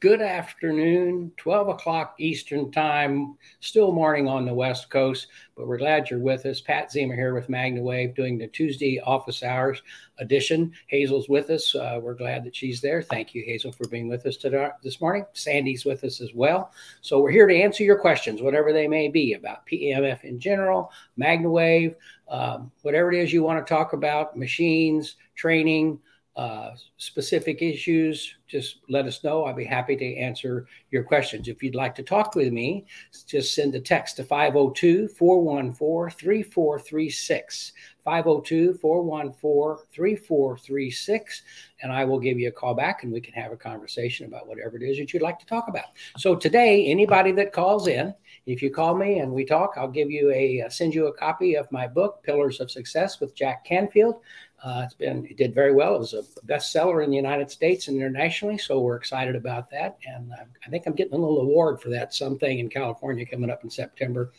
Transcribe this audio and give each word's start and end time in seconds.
good 0.00 0.20
afternoon, 0.20 1.32
12 1.38 1.68
o'clock 1.68 2.16
Eastern 2.18 2.70
Time, 2.70 3.34
still 3.60 3.92
morning 3.92 4.28
on 4.28 4.44
the 4.44 4.52
West 4.52 4.90
Coast, 4.90 5.28
but 5.56 5.66
we're 5.66 5.78
glad 5.78 6.10
you're 6.10 6.18
with 6.18 6.44
us. 6.44 6.60
Pat 6.60 6.90
Ziemer 6.90 7.14
here 7.14 7.34
with 7.34 7.48
MagnaWave 7.48 8.14
doing 8.14 8.36
the 8.36 8.46
Tuesday 8.48 9.00
office 9.00 9.42
hours 9.42 9.82
edition. 10.18 10.72
Hazel's 10.88 11.30
with 11.30 11.48
us. 11.48 11.74
Uh, 11.74 11.98
we're 12.02 12.14
glad 12.14 12.44
that 12.44 12.54
she's 12.54 12.82
there. 12.82 13.00
Thank 13.00 13.34
you, 13.34 13.42
Hazel, 13.46 13.72
for 13.72 13.88
being 13.88 14.06
with 14.06 14.26
us 14.26 14.36
today, 14.36 14.68
this 14.82 15.00
morning. 15.00 15.24
Sandy's 15.32 15.86
with 15.86 16.04
us 16.04 16.20
as 16.20 16.34
well. 16.34 16.72
So 17.00 17.20
we're 17.20 17.30
here 17.30 17.46
to 17.46 17.56
answer 17.56 17.82
your 17.82 17.98
questions, 17.98 18.42
whatever 18.42 18.74
they 18.74 18.88
may 18.88 19.08
be 19.08 19.32
about 19.32 19.66
PEMF 19.66 20.24
in 20.24 20.38
general, 20.38 20.92
MagnaWave, 21.18 21.94
um, 22.28 22.70
whatever 22.82 23.12
it 23.12 23.22
is 23.22 23.32
you 23.32 23.42
want 23.42 23.64
to 23.64 23.74
talk 23.74 23.94
about, 23.94 24.36
machines, 24.36 25.16
training, 25.36 25.98
uh, 26.36 26.72
specific 26.98 27.62
issues, 27.62 28.36
just 28.46 28.80
let 28.90 29.06
us 29.06 29.24
know. 29.24 29.44
I'll 29.44 29.54
be 29.54 29.64
happy 29.64 29.96
to 29.96 30.16
answer 30.16 30.66
your 30.90 31.02
questions. 31.02 31.48
If 31.48 31.62
you'd 31.62 31.74
like 31.74 31.94
to 31.94 32.02
talk 32.02 32.34
with 32.34 32.52
me, 32.52 32.86
just 33.26 33.54
send 33.54 33.74
a 33.74 33.80
text 33.80 34.16
to 34.16 34.24
502 34.24 35.08
414 35.08 36.10
3436. 36.10 37.72
502 38.04 38.74
414 38.74 39.84
3436. 39.90 41.42
And 41.82 41.92
I 41.92 42.04
will 42.04 42.20
give 42.20 42.38
you 42.38 42.48
a 42.48 42.52
call 42.52 42.74
back 42.74 43.02
and 43.02 43.12
we 43.12 43.20
can 43.20 43.34
have 43.34 43.50
a 43.50 43.56
conversation 43.56 44.26
about 44.26 44.46
whatever 44.46 44.76
it 44.76 44.82
is 44.82 44.98
that 44.98 45.12
you'd 45.12 45.22
like 45.22 45.38
to 45.40 45.46
talk 45.46 45.68
about. 45.68 45.86
So 46.16 46.36
today, 46.36 46.86
anybody 46.86 47.32
that 47.32 47.52
calls 47.52 47.88
in, 47.88 48.14
if 48.46 48.62
you 48.62 48.70
call 48.70 48.96
me 48.96 49.18
and 49.18 49.32
we 49.32 49.44
talk, 49.44 49.74
I'll 49.76 49.88
give 49.88 50.10
you 50.10 50.30
a 50.30 50.64
send 50.68 50.94
you 50.94 51.08
a 51.08 51.12
copy 51.12 51.56
of 51.56 51.70
my 51.72 51.88
book, 51.88 52.22
Pillars 52.22 52.60
of 52.60 52.70
Success 52.70 53.18
with 53.18 53.34
Jack 53.34 53.64
Canfield. 53.64 54.20
Uh, 54.64 54.82
it's 54.84 54.94
been 54.94 55.26
it 55.26 55.36
did 55.36 55.54
very 55.54 55.72
well. 55.72 55.94
It 55.94 55.98
was 55.98 56.14
a 56.14 56.22
bestseller 56.46 57.04
in 57.04 57.10
the 57.10 57.16
United 57.16 57.50
States 57.50 57.88
and 57.88 57.96
internationally, 57.96 58.58
so 58.58 58.80
we're 58.80 58.96
excited 58.96 59.36
about 59.36 59.70
that. 59.70 59.98
And 60.06 60.32
uh, 60.32 60.44
I 60.64 60.70
think 60.70 60.86
I'm 60.86 60.94
getting 60.94 61.12
a 61.12 61.18
little 61.18 61.40
award 61.40 61.80
for 61.80 61.90
that 61.90 62.14
something 62.14 62.58
in 62.58 62.68
California 62.68 63.26
coming 63.26 63.50
up 63.50 63.64
in 63.64 63.70
September 63.70 64.32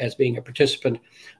as 0.00 0.14
being 0.14 0.36
a 0.36 0.42
participant 0.42 0.98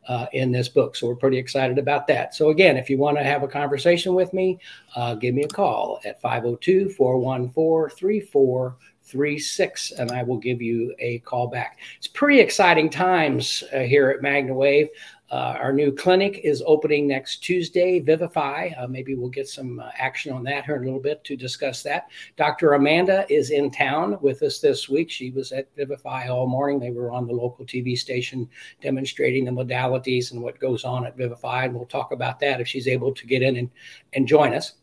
uh, 0.09 0.27
in 0.33 0.53
this 0.53 0.69
book. 0.69 0.97
So 0.97 1.07
we're 1.07 1.17
pretty 1.17 1.39
excited 1.39 1.79
about 1.79 2.07
that. 2.09 2.35
So 2.35 2.51
again, 2.51 2.77
if 2.77 2.91
you 2.91 2.99
want 2.99 3.17
to 3.19 3.25
have 3.25 3.43
a 3.43 3.49
conversation 3.49 4.15
with 4.15 4.33
me, 4.33 4.59
uh, 4.97 5.15
give 5.15 5.35
me 5.35 5.43
a 5.43 5.49
call 5.49 6.01
at 6.05 6.21
502 6.21 6.91
414 6.91 7.97
3436 7.97 9.91
and 9.93 10.11
I 10.11 10.23
will 10.23 10.39
give 10.39 10.61
you 10.62 10.95
a 10.99 11.19
call 11.21 11.47
back. 11.49 11.78
It's 11.97 12.09
pretty 12.09 12.41
exciting 12.41 12.91
times 12.91 13.65
uh, 13.73 13.81
here 13.81 14.11
at 14.11 14.21
MagnaWave. 14.21 14.89
Uh, 15.31 15.56
our 15.61 15.72
new 15.72 15.93
clinic 15.93 16.41
is 16.43 16.62
opening 16.66 17.06
next 17.06 17.39
Tuesday, 17.39 18.00
Vivify. 18.00 18.71
Uh, 18.78 18.87
maybe 18.87 19.15
we'll 19.15 19.28
get 19.28 19.49
some 19.49 19.78
uh, 19.78 19.91
action 19.97 20.33
on 20.33 20.43
that 20.44 20.65
here 20.65 20.77
in 20.77 20.83
a 20.83 20.84
little 20.87 21.00
bit 21.00 21.22
to 21.25 21.37
discuss 21.37 21.83
that. 21.83 22.09
Dr. 22.37 22.72
Amanda 22.72 23.27
is 23.28 23.50
in 23.50 23.71
town 23.71 24.19
with 24.22 24.43
us 24.43 24.59
this 24.59 24.89
week. 24.89 25.11
She 25.11 25.31
was 25.31 25.53
at 25.53 25.69
Vivify 25.77 26.28
all 26.28 26.47
morning. 26.47 26.81
They 26.81 26.93
were 26.93 27.11
on 27.11 27.27
the 27.27 27.34
local 27.34 27.66
TV 27.66 27.97
station 27.99 28.49
demonstrating 28.81 29.44
the 29.44 29.50
modalities 29.50 30.33
and 30.33 30.43
what 30.43 30.59
goes 30.59 30.84
on 30.84 31.05
at 31.05 31.16
Vivify. 31.16 31.65
And 31.65 31.75
we'll 31.75 31.87
talk 31.87 32.12
about 32.12 32.41
that 32.41 32.60
if 32.60 32.69
she's 32.69 32.89
able 32.89 33.12
to 33.12 33.27
get 33.27 33.43
in 33.43 33.56
and, 33.56 33.71
and 34.15 34.27
join 34.27 34.55
us. 34.55 34.75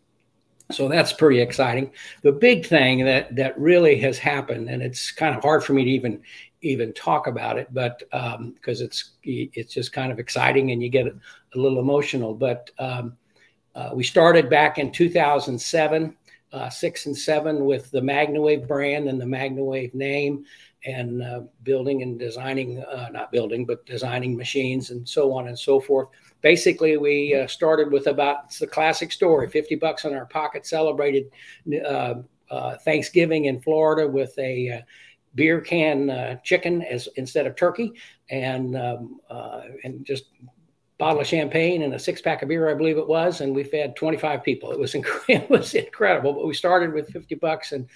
So 0.72 0.88
that's 0.89 1.13
pretty 1.13 1.41
exciting. 1.41 1.91
The 2.23 2.31
big 2.31 2.66
thing 2.66 3.06
that 3.06 3.35
that 3.35 3.59
really 3.59 4.00
has 4.00 4.17
happened, 4.17 4.67
and 4.67 4.81
it's 4.81 5.12
kind 5.12 5.35
of 5.35 5.44
hard 5.44 5.63
for 5.63 5.73
me 5.73 5.83
to 5.83 5.91
even 5.91 6.23
even 6.65 6.91
talk 6.93 7.27
about 7.27 7.57
it, 7.57 7.67
but 7.71 7.99
because 8.09 8.81
um, 8.81 8.85
it's 8.85 9.11
it's 9.23 9.73
just 9.73 9.93
kind 9.93 10.11
of 10.11 10.19
exciting 10.19 10.71
and 10.71 10.81
you 10.81 10.89
get 10.89 11.07
a, 11.07 11.13
little 11.53 11.79
emotional. 11.79 12.33
But 12.33 12.69
um, 12.79 13.15
uh, 13.75 13.91
we 13.93 14.03
started 14.03 14.49
back 14.49 14.77
in 14.77 14.91
2007, 14.91 16.17
uh, 16.51 16.69
six 16.69 17.05
and 17.05 17.17
seven 17.17 17.63
with 17.63 17.91
the 17.91 18.01
MagnaWave 18.01 18.67
brand 18.67 19.07
and 19.07 19.21
the 19.21 19.25
MagnaWave 19.25 19.93
name, 19.93 20.43
and 20.85 21.23
uh, 21.23 21.41
building 21.63 22.01
and 22.01 22.19
designing, 22.19 22.83
uh, 22.83 23.09
not 23.13 23.31
building, 23.31 23.65
but 23.65 23.85
designing 23.85 24.35
machines 24.35 24.89
and 24.89 25.07
so 25.07 25.31
on 25.31 25.47
and 25.47 25.57
so 25.57 25.79
forth. 25.79 26.09
Basically, 26.41 26.97
we 26.97 27.35
uh, 27.35 27.47
started 27.47 27.91
with 27.91 28.07
about 28.07 28.51
the 28.57 28.67
classic 28.67 29.11
story: 29.11 29.47
50 29.47 29.75
bucks 29.75 30.03
in 30.03 30.13
our 30.13 30.25
pocket, 30.25 30.65
celebrated 30.65 31.31
uh, 31.85 32.15
Thanksgiving 32.83 33.45
in 33.45 33.61
Florida 33.61 34.07
with 34.07 34.37
a 34.37 34.83
beer 35.35 35.62
can 35.62 36.09
uh, 36.09 36.35
chicken 36.44 36.81
as 36.81 37.07
instead 37.16 37.46
of 37.46 37.56
turkey, 37.56 37.94
and 38.29 38.75
um, 38.75 39.19
uh, 39.29 39.62
and 39.84 40.06
just 40.06 40.25
bottle 40.97 41.19
of 41.19 41.28
champagne 41.28 41.81
and 41.81 41.94
a 41.94 42.00
six 42.00 42.22
pack 42.22 42.41
of 42.41 42.47
beer, 42.47 42.69
I 42.69 42.73
believe 42.73 42.97
it 42.97 43.07
was, 43.07 43.41
and 43.41 43.53
we 43.53 43.63
fed 43.63 43.95
25 43.95 44.44
people. 44.44 44.72
It 44.72 44.79
was 44.79 44.94
inc- 44.95 45.29
it 45.29 45.50
was 45.50 45.74
incredible. 45.74 46.34
But 46.34 46.47
we 46.47 46.53
started 46.53 46.94
with 46.94 47.09
50 47.09 47.35
bucks 47.35 47.72
and 47.72 47.88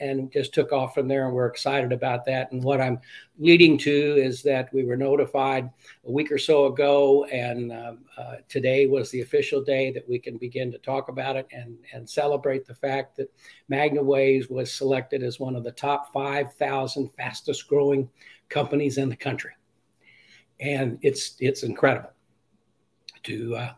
and 0.00 0.32
just 0.32 0.54
took 0.54 0.72
off 0.72 0.94
from 0.94 1.08
there. 1.08 1.26
And 1.26 1.34
we're 1.34 1.46
excited 1.46 1.92
about 1.92 2.24
that. 2.26 2.52
And 2.52 2.62
what 2.62 2.80
I'm 2.80 3.00
leading 3.38 3.76
to 3.78 3.90
is 3.90 4.42
that 4.42 4.72
we 4.72 4.84
were 4.84 4.96
notified 4.96 5.70
a 6.06 6.10
week 6.10 6.32
or 6.32 6.38
so 6.38 6.66
ago, 6.66 7.24
and 7.26 7.72
um, 7.72 7.98
uh, 8.16 8.36
today 8.48 8.86
was 8.86 9.10
the 9.10 9.20
official 9.20 9.62
day 9.62 9.90
that 9.92 10.08
we 10.08 10.18
can 10.18 10.38
begin 10.38 10.72
to 10.72 10.78
talk 10.78 11.08
about 11.08 11.36
it 11.36 11.46
and, 11.52 11.76
and 11.92 12.08
celebrate 12.08 12.66
the 12.66 12.74
fact 12.74 13.16
that 13.16 13.32
Magna 13.68 14.02
MagnaWaves 14.02 14.50
was 14.50 14.72
selected 14.72 15.22
as 15.22 15.40
one 15.40 15.56
of 15.56 15.64
the 15.64 15.72
top 15.72 16.12
5,000 16.12 17.10
fastest 17.16 17.68
growing 17.68 18.08
companies 18.48 18.98
in 18.98 19.08
the 19.08 19.16
country. 19.16 19.52
And 20.60 20.98
it's 21.02 21.36
it's 21.38 21.62
incredible 21.62 22.10
to 23.24 23.56
uh, 23.56 23.72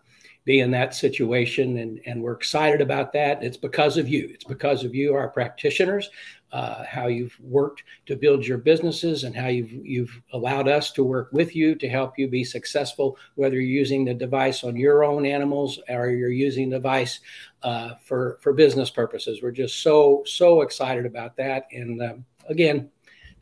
be 0.44 0.60
in 0.60 0.70
that 0.70 0.94
situation. 0.94 1.78
And, 1.78 2.00
and 2.06 2.22
we're 2.22 2.32
excited 2.32 2.80
about 2.80 3.12
that. 3.12 3.42
It's 3.42 3.56
because 3.56 3.96
of 3.96 4.08
you. 4.08 4.28
It's 4.32 4.44
because 4.44 4.84
of 4.84 4.94
you, 4.94 5.14
our 5.14 5.28
practitioners, 5.28 6.10
uh, 6.52 6.84
how 6.84 7.06
you've 7.06 7.38
worked 7.40 7.84
to 8.06 8.16
build 8.16 8.44
your 8.44 8.58
businesses 8.58 9.24
and 9.24 9.36
how 9.36 9.46
you've, 9.46 9.70
you've 9.70 10.20
allowed 10.32 10.66
us 10.66 10.90
to 10.92 11.04
work 11.04 11.28
with 11.32 11.54
you 11.54 11.74
to 11.76 11.88
help 11.88 12.18
you 12.18 12.26
be 12.26 12.42
successful, 12.42 13.16
whether 13.36 13.54
you're 13.54 13.62
using 13.62 14.04
the 14.04 14.14
device 14.14 14.64
on 14.64 14.76
your 14.76 15.04
own 15.04 15.24
animals 15.24 15.78
or 15.88 16.10
you're 16.10 16.30
using 16.30 16.70
the 16.70 16.76
device 16.76 17.20
uh, 17.62 17.94
for, 18.02 18.38
for 18.40 18.52
business 18.52 18.90
purposes. 18.90 19.40
We're 19.42 19.52
just 19.52 19.82
so, 19.82 20.22
so 20.26 20.62
excited 20.62 21.06
about 21.06 21.36
that. 21.36 21.66
And 21.72 22.02
um, 22.02 22.24
again, 22.48 22.90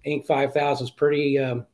Inc. 0.06 0.26
5000 0.26 0.84
is 0.84 0.90
pretty, 0.90 1.38
um, 1.38 1.66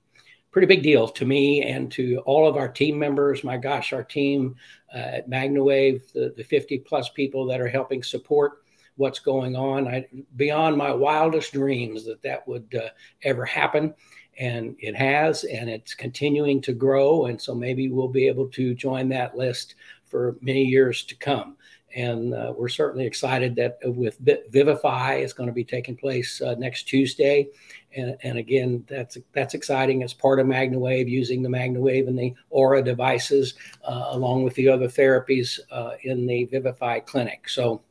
pretty 0.54 0.69
big 0.69 0.84
deal 0.84 1.09
to 1.09 1.26
me 1.26 1.62
and 1.62 1.91
to 1.91 2.19
all 2.26 2.47
of 2.47 2.56
our 2.56 2.69
team 2.69 2.97
members. 2.97 3.43
My 3.43 3.56
gosh, 3.56 3.93
our 3.93 4.05
team 4.05 4.55
uh, 4.94 4.99
at 4.99 5.28
MagnaWave, 5.28 6.12
the, 6.12 6.32
the 6.37 6.44
50 6.44 6.78
plus 6.78 7.08
people 7.08 7.44
that 7.46 7.61
are 7.61 7.67
helping 7.67 8.05
support 8.05 8.62
what's 8.94 9.19
going 9.19 9.56
on. 9.56 9.88
I, 9.88 10.06
beyond 10.37 10.76
my 10.76 10.93
wildest 10.93 11.55
dreams 11.55 12.05
that 12.05 12.23
that 12.23 12.46
would 12.46 12.73
uh, 12.73 12.90
ever 13.25 13.44
happen. 13.44 13.94
And 14.38 14.76
it 14.78 14.94
has, 14.94 15.43
and 15.43 15.69
it's 15.69 15.93
continuing 15.93 16.61
to 16.62 16.73
grow. 16.73 17.26
And 17.26 17.40
so 17.40 17.52
maybe 17.52 17.88
we'll 17.88 18.06
be 18.06 18.28
able 18.28 18.46
to 18.50 18.76
join 18.76 19.08
that 19.08 19.37
list 19.37 19.75
for 20.05 20.37
many 20.40 20.62
years 20.62 21.02
to 21.06 21.17
come 21.17 21.56
and 21.94 22.34
uh, 22.34 22.52
we're 22.56 22.69
certainly 22.69 23.06
excited 23.06 23.55
that 23.56 23.78
with 23.84 24.19
Vivify 24.50 25.14
is 25.14 25.32
going 25.32 25.46
to 25.46 25.52
be 25.52 25.64
taking 25.64 25.96
place 25.96 26.40
uh, 26.40 26.55
next 26.58 26.84
Tuesday, 26.84 27.49
and, 27.96 28.17
and, 28.23 28.38
again 28.38 28.85
that's 28.88 29.19
that's 29.32 29.55
exciting 29.55 30.02
as 30.02 30.12
part 30.12 30.41
of 30.41 30.46
MagnaWave 30.46 31.08
using 31.08 31.43
the 31.43 31.49
MagnaWave 31.49 32.08
and 32.08 32.19
the 32.19 32.35
Aura 32.50 32.82
devices 32.82 33.55
uh, 33.85 34.08
along 34.11 34.44
with 34.44 34.55
the 34.55 34.69
other 34.69 34.88
therapies 34.88 35.58
uh, 35.70 35.93
in 36.02 36.26
the 36.26 36.44
Vivify 36.44 37.00
clinic. 37.00 37.49
So 37.49 37.82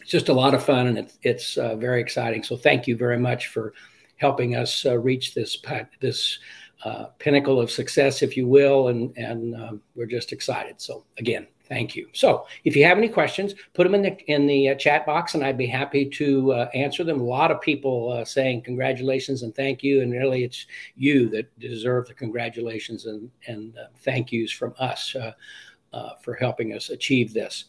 it's 0.00 0.10
just 0.10 0.28
a 0.28 0.34
lot 0.34 0.54
of 0.54 0.64
fun 0.64 0.86
and 0.86 0.98
it's, 0.98 1.18
it's 1.22 1.56
uh, 1.56 1.76
very 1.76 2.00
exciting. 2.00 2.42
So 2.42 2.56
thank 2.56 2.86
you 2.86 2.96
very 2.96 3.18
much 3.18 3.48
for 3.48 3.74
helping 4.16 4.56
us 4.56 4.84
uh, 4.86 4.98
reach 4.98 5.34
this 5.34 5.58
this. 6.00 6.38
pinnacle 7.18 7.60
of 7.60 7.70
success, 7.70 8.22
if 8.22 8.38
you 8.38 8.48
will, 8.48 8.88
and 8.88 9.14
and 9.18 9.54
um, 9.54 9.82
we're 9.94 10.06
just 10.06 10.32
excited. 10.32 10.80
So 10.80 11.04
again, 11.18 11.46
Thank 11.70 11.94
you. 11.94 12.08
So, 12.12 12.46
if 12.64 12.74
you 12.74 12.84
have 12.84 12.98
any 12.98 13.08
questions, 13.08 13.54
put 13.74 13.84
them 13.84 13.94
in 13.94 14.02
the 14.02 14.18
in 14.28 14.48
the 14.48 14.70
uh, 14.70 14.74
chat 14.74 15.06
box, 15.06 15.34
and 15.34 15.44
I'd 15.44 15.56
be 15.56 15.68
happy 15.68 16.04
to 16.04 16.52
uh, 16.52 16.68
answer 16.74 17.04
them. 17.04 17.20
A 17.20 17.24
lot 17.24 17.52
of 17.52 17.60
people 17.60 18.10
uh, 18.10 18.24
saying 18.24 18.62
congratulations 18.62 19.44
and 19.44 19.54
thank 19.54 19.84
you, 19.84 20.02
and 20.02 20.10
really, 20.10 20.42
it's 20.42 20.66
you 20.96 21.28
that 21.28 21.56
deserve 21.60 22.08
the 22.08 22.14
congratulations 22.14 23.06
and 23.06 23.30
and 23.46 23.78
uh, 23.78 23.84
thank 24.00 24.32
yous 24.32 24.50
from 24.50 24.74
us. 24.80 25.14
Uh, 25.14 25.32
uh, 25.92 26.14
for 26.22 26.34
helping 26.34 26.72
us 26.72 26.90
achieve 26.90 27.34
this. 27.34 27.64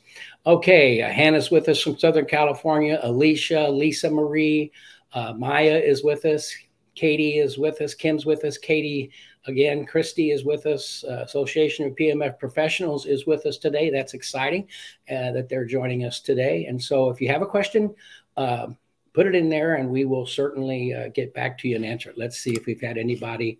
Okay, 0.45 0.97
Hannah's 0.97 1.49
with 1.49 1.67
us 1.67 1.81
from 1.81 1.97
Southern 1.97 2.25
California. 2.25 2.99
Alicia, 3.01 3.67
Lisa 3.67 4.11
Marie, 4.11 4.71
Maya 5.15 5.81
is 5.83 6.03
with 6.03 6.23
us. 6.25 6.55
Katie 6.93 7.39
is 7.39 7.57
with 7.57 7.81
us. 7.81 7.95
Kim's 7.95 8.23
with 8.23 8.45
us. 8.45 8.59
Katie 8.59 9.11
Again, 9.47 9.85
Christy 9.85 10.31
is 10.31 10.45
with 10.45 10.65
us. 10.67 11.03
Uh, 11.03 11.23
Association 11.25 11.85
of 11.85 11.95
PEMF 11.95 12.37
Professionals 12.37 13.07
is 13.07 13.25
with 13.25 13.45
us 13.45 13.57
today. 13.57 13.89
That's 13.89 14.13
exciting 14.13 14.67
uh, 15.09 15.31
that 15.31 15.49
they're 15.49 15.65
joining 15.65 16.05
us 16.05 16.19
today. 16.19 16.65
And 16.65 16.81
so, 16.81 17.09
if 17.09 17.19
you 17.19 17.27
have 17.29 17.41
a 17.41 17.47
question, 17.47 17.95
uh, 18.37 18.67
put 19.13 19.25
it 19.25 19.33
in 19.33 19.49
there, 19.49 19.75
and 19.75 19.89
we 19.89 20.05
will 20.05 20.27
certainly 20.27 20.93
uh, 20.93 21.09
get 21.09 21.33
back 21.33 21.57
to 21.59 21.67
you 21.67 21.75
and 21.75 21.85
answer 21.85 22.11
it. 22.11 22.17
Let's 22.17 22.37
see 22.37 22.51
if 22.51 22.67
we've 22.67 22.81
had 22.81 22.97
anybody. 22.97 23.59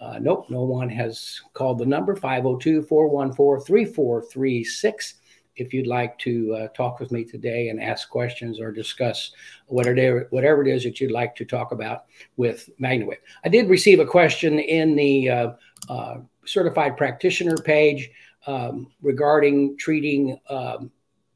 Uh, 0.00 0.18
nope, 0.20 0.46
no 0.48 0.62
one 0.62 0.88
has 0.88 1.40
called 1.54 1.78
the 1.78 1.86
number 1.86 2.14
502 2.14 2.82
414 2.82 3.66
3436 3.66 5.14
if 5.60 5.72
you'd 5.72 5.86
like 5.86 6.18
to 6.18 6.54
uh, 6.54 6.68
talk 6.68 7.00
with 7.00 7.12
me 7.12 7.24
today 7.24 7.68
and 7.68 7.82
ask 7.82 8.08
questions 8.08 8.60
or 8.60 8.72
discuss 8.72 9.32
whatever, 9.66 10.26
whatever 10.30 10.62
it 10.62 10.68
is 10.68 10.84
that 10.84 11.00
you'd 11.00 11.10
like 11.10 11.34
to 11.36 11.44
talk 11.44 11.72
about 11.72 12.04
with 12.36 12.68
MagnaWave. 12.80 13.18
I 13.44 13.48
did 13.48 13.68
receive 13.68 14.00
a 14.00 14.06
question 14.06 14.58
in 14.58 14.96
the 14.96 15.30
uh, 15.30 15.50
uh, 15.88 16.18
certified 16.44 16.96
practitioner 16.96 17.56
page 17.56 18.10
um, 18.46 18.88
regarding 19.02 19.76
treating 19.76 20.38
um, 20.48 20.90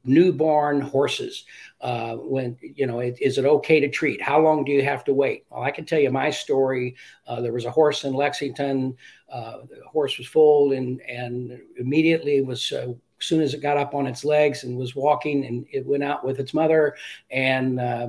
newborn 0.05 0.81
horses. 0.81 1.45
Uh, 1.79 2.15
when 2.15 2.57
you 2.61 2.85
know 2.87 2.99
it, 2.99 3.17
is 3.21 3.37
it 3.37 3.45
okay 3.45 3.79
to 3.79 3.89
treat? 3.89 4.21
How 4.21 4.39
long 4.39 4.63
do 4.63 4.71
you 4.71 4.83
have 4.83 5.03
to 5.05 5.13
wait? 5.13 5.45
Well 5.49 5.63
i 5.63 5.71
can 5.71 5.85
tell 5.85 5.99
you 5.99 6.11
my 6.11 6.29
story. 6.29 6.95
Uh, 7.27 7.41
there 7.41 7.53
was 7.53 7.65
a 7.65 7.71
horse 7.71 8.03
in 8.03 8.13
lexington 8.13 8.95
uh, 9.33 9.57
the 9.69 9.81
horse 9.87 10.17
was 10.17 10.27
foaled 10.27 10.73
and 10.73 11.01
and 11.01 11.59
immediately 11.77 12.41
was 12.41 12.71
as 12.71 12.95
soon 13.23 13.41
as 13.41 13.53
it 13.53 13.61
got 13.61 13.77
up 13.77 13.93
on 13.93 14.07
its 14.07 14.25
legs 14.25 14.63
and 14.63 14.77
was 14.77 14.95
walking 14.95 15.45
and 15.45 15.65
it 15.71 15.85
went 15.85 16.03
out 16.03 16.25
with 16.25 16.39
its 16.39 16.53
mother 16.53 16.95
and 17.31 17.79
uh, 17.79 18.07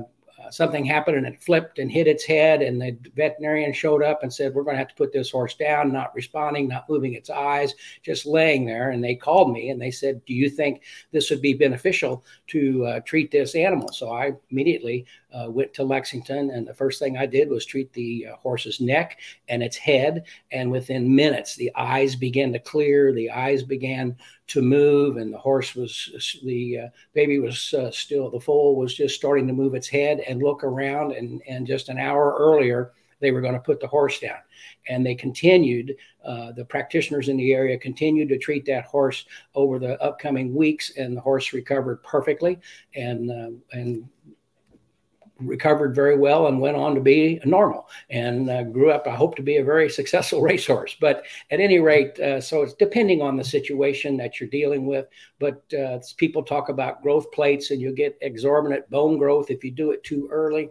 something 0.51 0.85
happened 0.85 1.17
and 1.17 1.25
it 1.25 1.41
flipped 1.41 1.79
and 1.79 1.91
hit 1.91 2.07
its 2.07 2.23
head. 2.23 2.61
And 2.61 2.81
the 2.81 2.97
veterinarian 3.15 3.73
showed 3.73 4.03
up 4.03 4.23
and 4.23 4.33
said, 4.33 4.53
We're 4.53 4.63
going 4.63 4.75
to 4.75 4.79
have 4.79 4.89
to 4.89 4.95
put 4.95 5.11
this 5.11 5.31
horse 5.31 5.55
down, 5.55 5.91
not 5.91 6.13
responding, 6.15 6.67
not 6.67 6.89
moving 6.89 7.13
its 7.13 7.29
eyes, 7.29 7.73
just 8.03 8.25
laying 8.25 8.65
there. 8.65 8.91
And 8.91 9.03
they 9.03 9.15
called 9.15 9.51
me 9.51 9.69
and 9.69 9.81
they 9.81 9.91
said, 9.91 10.23
Do 10.25 10.33
you 10.33 10.49
think 10.49 10.83
this 11.11 11.29
would 11.29 11.41
be 11.41 11.53
beneficial 11.53 12.25
to 12.47 12.85
uh, 12.85 12.99
treat 13.01 13.31
this 13.31 13.55
animal? 13.55 13.91
So 13.91 14.11
I 14.11 14.33
immediately 14.49 15.05
uh, 15.33 15.49
went 15.49 15.73
to 15.73 15.83
Lexington, 15.83 16.49
and 16.51 16.65
the 16.65 16.73
first 16.73 16.99
thing 16.99 17.17
I 17.17 17.25
did 17.25 17.49
was 17.49 17.65
treat 17.65 17.91
the 17.91 18.27
uh, 18.31 18.35
horse's 18.37 18.79
neck 18.79 19.19
and 19.49 19.61
its 19.61 19.75
head. 19.75 20.25
And 20.51 20.71
within 20.71 21.13
minutes, 21.13 21.55
the 21.55 21.71
eyes 21.75 22.15
began 22.15 22.53
to 22.53 22.59
clear, 22.59 23.11
the 23.11 23.31
eyes 23.31 23.63
began 23.63 24.15
to 24.47 24.61
move, 24.61 25.17
and 25.17 25.33
the 25.33 25.37
horse 25.37 25.75
was 25.75 26.39
the 26.43 26.79
uh, 26.79 26.87
baby 27.13 27.39
was 27.39 27.73
uh, 27.73 27.91
still 27.91 28.29
the 28.29 28.39
foal 28.39 28.75
was 28.75 28.93
just 28.93 29.15
starting 29.15 29.47
to 29.47 29.53
move 29.53 29.73
its 29.73 29.87
head 29.87 30.19
and 30.19 30.41
look 30.41 30.63
around. 30.63 31.13
And 31.13 31.41
and 31.47 31.65
just 31.65 31.89
an 31.89 31.97
hour 31.97 32.35
earlier, 32.37 32.91
they 33.19 33.31
were 33.31 33.41
going 33.41 33.53
to 33.53 33.59
put 33.59 33.79
the 33.79 33.87
horse 33.87 34.19
down. 34.19 34.37
And 34.87 35.03
they 35.03 35.15
continued, 35.15 35.95
uh, 36.23 36.51
the 36.51 36.65
practitioners 36.65 37.27
in 37.27 37.37
the 37.37 37.53
area 37.53 37.77
continued 37.77 38.29
to 38.29 38.37
treat 38.37 38.65
that 38.65 38.85
horse 38.85 39.25
over 39.55 39.79
the 39.79 39.99
upcoming 40.01 40.53
weeks, 40.53 40.91
and 40.97 41.17
the 41.17 41.21
horse 41.21 41.53
recovered 41.53 42.03
perfectly. 42.03 42.59
And, 42.95 43.31
uh, 43.31 43.77
and 43.77 44.07
recovered 45.39 45.93
very 45.93 46.17
well 46.17 46.47
and 46.47 46.61
went 46.61 46.77
on 46.77 46.95
to 46.95 47.01
be 47.01 47.39
normal 47.45 47.89
and 48.09 48.49
uh, 48.49 48.63
grew 48.63 48.91
up. 48.91 49.07
I 49.07 49.15
hope 49.15 49.35
to 49.35 49.41
be 49.41 49.57
a 49.57 49.63
very 49.63 49.89
successful 49.89 50.41
racehorse. 50.43 50.95
But 50.99 51.23
at 51.51 51.59
any 51.59 51.79
rate, 51.79 52.19
uh, 52.19 52.41
so 52.41 52.61
it's 52.61 52.73
depending 52.73 53.21
on 53.21 53.35
the 53.35 53.43
situation 53.43 54.17
that 54.17 54.39
you're 54.39 54.49
dealing 54.49 54.85
with. 54.85 55.07
But 55.39 55.63
uh, 55.73 55.99
people 56.17 56.43
talk 56.43 56.69
about 56.69 57.01
growth 57.01 57.31
plates 57.31 57.71
and 57.71 57.81
you 57.81 57.93
get 57.93 58.17
exorbitant 58.21 58.89
bone 58.89 59.17
growth 59.17 59.51
if 59.51 59.63
you 59.63 59.71
do 59.71 59.91
it 59.91 60.03
too 60.03 60.29
early. 60.31 60.69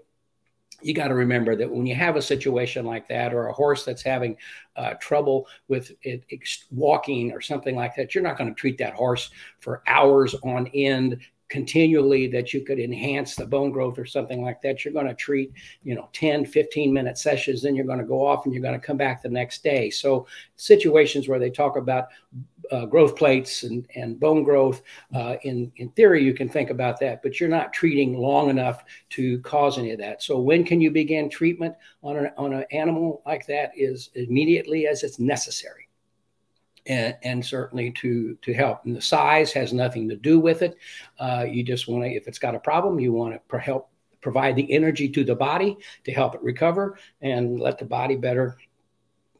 You 0.82 0.92
got 0.92 1.08
to 1.08 1.14
remember 1.14 1.56
that 1.56 1.70
when 1.70 1.86
you 1.86 1.94
have 1.94 2.16
a 2.16 2.22
situation 2.22 2.84
like 2.84 3.08
that, 3.08 3.32
or 3.32 3.46
a 3.46 3.52
horse 3.52 3.84
that's 3.86 4.02
having 4.02 4.36
uh, 4.76 4.94
trouble 4.94 5.46
with 5.68 5.92
it, 6.02 6.24
walking 6.70 7.32
or 7.32 7.40
something 7.40 7.74
like 7.74 7.94
that, 7.96 8.14
you're 8.14 8.24
not 8.24 8.36
going 8.36 8.52
to 8.52 8.60
treat 8.60 8.76
that 8.78 8.92
horse 8.92 9.30
for 9.60 9.82
hours 9.86 10.34
on 10.42 10.66
end 10.74 11.20
continually 11.48 12.26
that 12.26 12.54
you 12.54 12.62
could 12.62 12.78
enhance 12.78 13.36
the 13.36 13.46
bone 13.46 13.70
growth 13.70 13.98
or 13.98 14.06
something 14.06 14.42
like 14.42 14.62
that 14.62 14.84
you're 14.84 14.94
going 14.94 15.06
to 15.06 15.14
treat 15.14 15.52
you 15.82 15.94
know 15.94 16.08
10 16.12 16.46
15 16.46 16.92
minute 16.92 17.18
sessions 17.18 17.62
then 17.62 17.74
you're 17.74 17.84
going 17.84 17.98
to 17.98 18.04
go 18.04 18.26
off 18.26 18.44
and 18.44 18.54
you're 18.54 18.62
going 18.62 18.78
to 18.78 18.86
come 18.86 18.96
back 18.96 19.22
the 19.22 19.28
next 19.28 19.62
day. 19.62 19.90
So 19.90 20.26
situations 20.56 21.28
where 21.28 21.38
they 21.38 21.50
talk 21.50 21.76
about 21.76 22.08
uh, 22.70 22.86
growth 22.86 23.14
plates 23.14 23.62
and, 23.62 23.86
and 23.94 24.18
bone 24.18 24.42
growth 24.42 24.82
uh, 25.14 25.36
in 25.42 25.70
in 25.76 25.90
theory 25.90 26.24
you 26.24 26.32
can 26.32 26.48
think 26.48 26.70
about 26.70 26.98
that 26.98 27.22
but 27.22 27.38
you're 27.38 27.48
not 27.48 27.74
treating 27.74 28.16
long 28.16 28.48
enough 28.48 28.84
to 29.10 29.38
cause 29.40 29.78
any 29.78 29.90
of 29.90 29.98
that. 29.98 30.22
So 30.22 30.40
when 30.40 30.64
can 30.64 30.80
you 30.80 30.90
begin 30.90 31.28
treatment 31.28 31.74
on 32.02 32.16
an 32.16 32.30
on 32.36 32.54
an 32.54 32.64
animal 32.70 33.22
like 33.26 33.46
that 33.46 33.72
is 33.76 34.10
immediately 34.14 34.86
as 34.86 35.02
it's 35.02 35.18
necessary 35.18 35.83
and, 36.86 37.16
and, 37.22 37.44
certainly 37.44 37.90
to 37.92 38.36
to 38.42 38.52
help. 38.52 38.84
And 38.84 38.94
the 38.94 39.02
size 39.02 39.52
has 39.52 39.72
nothing 39.72 40.08
to 40.08 40.16
do 40.16 40.38
with 40.38 40.62
it. 40.62 40.76
Uh, 41.18 41.46
you 41.48 41.62
just 41.62 41.88
want 41.88 42.04
to, 42.04 42.10
if 42.10 42.28
it's 42.28 42.38
got 42.38 42.54
a 42.54 42.60
problem, 42.60 43.00
you 43.00 43.12
want 43.12 43.40
to 43.48 43.58
help 43.58 43.90
provide 44.20 44.56
the 44.56 44.72
energy 44.72 45.08
to 45.10 45.22
the 45.22 45.34
body 45.34 45.76
to 46.04 46.12
help 46.12 46.34
it 46.34 46.42
recover 46.42 46.98
and 47.20 47.60
let 47.60 47.78
the 47.78 47.84
body 47.84 48.16
better 48.16 48.56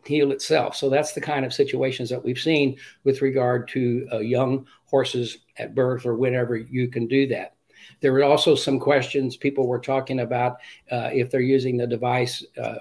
heal 0.06 0.32
itself. 0.32 0.76
So 0.76 0.91
that's 0.91 1.12
the 1.12 1.20
kind 1.20 1.44
of 1.44 1.55
situations 1.55 2.11
that 2.11 2.23
we've 2.23 2.38
seen 2.38 2.76
with 3.05 3.23
regard 3.23 3.67
to 3.69 4.06
uh, 4.12 4.19
young 4.19 4.67
horses 4.85 5.38
at 5.56 5.75
birth 5.75 6.05
or 6.05 6.14
whenever 6.14 6.56
you 6.56 6.88
can 6.88 7.06
do 7.06 7.26
that. 7.29 7.55
There 8.00 8.12
were 8.12 8.25
also 8.25 8.55
some 8.55 8.79
questions 8.79 9.37
people 9.37 9.67
were 9.67 9.79
talking 9.79 10.20
about 10.20 10.58
uh, 10.90 11.11
if 11.12 11.31
they're 11.31 11.40
using 11.40 11.76
the 11.76 11.87
device 11.87 12.44
uh, 12.62 12.81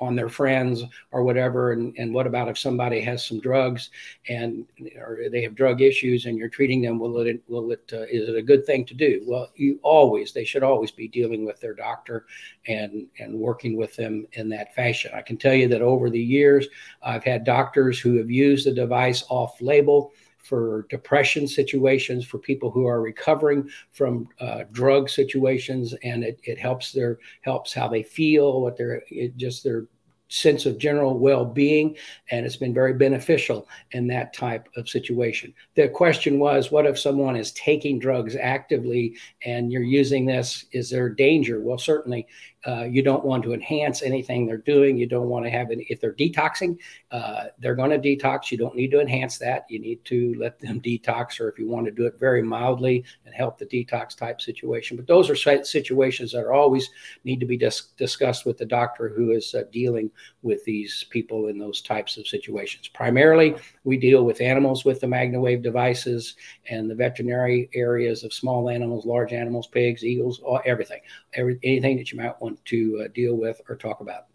on 0.00 0.16
their 0.16 0.28
friends 0.28 0.82
or 1.12 1.22
whatever 1.22 1.72
and, 1.72 1.94
and 1.98 2.12
what 2.12 2.26
about 2.26 2.48
if 2.48 2.58
somebody 2.58 3.00
has 3.00 3.24
some 3.24 3.38
drugs 3.40 3.90
and 4.28 4.66
or 4.98 5.18
they 5.30 5.42
have 5.42 5.54
drug 5.54 5.82
issues 5.82 6.26
and 6.26 6.38
you're 6.38 6.48
treating 6.48 6.80
them 6.80 6.98
will 6.98 7.18
it 7.18 7.42
will 7.48 7.70
it 7.70 7.90
uh, 7.92 8.02
is 8.02 8.28
it 8.28 8.36
a 8.36 8.42
good 8.42 8.64
thing 8.64 8.84
to 8.84 8.94
do? 8.94 9.22
Well 9.26 9.50
you 9.54 9.78
always 9.82 10.32
they 10.32 10.44
should 10.44 10.62
always 10.62 10.90
be 10.90 11.08
dealing 11.08 11.44
with 11.44 11.60
their 11.60 11.74
doctor 11.74 12.26
and 12.66 13.06
and 13.18 13.34
working 13.34 13.76
with 13.76 13.94
them 13.96 14.26
in 14.32 14.48
that 14.50 14.74
fashion. 14.74 15.10
I 15.14 15.22
can 15.22 15.36
tell 15.36 15.54
you 15.54 15.68
that 15.68 15.82
over 15.82 16.10
the 16.10 16.20
years 16.20 16.66
i've 17.02 17.24
had 17.24 17.44
doctors 17.44 17.98
who 17.98 18.16
have 18.16 18.30
used 18.30 18.66
the 18.66 18.72
device 18.72 19.24
off 19.28 19.60
label 19.60 20.12
for 20.42 20.86
depression 20.90 21.46
situations, 21.46 22.24
for 22.24 22.38
people 22.38 22.70
who 22.70 22.86
are 22.86 23.00
recovering 23.00 23.68
from 23.92 24.28
uh, 24.40 24.64
drug 24.72 25.08
situations, 25.08 25.94
and 26.02 26.24
it, 26.24 26.40
it 26.44 26.58
helps 26.58 26.92
their 26.92 27.18
helps 27.42 27.72
how 27.72 27.88
they 27.88 28.02
feel, 28.02 28.60
what 28.60 28.76
their 28.76 29.02
just 29.36 29.64
their 29.64 29.86
sense 30.30 30.64
of 30.64 30.78
general 30.78 31.18
well-being 31.18 31.96
and 32.30 32.46
it's 32.46 32.56
been 32.56 32.72
very 32.72 32.94
beneficial 32.94 33.68
in 33.90 34.06
that 34.06 34.32
type 34.32 34.68
of 34.76 34.88
situation. 34.88 35.52
The 35.74 35.88
question 35.88 36.38
was 36.38 36.70
what 36.70 36.86
if 36.86 36.98
someone 36.98 37.34
is 37.34 37.50
taking 37.52 37.98
drugs 37.98 38.36
actively 38.36 39.16
and 39.44 39.72
you're 39.72 39.82
using 39.82 40.24
this? 40.24 40.66
Is 40.70 40.88
there 40.88 41.08
danger? 41.08 41.60
Well 41.60 41.78
certainly 41.78 42.28
uh, 42.66 42.84
you 42.84 43.02
don't 43.02 43.24
want 43.24 43.42
to 43.42 43.54
enhance 43.54 44.02
anything 44.02 44.46
they're 44.46 44.58
doing. 44.58 44.96
You 44.96 45.06
don't 45.06 45.28
want 45.28 45.46
to 45.46 45.50
have 45.50 45.70
any, 45.70 45.86
if 45.88 46.00
they're 46.00 46.12
detoxing, 46.12 46.76
uh, 47.10 47.44
they're 47.58 47.74
going 47.74 47.90
to 47.90 47.98
detox. 47.98 48.50
You 48.50 48.58
don't 48.58 48.76
need 48.76 48.90
to 48.90 49.00
enhance 49.00 49.38
that. 49.38 49.64
You 49.70 49.78
need 49.78 50.04
to 50.06 50.34
let 50.38 50.60
them 50.60 50.80
detox, 50.84 51.40
or 51.40 51.48
if 51.48 51.58
you 51.58 51.68
want 51.68 51.86
to 51.86 51.92
do 51.92 52.06
it 52.06 52.18
very 52.18 52.42
mildly 52.42 53.04
and 53.24 53.34
help 53.34 53.58
the 53.58 53.66
detox 53.66 54.16
type 54.16 54.40
situation. 54.40 54.96
But 54.96 55.06
those 55.06 55.30
are 55.30 55.36
situations 55.64 56.32
that 56.32 56.44
are 56.44 56.52
always 56.52 56.90
need 57.24 57.40
to 57.40 57.46
be 57.46 57.56
dis- 57.56 57.92
discussed 57.96 58.44
with 58.44 58.58
the 58.58 58.66
doctor 58.66 59.08
who 59.08 59.32
is 59.32 59.54
uh, 59.54 59.62
dealing 59.72 60.10
with 60.42 60.62
these 60.64 61.04
people 61.10 61.46
in 61.46 61.58
those 61.58 61.80
types 61.80 62.18
of 62.18 62.26
situations. 62.26 62.88
Primarily, 62.88 63.54
we 63.84 63.96
deal 63.96 64.24
with 64.24 64.40
animals 64.40 64.84
with 64.84 65.00
the 65.00 65.06
MagnaWave 65.06 65.62
devices 65.62 66.34
and 66.68 66.90
the 66.90 66.94
veterinary 66.94 67.70
areas 67.74 68.24
of 68.24 68.32
small 68.32 68.68
animals, 68.68 69.06
large 69.06 69.32
animals, 69.32 69.66
pigs, 69.66 70.04
eagles, 70.04 70.40
all, 70.40 70.60
everything, 70.64 71.00
every, 71.34 71.58
anything 71.62 71.96
that 71.96 72.12
you 72.12 72.18
might 72.18 72.40
want 72.40 72.49
want 72.50 72.64
to 72.66 73.02
uh, 73.04 73.08
deal 73.14 73.36
with 73.36 73.60
or 73.68 73.76
talk 73.76 74.00
about. 74.00 74.26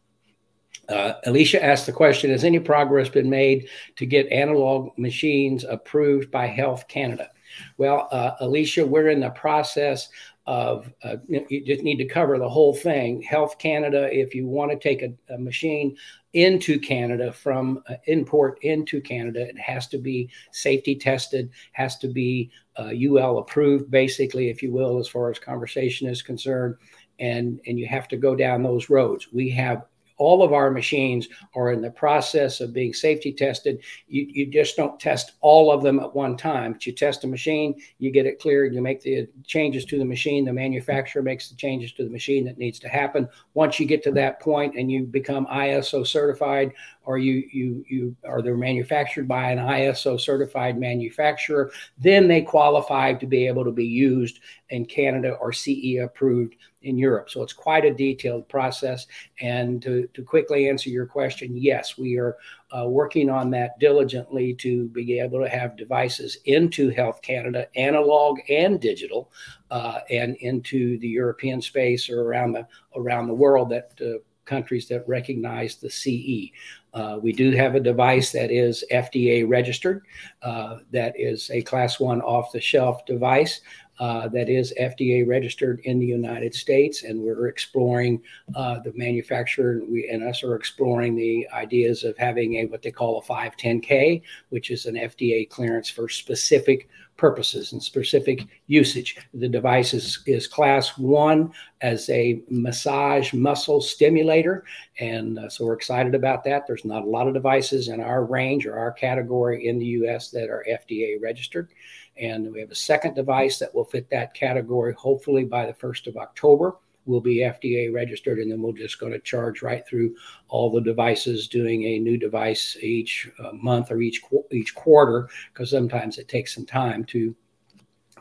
Uh, 0.88 1.14
Alicia 1.26 1.64
asked 1.64 1.86
the 1.86 1.92
question 1.92 2.32
Has 2.32 2.44
any 2.44 2.60
progress 2.60 3.10
been 3.10 3.30
made 3.30 3.68
to 3.96 4.06
get 4.06 4.32
analog 4.32 4.98
machines 4.98 5.64
approved 5.64 6.32
by 6.32 6.48
Health 6.48 6.88
Canada? 6.88 7.30
Well, 7.78 8.08
uh, 8.12 8.32
Alicia, 8.42 8.86
we're 8.86 9.10
in 9.10 9.22
the 9.22 9.30
process 9.30 10.10
of, 10.46 10.92
uh, 11.04 11.16
you 11.28 11.66
just 11.66 11.84
need 11.84 11.98
to 11.98 12.06
cover 12.06 12.38
the 12.38 12.50
whole 12.50 12.76
thing. 12.76 13.22
Health 13.22 13.58
Canada, 13.58 14.10
if 14.12 14.36
you 14.36 14.46
want 14.46 14.72
to 14.72 14.78
take 14.78 15.02
a, 15.02 15.34
a 15.34 15.38
machine 15.40 15.96
into 16.34 16.78
Canada 16.78 17.32
from 17.32 17.82
uh, 17.90 17.96
import 18.06 18.60
into 18.62 19.02
Canada, 19.02 19.48
it 19.48 19.58
has 19.58 19.88
to 19.88 19.98
be 19.98 20.30
safety 20.52 20.96
tested, 20.96 21.50
has 21.72 21.98
to 21.98 22.08
be 22.08 22.52
UL 22.78 23.38
uh, 23.38 23.42
approved, 23.42 23.90
basically, 23.90 24.50
if 24.50 24.62
you 24.62 24.72
will, 24.72 25.00
as 25.00 25.08
far 25.08 25.32
as 25.32 25.40
conversation 25.40 26.08
is 26.08 26.22
concerned 26.22 26.76
and 27.20 27.60
and 27.66 27.80
you 27.80 27.88
have 27.88 28.08
to 28.10 28.18
go 28.18 28.36
down 28.36 28.64
those 28.64 28.90
roads. 28.90 29.28
We 29.32 29.50
have 29.52 29.86
all 30.18 30.44
of 30.44 30.54
our 30.54 30.72
machines 30.72 31.28
are 31.56 31.72
in 31.72 31.82
the 31.82 31.92
process 31.92 32.62
of 32.62 32.74
being 32.74 32.94
safety 32.94 33.34
tested. 33.34 33.84
You, 34.08 34.26
you 34.30 34.46
just 34.46 34.78
don't 34.78 35.00
test 35.00 35.34
all 35.42 35.72
of 35.72 35.84
them 35.84 36.00
at 36.00 36.16
one 36.16 36.38
time. 36.38 36.74
But 36.74 36.86
you 36.86 36.94
test 36.94 37.24
a 37.24 37.28
machine, 37.28 37.76
you 38.00 38.12
get 38.12 38.26
it 38.26 38.40
cleared, 38.40 38.74
you 38.74 38.82
make 38.82 39.02
the 39.02 39.28
changes 39.46 39.84
to 39.86 39.98
the 39.98 40.06
machine. 40.06 40.46
The 40.46 40.54
manufacturer 40.54 41.22
makes 41.22 41.50
the 41.50 41.56
changes 41.56 41.92
to 41.94 42.04
the 42.04 42.10
machine 42.10 42.46
that 42.46 42.58
needs 42.58 42.80
to 42.80 42.90
happen. 42.90 43.28
Once 43.54 43.80
you 43.80 43.86
get 43.86 44.04
to 44.04 44.12
that 44.12 44.40
point 44.40 44.76
and 44.76 44.92
you 44.92 45.04
become 45.04 45.48
ISO 45.48 46.08
certified, 46.08 46.72
or 47.04 47.18
you 47.18 47.44
you 47.52 47.86
you 47.88 48.16
are 48.24 48.42
they're 48.42 48.58
manufactured 48.58 49.28
by 49.28 49.52
an 49.52 49.60
ISO 49.60 50.20
certified 50.20 50.80
manufacturer, 50.80 51.72
then 51.98 52.28
they 52.28 52.42
qualify 52.42 53.14
to 53.14 53.28
be 53.28 53.46
able 53.46 53.64
to 53.64 53.72
be 53.72 53.86
used 53.86 54.40
in 54.70 54.86
Canada 54.86 55.34
or 55.34 55.54
CE 55.54 55.98
approved 56.02 56.56
in 56.86 56.98
Europe. 56.98 57.30
So 57.30 57.44
it's 57.44 57.54
quite 57.54 57.84
a 57.84 57.94
detailed 57.94 58.48
process. 58.48 59.08
And 59.42 59.82
to, 59.82 60.08
to 60.14 60.24
quickly 60.24 60.70
answer 60.70 60.90
your 60.90 61.06
question, 61.06 61.58
yes, 61.58 61.98
we 61.98 62.18
are 62.18 62.38
uh, 62.76 62.88
working 62.88 63.30
on 63.30 63.50
that 63.52 63.78
diligently 63.80 64.54
to 64.56 64.88
be 64.90 65.20
able 65.20 65.40
to 65.42 65.50
have 65.50 65.76
devices 65.76 66.38
into 66.46 66.90
Health 66.90 67.22
Canada, 67.22 67.68
analog 67.76 68.40
and 68.50 68.80
digital, 68.80 69.32
uh, 69.72 70.00
and 70.10 70.36
into 70.38 70.98
the 71.00 71.08
European 71.08 71.62
space 71.62 72.10
or 72.10 72.22
around 72.22 72.54
the 72.54 72.68
around 72.96 73.28
the 73.28 73.34
world 73.34 73.70
that 73.70 73.92
uh, 74.02 74.20
countries 74.46 74.88
that 74.88 75.08
recognize 75.08 75.76
the 75.76 75.90
CE. 75.90 76.52
Uh, 76.94 77.20
we 77.22 77.34
do 77.34 77.52
have 77.52 77.76
a 77.76 77.80
device 77.80 78.32
that 78.32 78.52
is 78.52 78.86
FDA 78.92 79.48
registered, 79.48 80.06
uh, 80.44 80.78
that 80.92 81.14
is 81.20 81.50
a 81.52 81.62
class 81.64 82.00
one 82.00 82.22
off 82.22 82.52
the 82.54 82.62
shelf 82.62 83.06
device. 83.06 83.62
Uh, 84.00 84.28
that 84.28 84.50
is 84.50 84.74
FDA 84.80 85.26
registered 85.26 85.80
in 85.86 86.00
the 86.00 86.06
United 86.06 86.54
States, 86.54 87.04
and 87.04 87.22
we're 87.22 87.48
exploring 87.48 88.22
uh, 88.56 88.80
the 88.80 88.92
manufacturer. 88.94 89.82
We 89.88 90.10
and 90.10 90.24
us 90.24 90.44
are 90.44 90.56
exploring 90.56 91.16
the 91.16 91.48
ideas 91.54 92.04
of 92.04 92.18
having 92.18 92.56
a 92.56 92.66
what 92.66 92.82
they 92.82 92.92
call 92.92 93.20
a 93.20 93.24
510K, 93.24 94.22
which 94.50 94.70
is 94.70 94.86
an 94.86 94.96
FDA 94.96 95.50
clearance 95.50 95.90
for 95.90 96.10
specific 96.10 96.90
purposes 97.18 97.72
and 97.72 97.82
specific 97.82 98.46
usage. 98.68 99.18
The 99.34 99.48
device 99.48 99.94
is, 99.94 100.20
is 100.26 100.48
class 100.48 100.98
one 100.98 101.52
as 101.82 102.10
a 102.10 102.42
massage 102.50 103.34
muscle 103.34 103.82
stimulator. 103.82 104.66
And 105.00 105.40
uh, 105.40 105.50
so 105.50 105.66
we're 105.66 105.74
excited 105.74 106.16
about 106.16 106.44
that. 106.44 106.68
There's 106.68 106.86
not 106.86 107.04
a 107.04 107.10
lot 107.10 107.28
of 107.28 107.34
devices 107.34 107.88
in 107.88 108.02
our 108.02 108.26
range 108.26 108.66
or 108.66 108.78
our 108.78 108.92
category 108.92 109.68
in 109.68 109.80
the 109.80 109.86
US 109.86 110.30
that 110.32 110.50
are 110.50 110.66
FDA 110.70 111.22
registered. 111.22 111.70
And 112.18 112.52
we 112.52 112.60
have 112.62 112.72
a 112.72 112.76
second 112.76 113.16
device 113.16 113.60
that 113.60 113.74
will 113.74 113.84
fit 113.84 114.10
that 114.10 114.34
category 114.34 114.94
hopefully 114.94 115.44
by 115.44 115.66
the 115.66 115.74
1st 115.74 116.08
of 116.08 116.18
October. 116.18 116.78
We'll 117.06 117.22
be 117.22 117.38
FDA 117.38 117.94
registered, 117.94 118.40
and 118.40 118.52
then 118.52 118.62
we're 118.62 118.74
just 118.74 119.00
going 119.00 119.12
to 119.12 119.20
charge 119.20 119.62
right 119.62 119.86
through 119.88 120.16
all 120.48 120.72
the 120.72 120.82
devices, 120.82 121.48
doing 121.48 121.84
a 121.84 122.00
new 122.00 122.18
device 122.18 122.78
each 122.82 123.30
uh, 123.38 123.52
month 123.52 123.92
or 123.92 124.02
each 124.02 124.22
each 124.52 124.74
quarter, 124.74 125.30
because 125.54 125.70
sometimes 125.70 126.18
it 126.18 126.28
takes 126.28 126.56
some 126.56 126.66
time 126.66 127.04
to 127.06 127.36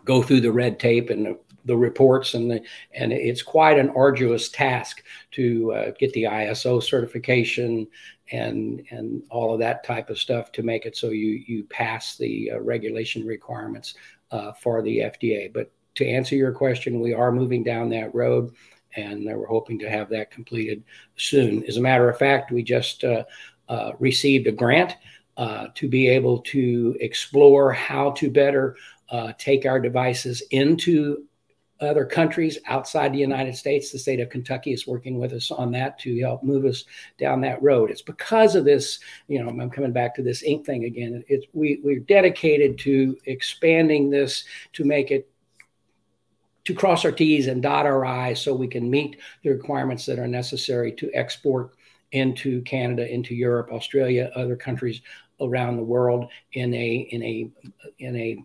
go 0.05 0.23
through 0.23 0.43
the 0.43 0.53
red 0.53 0.79
tape 0.79 1.09
and 1.09 1.37
the, 1.65 1.77
reports 1.77 2.35
and 2.35 2.51
the 2.51 2.63
and 2.95 3.13
it's 3.13 3.43
quite 3.43 3.79
an 3.79 3.91
arduous 3.91 4.49
task 4.49 5.03
to 5.33 5.73
uh, 5.73 5.91
get 5.99 6.13
the 6.13 6.25
ISO 6.25 6.83
certification 6.83 7.87
and 8.33 8.83
and 8.91 9.23
all 9.31 9.53
of 9.53 9.61
that 9.61 9.85
type 9.85 10.11
of 10.11 10.19
stuff 10.19 10.53
to 10.53 10.63
make 10.63 10.87
it 10.87 10.97
so 10.97 11.11
you 11.11 11.43
you 11.47 11.65
pass 11.65 12.17
the 12.17 12.53
uh, 12.53 12.61
regulation 12.61 13.27
requirements 13.27 13.95
uh, 14.31 14.53
for 14.53 14.83
the 14.83 14.99
FDA. 14.99 15.53
But 15.53 15.71
to 15.97 16.07
answer 16.07 16.35
your 16.35 16.53
question, 16.53 17.01
we 17.01 17.15
are 17.15 17.31
moving 17.31 17.63
down 17.63 17.89
that 17.91 18.15
road 18.15 18.55
and 18.97 19.25
we're 19.25 19.47
hoping 19.47 19.79
to 19.81 19.91
have 19.91 20.09
that 20.11 20.31
completed 20.31 20.83
soon. 21.17 21.65
As 21.65 21.77
a 21.77 21.81
matter 21.81 22.09
of 22.09 22.19
fact, 22.19 22.53
we 22.53 22.63
just 22.63 23.05
uh, 23.05 23.25
uh, 23.69 23.93
received 23.99 24.47
a 24.47 24.53
grant 24.53 24.97
uh, 25.37 25.69
to 25.75 25.89
be 25.89 26.09
able 26.09 26.39
to 26.39 26.97
explore 27.01 27.73
how 27.73 28.13
to 28.13 28.31
better 28.31 28.77
uh, 29.11 29.33
take 29.39 29.67
our 29.67 29.81
devices 29.81 30.43
into 30.51 31.25
other 31.81 32.05
countries 32.05 32.59
outside 32.67 33.13
the 33.13 33.19
United 33.19 33.57
States. 33.57 33.91
The 33.91 33.99
state 33.99 34.21
of 34.21 34.31
Kentucky 34.31 34.73
is 34.73 34.87
working 34.87 35.19
with 35.19 35.33
us 35.33 35.51
on 35.51 35.73
that 35.73 35.99
to 36.01 36.19
help 36.21 36.43
move 36.43 36.65
us 36.65 36.85
down 37.19 37.41
that 37.43 37.63
road. 37.63 37.91
It's 37.91 38.03
because 38.03 38.55
of 38.55 38.65
this, 38.65 39.01
you 39.29 39.43
know, 39.43 39.49
I'm 39.49 39.71
coming 39.71 39.93
back 39.93 40.15
to 40.17 40.23
this 40.23 40.43
Inc. 40.43 40.65
thing 40.65 40.85
again. 40.85 41.25
It's 41.29 41.47
we 41.53 41.81
we're 41.83 42.01
dedicated 42.01 42.79
to 42.81 43.17
expanding 43.27 44.11
this 44.11 44.45
to 44.75 44.85
make 44.85 45.11
it 45.11 45.29
to 46.65 46.75
cross 46.75 47.05
our 47.05 47.13
T's 47.13 47.47
and 47.47 47.63
dot 47.63 47.87
our 47.87 48.05
I's 48.05 48.41
so 48.41 48.55
we 48.55 48.69
can 48.69 48.89
meet 48.89 49.17
the 49.43 49.51
requirements 49.51 50.07
that 50.07 50.19
are 50.19 50.29
necessary 50.29 50.93
to 50.93 51.11
export 51.13 51.73
into 52.13 52.63
Canada, 52.63 53.13
into 53.13 53.35
Europe, 53.35 53.71
Australia, 53.71 54.31
other 54.35 54.57
countries 54.57 55.03
around 55.41 55.77
the 55.77 55.83
world 55.83 56.31
in 56.53 56.73
a 56.75 57.09
in 57.11 57.23
a 57.23 57.51
in 57.99 58.17
a 58.17 58.39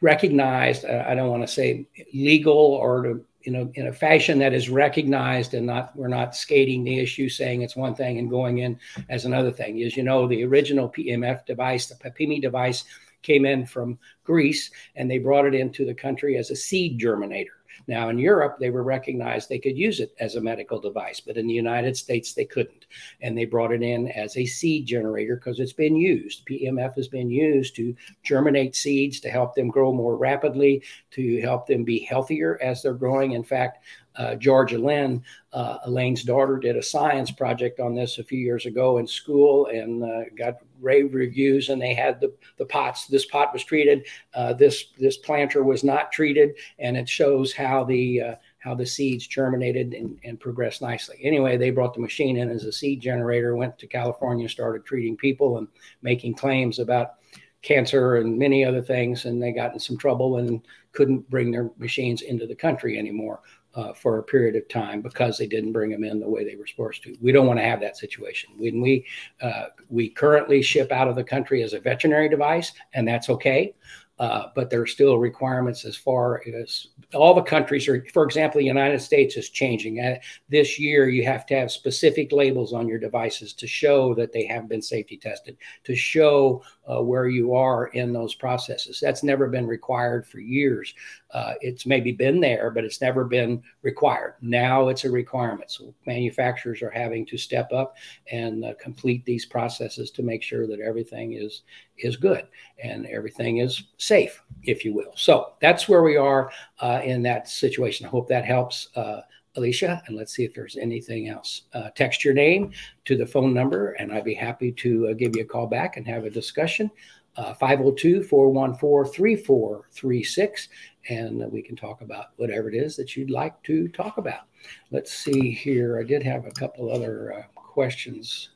recognized 0.00 0.84
I 0.84 1.14
don't 1.14 1.30
want 1.30 1.42
to 1.42 1.52
say 1.52 1.86
legal 2.12 2.56
or 2.56 3.02
to 3.02 3.24
you 3.42 3.52
know 3.52 3.70
in 3.74 3.88
a 3.88 3.92
fashion 3.92 4.38
that 4.38 4.54
is 4.54 4.68
recognized 4.70 5.54
and 5.54 5.66
not 5.66 5.94
we're 5.96 6.08
not 6.08 6.34
skating 6.34 6.84
the 6.84 6.98
issue 6.98 7.28
saying 7.28 7.62
it's 7.62 7.76
one 7.76 7.94
thing 7.94 8.18
and 8.18 8.30
going 8.30 8.58
in 8.58 8.78
as 9.08 9.24
another 9.24 9.50
thing. 9.50 9.82
As 9.82 9.96
you 9.96 10.02
know 10.02 10.26
the 10.26 10.44
original 10.44 10.88
PEMF 10.88 11.46
device 11.46 11.86
the 11.86 11.94
PAPIMI 11.96 12.40
device 12.40 12.84
came 13.22 13.46
in 13.46 13.66
from 13.66 13.98
Greece 14.24 14.70
and 14.96 15.10
they 15.10 15.18
brought 15.18 15.46
it 15.46 15.54
into 15.54 15.84
the 15.84 15.94
country 15.94 16.36
as 16.36 16.50
a 16.50 16.56
seed 16.56 17.00
germinator 17.00 17.56
now, 17.86 18.08
in 18.08 18.18
Europe, 18.18 18.56
they 18.58 18.70
were 18.70 18.82
recognized 18.82 19.48
they 19.48 19.58
could 19.58 19.76
use 19.76 20.00
it 20.00 20.14
as 20.18 20.36
a 20.36 20.40
medical 20.40 20.80
device, 20.80 21.20
but 21.20 21.36
in 21.36 21.46
the 21.46 21.54
United 21.54 21.96
States, 21.96 22.32
they 22.32 22.44
couldn't. 22.44 22.86
And 23.20 23.36
they 23.36 23.44
brought 23.44 23.72
it 23.72 23.82
in 23.82 24.08
as 24.08 24.36
a 24.36 24.46
seed 24.46 24.86
generator 24.86 25.36
because 25.36 25.60
it's 25.60 25.72
been 25.72 25.96
used. 25.96 26.46
PEMF 26.46 26.94
has 26.94 27.08
been 27.08 27.28
used 27.28 27.76
to 27.76 27.94
germinate 28.22 28.74
seeds 28.74 29.20
to 29.20 29.30
help 29.30 29.54
them 29.54 29.68
grow 29.68 29.92
more 29.92 30.16
rapidly, 30.16 30.82
to 31.10 31.40
help 31.40 31.66
them 31.66 31.84
be 31.84 31.98
healthier 32.00 32.58
as 32.62 32.82
they're 32.82 32.94
growing. 32.94 33.32
In 33.32 33.44
fact, 33.44 33.84
uh, 34.16 34.34
Georgia 34.36 34.78
Lynn, 34.78 35.22
uh, 35.52 35.78
Elaine's 35.86 36.22
daughter, 36.22 36.56
did 36.56 36.76
a 36.76 36.82
science 36.82 37.30
project 37.30 37.80
on 37.80 37.94
this 37.94 38.18
a 38.18 38.24
few 38.24 38.38
years 38.38 38.66
ago 38.66 38.98
in 38.98 39.06
school 39.06 39.66
and 39.66 40.04
uh, 40.04 40.22
got 40.36 40.58
rave 40.80 41.14
reviews. 41.14 41.68
And 41.68 41.80
they 41.80 41.94
had 41.94 42.20
the, 42.20 42.32
the 42.58 42.66
pots. 42.66 43.06
This 43.06 43.26
pot 43.26 43.52
was 43.52 43.64
treated. 43.64 44.06
Uh, 44.34 44.52
this 44.52 44.86
this 44.98 45.16
planter 45.16 45.64
was 45.64 45.82
not 45.82 46.12
treated, 46.12 46.54
and 46.78 46.96
it 46.96 47.08
shows 47.08 47.52
how 47.52 47.84
the 47.84 48.20
uh, 48.20 48.34
how 48.58 48.74
the 48.74 48.86
seeds 48.86 49.26
germinated 49.26 49.94
and, 49.94 50.18
and 50.24 50.40
progressed 50.40 50.80
nicely. 50.80 51.18
Anyway, 51.22 51.56
they 51.56 51.70
brought 51.70 51.94
the 51.94 52.00
machine 52.00 52.36
in 52.36 52.50
as 52.50 52.64
a 52.64 52.72
seed 52.72 53.00
generator. 53.00 53.56
Went 53.56 53.78
to 53.78 53.86
California, 53.86 54.48
started 54.48 54.84
treating 54.84 55.16
people 55.16 55.58
and 55.58 55.68
making 56.02 56.34
claims 56.34 56.78
about 56.78 57.14
cancer 57.62 58.16
and 58.16 58.38
many 58.38 58.64
other 58.64 58.82
things, 58.82 59.24
and 59.24 59.42
they 59.42 59.50
got 59.50 59.72
in 59.72 59.78
some 59.78 59.96
trouble 59.96 60.36
and 60.36 60.60
couldn't 60.92 61.28
bring 61.30 61.50
their 61.50 61.70
machines 61.78 62.20
into 62.22 62.46
the 62.46 62.54
country 62.54 62.98
anymore 62.98 63.40
uh, 63.74 63.92
for 63.92 64.18
a 64.18 64.22
period 64.22 64.56
of 64.56 64.68
time 64.68 65.00
because 65.00 65.36
they 65.36 65.46
didn't 65.46 65.72
bring 65.72 65.90
them 65.90 66.04
in 66.04 66.20
the 66.20 66.28
way 66.28 66.44
they 66.44 66.56
were 66.56 66.66
supposed 66.66 67.02
to. 67.02 67.16
We 67.20 67.32
don't 67.32 67.46
want 67.46 67.58
to 67.58 67.64
have 67.64 67.80
that 67.80 67.96
situation. 67.96 68.50
When 68.56 68.80
we 68.80 69.06
uh, 69.40 69.66
we 69.88 70.08
currently 70.08 70.62
ship 70.62 70.92
out 70.92 71.08
of 71.08 71.16
the 71.16 71.24
country 71.24 71.62
as 71.62 71.72
a 71.72 71.80
veterinary 71.80 72.28
device, 72.28 72.72
and 72.92 73.06
that's 73.06 73.28
okay. 73.30 73.74
Uh, 74.18 74.46
but 74.54 74.70
there 74.70 74.80
are 74.80 74.86
still 74.86 75.18
requirements 75.18 75.84
as 75.84 75.96
far 75.96 76.40
as 76.46 76.86
all 77.14 77.34
the 77.34 77.42
countries 77.42 77.88
are. 77.88 78.06
For 78.12 78.22
example, 78.22 78.60
the 78.60 78.64
United 78.64 79.00
States 79.00 79.36
is 79.36 79.50
changing. 79.50 79.98
Uh, 79.98 80.16
this 80.48 80.78
year, 80.78 81.08
you 81.08 81.24
have 81.24 81.44
to 81.46 81.58
have 81.58 81.72
specific 81.72 82.30
labels 82.30 82.72
on 82.72 82.86
your 82.86 83.00
devices 83.00 83.52
to 83.54 83.66
show 83.66 84.14
that 84.14 84.32
they 84.32 84.46
have 84.46 84.68
been 84.68 84.82
safety 84.82 85.16
tested, 85.16 85.56
to 85.82 85.96
show 85.96 86.62
uh, 86.88 87.02
where 87.02 87.26
you 87.26 87.54
are 87.54 87.88
in 87.88 88.12
those 88.12 88.36
processes. 88.36 89.00
That's 89.00 89.24
never 89.24 89.48
been 89.48 89.66
required 89.66 90.26
for 90.26 90.38
years. 90.38 90.94
Uh, 91.32 91.54
it's 91.60 91.84
maybe 91.84 92.12
been 92.12 92.40
there, 92.40 92.70
but 92.70 92.84
it's 92.84 93.00
never 93.00 93.24
been 93.24 93.62
required. 93.82 94.34
Now 94.40 94.88
it's 94.90 95.04
a 95.04 95.10
requirement. 95.10 95.72
So 95.72 95.92
manufacturers 96.06 96.82
are 96.82 96.90
having 96.90 97.26
to 97.26 97.36
step 97.36 97.72
up 97.72 97.96
and 98.30 98.64
uh, 98.64 98.74
complete 98.80 99.24
these 99.24 99.44
processes 99.44 100.12
to 100.12 100.22
make 100.22 100.44
sure 100.44 100.68
that 100.68 100.78
everything 100.78 101.32
is 101.32 101.62
is 101.98 102.16
good 102.16 102.46
and 102.82 103.06
everything 103.06 103.58
is 103.58 103.84
safe, 103.98 104.42
if 104.62 104.84
you 104.84 104.94
will. 104.94 105.12
So 105.16 105.54
that's 105.60 105.88
where 105.88 106.02
we 106.02 106.16
are 106.16 106.50
uh, 106.80 107.00
in 107.04 107.22
that 107.22 107.48
situation. 107.48 108.06
I 108.06 108.10
hope 108.10 108.28
that 108.28 108.44
helps. 108.44 108.88
Uh, 108.96 109.20
Alicia, 109.56 110.02
and 110.08 110.16
let's 110.16 110.34
see 110.34 110.42
if 110.42 110.52
there's 110.52 110.76
anything 110.76 111.28
else. 111.28 111.62
Uh, 111.74 111.88
text 111.94 112.24
your 112.24 112.34
name 112.34 112.72
to 113.04 113.16
the 113.16 113.24
phone 113.24 113.54
number, 113.54 113.92
and 113.92 114.12
I'd 114.12 114.24
be 114.24 114.34
happy 114.34 114.72
to 114.72 115.10
uh, 115.10 115.12
give 115.12 115.36
you 115.36 115.42
a 115.42 115.46
call 115.46 115.68
back 115.68 115.96
and 115.96 116.04
have 116.08 116.24
a 116.24 116.30
discussion. 116.30 116.90
502 117.36 118.22
414 118.24 119.12
3436 119.12 120.68
and 121.08 121.50
we 121.50 121.62
can 121.62 121.76
talk 121.76 122.00
about 122.00 122.26
whatever 122.36 122.68
it 122.68 122.74
is 122.74 122.96
that 122.96 123.16
you'd 123.16 123.30
like 123.30 123.60
to 123.62 123.88
talk 123.88 124.18
about. 124.18 124.42
Let's 124.90 125.12
see 125.12 125.50
here. 125.50 125.98
I 125.98 126.04
did 126.04 126.22
have 126.22 126.46
a 126.46 126.50
couple 126.50 126.90
other 126.90 127.34
uh, 127.34 127.42
questions. 127.54 128.50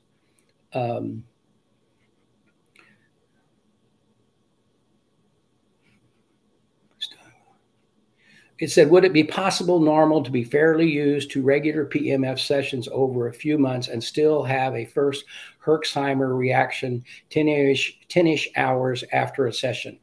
Um, 0.73 1.25
it 8.59 8.71
said, 8.71 8.91
would 8.91 9.05
it 9.05 9.13
be 9.13 9.25
possible 9.25 9.79
normal 9.81 10.23
to 10.23 10.31
be 10.31 10.43
fairly 10.43 10.89
used 10.91 11.31
to 11.31 11.43
regular 11.43 11.87
PEMF 11.87 12.39
sessions 12.41 12.89
over 12.91 13.29
a 13.29 13.33
few 13.33 13.57
months 13.57 13.89
and 13.89 14.03
still 14.03 14.43
have 14.43 14.75
a 14.75 14.85
first 14.85 15.25
Herxheimer 15.65 16.37
reaction 16.37 17.05
10-ish, 17.31 18.01
10-ish 18.09 18.49
hours 18.57 19.05
after 19.13 19.47
a 19.47 19.53
session? 19.53 19.99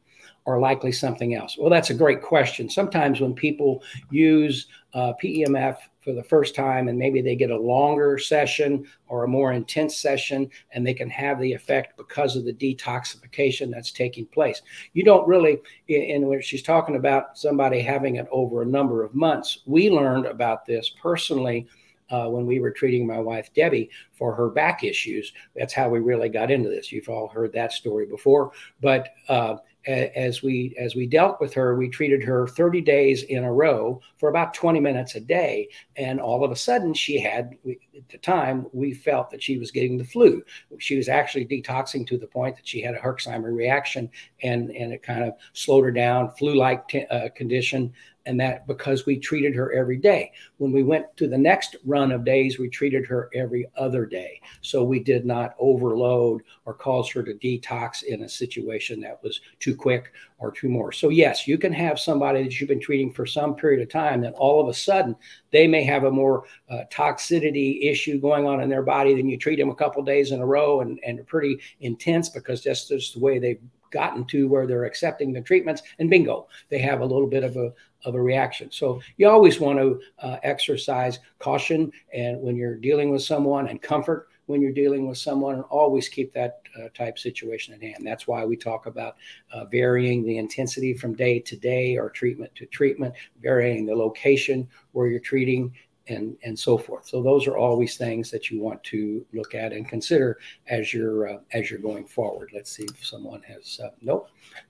Or 0.46 0.60
likely 0.60 0.92
something 0.92 1.34
else? 1.34 1.58
Well, 1.58 1.70
that's 1.70 1.90
a 1.90 1.94
great 1.94 2.22
question. 2.22 2.70
Sometimes 2.70 3.20
when 3.20 3.34
people 3.34 3.82
use 4.10 4.68
uh, 4.94 5.12
PEMF 5.22 5.76
for 6.00 6.12
the 6.12 6.22
first 6.22 6.54
time 6.54 6.86
and 6.86 6.96
maybe 6.96 7.20
they 7.20 7.34
get 7.34 7.50
a 7.50 7.58
longer 7.58 8.16
session 8.16 8.86
or 9.08 9.24
a 9.24 9.28
more 9.28 9.52
intense 9.52 9.96
session 9.96 10.48
and 10.70 10.86
they 10.86 10.94
can 10.94 11.10
have 11.10 11.40
the 11.40 11.52
effect 11.52 11.96
because 11.96 12.36
of 12.36 12.44
the 12.44 12.52
detoxification 12.54 13.72
that's 13.72 13.90
taking 13.90 14.24
place. 14.26 14.62
You 14.94 15.02
don't 15.02 15.26
really, 15.26 15.58
in 15.88 16.26
when 16.28 16.40
she's 16.40 16.62
talking 16.62 16.94
about 16.94 17.36
somebody 17.36 17.80
having 17.80 18.16
it 18.16 18.28
over 18.30 18.62
a 18.62 18.66
number 18.66 19.02
of 19.02 19.16
months, 19.16 19.58
we 19.66 19.90
learned 19.90 20.26
about 20.26 20.64
this 20.64 20.90
personally. 21.02 21.66
Uh, 22.08 22.28
when 22.28 22.46
we 22.46 22.60
were 22.60 22.70
treating 22.70 23.04
my 23.04 23.18
wife 23.18 23.52
Debbie 23.52 23.90
for 24.12 24.32
her 24.32 24.48
back 24.48 24.84
issues. 24.84 25.32
That's 25.56 25.74
how 25.74 25.88
we 25.88 25.98
really 25.98 26.28
got 26.28 26.52
into 26.52 26.68
this. 26.68 26.92
You've 26.92 27.08
all 27.08 27.26
heard 27.26 27.52
that 27.54 27.72
story 27.72 28.06
before, 28.06 28.52
but 28.80 29.08
uh, 29.28 29.56
as 29.86 30.42
we 30.42 30.74
as 30.78 30.94
we 30.94 31.06
dealt 31.06 31.40
with 31.40 31.54
her 31.54 31.76
we 31.76 31.88
treated 31.88 32.22
her 32.22 32.46
30 32.48 32.80
days 32.80 33.22
in 33.22 33.44
a 33.44 33.52
row 33.52 34.00
for 34.18 34.28
about 34.28 34.54
20 34.54 34.80
minutes 34.80 35.14
a 35.14 35.20
day. 35.20 35.68
And 35.96 36.20
all 36.20 36.44
of 36.44 36.50
a 36.50 36.56
sudden 36.56 36.94
she 36.94 37.20
had 37.20 37.56
at 37.66 38.08
the 38.08 38.18
time 38.18 38.66
we 38.72 38.92
felt 38.92 39.30
that 39.30 39.42
she 39.42 39.58
was 39.58 39.70
getting 39.70 39.96
the 39.96 40.04
flu. 40.04 40.42
She 40.78 40.96
was 40.96 41.08
actually 41.08 41.46
detoxing 41.46 42.06
to 42.08 42.18
the 42.18 42.26
point 42.26 42.56
that 42.56 42.66
she 42.66 42.80
had 42.80 42.94
a 42.94 42.98
herxheimer 42.98 43.54
reaction 43.54 44.10
and 44.42 44.70
and 44.70 44.92
it 44.92 45.02
kind 45.02 45.24
of 45.24 45.34
slowed 45.52 45.84
her 45.84 45.92
down 45.92 46.30
flu 46.32 46.54
like 46.54 46.88
t- 46.88 47.06
uh, 47.06 47.28
condition 47.30 47.92
and 48.26 48.38
that 48.40 48.66
because 48.66 49.06
we 49.06 49.18
treated 49.18 49.54
her 49.54 49.72
every 49.72 49.96
day. 49.96 50.32
When 50.58 50.72
we 50.72 50.82
went 50.82 51.06
to 51.16 51.28
the 51.28 51.38
next 51.38 51.76
run 51.84 52.12
of 52.12 52.24
days, 52.24 52.58
we 52.58 52.68
treated 52.68 53.06
her 53.06 53.30
every 53.34 53.66
other 53.76 54.04
day. 54.04 54.40
So 54.60 54.84
we 54.84 55.00
did 55.00 55.24
not 55.24 55.54
overload 55.58 56.42
or 56.64 56.74
cause 56.74 57.08
her 57.10 57.22
to 57.22 57.34
detox 57.34 58.02
in 58.02 58.22
a 58.22 58.28
situation 58.28 59.00
that 59.00 59.22
was 59.22 59.40
too 59.60 59.74
quick 59.74 60.12
or 60.38 60.50
too 60.50 60.68
more. 60.68 60.92
So, 60.92 61.08
yes, 61.08 61.48
you 61.48 61.56
can 61.56 61.72
have 61.72 61.98
somebody 61.98 62.42
that 62.42 62.60
you've 62.60 62.68
been 62.68 62.80
treating 62.80 63.12
for 63.12 63.24
some 63.24 63.54
period 63.54 63.80
of 63.80 63.88
time 63.88 64.20
that 64.22 64.34
all 64.34 64.60
of 64.60 64.68
a 64.68 64.74
sudden 64.74 65.16
they 65.50 65.66
may 65.66 65.84
have 65.84 66.04
a 66.04 66.10
more 66.10 66.44
uh, 66.68 66.82
toxicity 66.92 67.90
issue 67.90 68.20
going 68.20 68.46
on 68.46 68.60
in 68.60 68.68
their 68.68 68.82
body 68.82 69.14
than 69.14 69.28
you 69.28 69.38
treat 69.38 69.56
them 69.56 69.70
a 69.70 69.74
couple 69.74 70.02
days 70.02 70.32
in 70.32 70.40
a 70.40 70.46
row 70.46 70.80
and, 70.80 70.98
and 71.06 71.26
pretty 71.26 71.58
intense 71.80 72.28
because 72.28 72.62
that's 72.62 72.88
just 72.88 73.14
the 73.14 73.20
way 73.20 73.38
they've 73.38 73.60
gotten 73.90 74.24
to 74.26 74.48
where 74.48 74.66
they're 74.66 74.84
accepting 74.84 75.32
the 75.32 75.40
treatments 75.40 75.82
and 75.98 76.10
bingo 76.10 76.46
they 76.68 76.78
have 76.78 77.00
a 77.00 77.04
little 77.04 77.28
bit 77.28 77.44
of 77.44 77.56
a 77.56 77.72
of 78.04 78.14
a 78.14 78.22
reaction. 78.22 78.70
So 78.70 79.00
you 79.16 79.28
always 79.28 79.58
want 79.58 79.80
to 79.80 80.00
uh, 80.20 80.36
exercise 80.44 81.18
caution 81.40 81.90
and 82.14 82.40
when 82.40 82.54
you're 82.54 82.76
dealing 82.76 83.10
with 83.10 83.22
someone 83.22 83.68
and 83.68 83.82
comfort 83.82 84.28
when 84.46 84.62
you're 84.62 84.72
dealing 84.72 85.08
with 85.08 85.18
someone 85.18 85.56
and 85.56 85.64
always 85.64 86.08
keep 86.08 86.32
that 86.32 86.60
uh, 86.80 86.88
type 86.94 87.18
situation 87.18 87.74
at 87.74 87.82
hand. 87.82 88.06
That's 88.06 88.26
why 88.26 88.44
we 88.44 88.56
talk 88.56 88.86
about 88.86 89.16
uh, 89.52 89.64
varying 89.66 90.24
the 90.24 90.38
intensity 90.38 90.94
from 90.94 91.14
day 91.14 91.40
to 91.40 91.56
day 91.56 91.96
or 91.96 92.10
treatment 92.10 92.54
to 92.54 92.66
treatment, 92.66 93.14
varying 93.42 93.84
the 93.84 93.94
location 93.94 94.68
where 94.92 95.08
you're 95.08 95.20
treating 95.20 95.72
and 96.08 96.36
and 96.42 96.58
so 96.58 96.78
forth. 96.78 97.08
So 97.08 97.22
those 97.22 97.46
are 97.46 97.56
always 97.56 97.96
things 97.96 98.30
that 98.30 98.50
you 98.50 98.60
want 98.60 98.82
to 98.84 99.24
look 99.32 99.54
at 99.54 99.72
and 99.72 99.88
consider 99.88 100.38
as 100.68 100.92
you're 100.92 101.28
uh, 101.28 101.38
as 101.52 101.70
you're 101.70 101.80
going 101.80 102.06
forward. 102.06 102.50
Let's 102.54 102.70
see 102.70 102.84
if 102.84 103.04
someone 103.04 103.42
has 103.42 103.80
uh, 103.82 103.90
nope. 104.00 104.28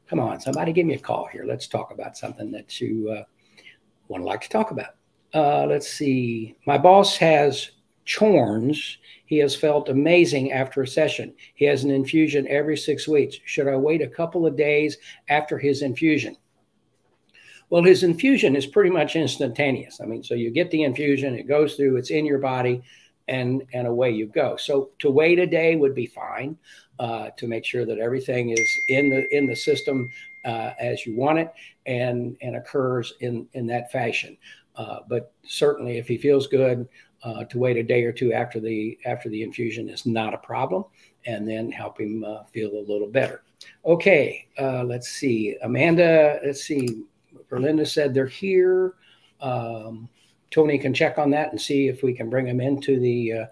Come 0.08 0.20
on, 0.20 0.40
somebody 0.40 0.72
give 0.72 0.86
me 0.86 0.94
a 0.94 0.98
call 0.98 1.26
here. 1.26 1.44
Let's 1.46 1.66
talk 1.66 1.92
about 1.92 2.16
something 2.16 2.50
that 2.52 2.80
you 2.80 3.10
uh, 3.10 3.24
want 4.08 4.22
to 4.22 4.26
like 4.26 4.40
to 4.42 4.48
talk 4.48 4.70
about. 4.70 4.94
Uh, 5.34 5.66
let's 5.66 5.88
see. 5.90 6.56
My 6.66 6.78
boss 6.78 7.16
has 7.16 7.72
Crohn's. 8.06 8.98
He 9.26 9.38
has 9.38 9.56
felt 9.56 9.88
amazing 9.88 10.52
after 10.52 10.82
a 10.82 10.86
session. 10.86 11.34
He 11.54 11.64
has 11.64 11.84
an 11.84 11.90
infusion 11.90 12.46
every 12.48 12.76
six 12.76 13.08
weeks. 13.08 13.38
Should 13.44 13.68
I 13.68 13.76
wait 13.76 14.00
a 14.00 14.08
couple 14.08 14.46
of 14.46 14.56
days 14.56 14.96
after 15.28 15.58
his 15.58 15.82
infusion? 15.82 16.36
Well, 17.68 17.82
his 17.82 18.02
infusion 18.02 18.54
is 18.54 18.66
pretty 18.66 18.90
much 18.90 19.16
instantaneous. 19.16 20.00
I 20.00 20.06
mean, 20.06 20.22
so 20.22 20.34
you 20.34 20.50
get 20.50 20.70
the 20.70 20.84
infusion, 20.84 21.34
it 21.34 21.48
goes 21.48 21.74
through, 21.74 21.96
it's 21.96 22.10
in 22.10 22.24
your 22.24 22.38
body, 22.38 22.82
and 23.28 23.62
and 23.72 23.86
away 23.88 24.10
you 24.10 24.26
go. 24.26 24.56
So 24.56 24.90
to 25.00 25.10
wait 25.10 25.38
a 25.38 25.46
day 25.46 25.74
would 25.76 25.94
be 25.94 26.06
fine 26.06 26.56
uh, 26.98 27.30
to 27.36 27.48
make 27.48 27.64
sure 27.64 27.84
that 27.84 27.98
everything 27.98 28.50
is 28.50 28.70
in 28.88 29.10
the 29.10 29.36
in 29.36 29.46
the 29.46 29.56
system 29.56 30.08
uh, 30.44 30.70
as 30.78 31.04
you 31.04 31.16
want 31.16 31.40
it 31.40 31.52
and 31.86 32.36
and 32.40 32.56
occurs 32.56 33.14
in 33.20 33.48
in 33.54 33.66
that 33.66 33.90
fashion. 33.90 34.36
Uh, 34.76 35.00
but 35.08 35.32
certainly, 35.44 35.98
if 35.98 36.06
he 36.06 36.18
feels 36.18 36.46
good, 36.46 36.86
uh, 37.24 37.44
to 37.44 37.58
wait 37.58 37.76
a 37.76 37.82
day 37.82 38.04
or 38.04 38.12
two 38.12 38.32
after 38.32 38.60
the 38.60 38.96
after 39.06 39.28
the 39.28 39.42
infusion 39.42 39.88
is 39.88 40.06
not 40.06 40.34
a 40.34 40.38
problem, 40.38 40.84
and 41.24 41.48
then 41.48 41.70
help 41.72 41.98
him 41.98 42.22
uh, 42.24 42.44
feel 42.44 42.70
a 42.70 42.86
little 42.86 43.08
better. 43.08 43.42
Okay, 43.84 44.46
uh, 44.60 44.84
let's 44.84 45.08
see, 45.08 45.56
Amanda. 45.62 46.38
Let's 46.44 46.62
see, 46.62 47.04
Verlinda 47.56 47.86
said 47.86 48.12
they're 48.12 48.26
here. 48.26 48.94
Um, 49.40 50.08
Tony 50.50 50.78
can 50.78 50.94
check 50.94 51.18
on 51.18 51.30
that 51.30 51.50
and 51.50 51.60
see 51.60 51.88
if 51.88 52.02
we 52.02 52.12
can 52.12 52.30
bring 52.30 52.46
them 52.46 52.60
into 52.60 53.00
the 53.00 53.32
uh, 53.32 53.46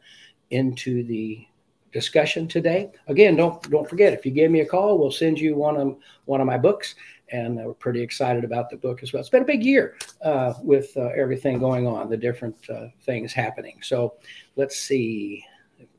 into 0.51 1.03
the 1.05 1.47
discussion 1.93 2.47
today. 2.49 2.91
Again, 3.09 3.37
don't 3.37 3.63
don't 3.71 3.89
forget 3.89 4.13
if 4.13 4.27
you 4.27 4.33
give 4.33 4.51
me 4.51 4.61
a 4.61 4.67
call, 4.67 4.99
we'll 4.99 5.11
send 5.11 5.39
you 5.39 5.57
one 5.57 5.77
of 5.77 5.97
one 6.25 6.41
of 6.41 6.47
my 6.47 6.59
books, 6.59 6.95
and 7.31 7.57
we're 7.57 7.75
pretty 7.75 8.03
excited 8.03 8.45
about 8.45 8.71
the 8.71 8.77
book 8.77 9.03
as 9.03 9.13
well. 9.13 9.21
It's 9.21 9.31
been 9.31 9.43
a 9.43 9.47
big 9.47 9.65
year 9.65 9.97
uh, 10.23 10.55
with 10.63 10.97
uh, 10.97 11.09
everything 11.17 11.59
going 11.59 11.87
on, 11.87 12.11
the 12.11 12.17
different 12.17 12.57
uh, 12.69 12.89
things 13.03 13.33
happening. 13.33 13.79
So 13.83 14.15
let's 14.57 14.79
see. 14.79 15.45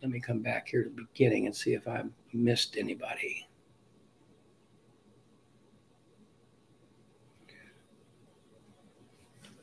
Let 0.02 0.12
me 0.12 0.20
come 0.20 0.40
back 0.40 0.68
here 0.68 0.84
to 0.84 0.90
the 0.90 1.06
beginning 1.14 1.46
and 1.46 1.56
see 1.56 1.74
if 1.74 1.88
I 1.88 2.04
missed 2.34 2.78
anybody. 2.78 3.48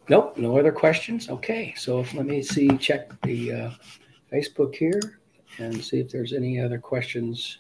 Nope, 0.09 0.37
no 0.37 0.59
other 0.59 0.73
questions. 0.73 1.29
Okay, 1.29 1.75
so 1.77 2.01
if, 2.01 2.13
let 2.15 2.27
me 2.27 2.43
see, 2.43 2.69
check 2.79 3.11
the 3.23 3.53
uh, 3.53 3.71
Facebook 4.33 4.75
here 4.75 5.21
and 5.59 5.83
see 5.83 6.01
if 6.01 6.11
there's 6.11 6.33
any 6.33 6.61
other 6.61 6.79
questions. 6.79 7.59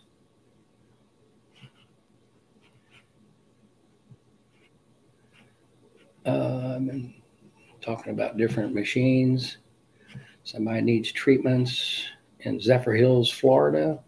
Um, 6.24 7.14
talking 7.81 8.12
about 8.12 8.37
different 8.37 8.74
machines. 8.74 9.59
Somebody 10.44 10.81
needs 10.81 11.12
treatments 11.12 12.05
in 12.40 12.59
Zephyrhills, 12.59 13.33
Florida. 13.33 14.00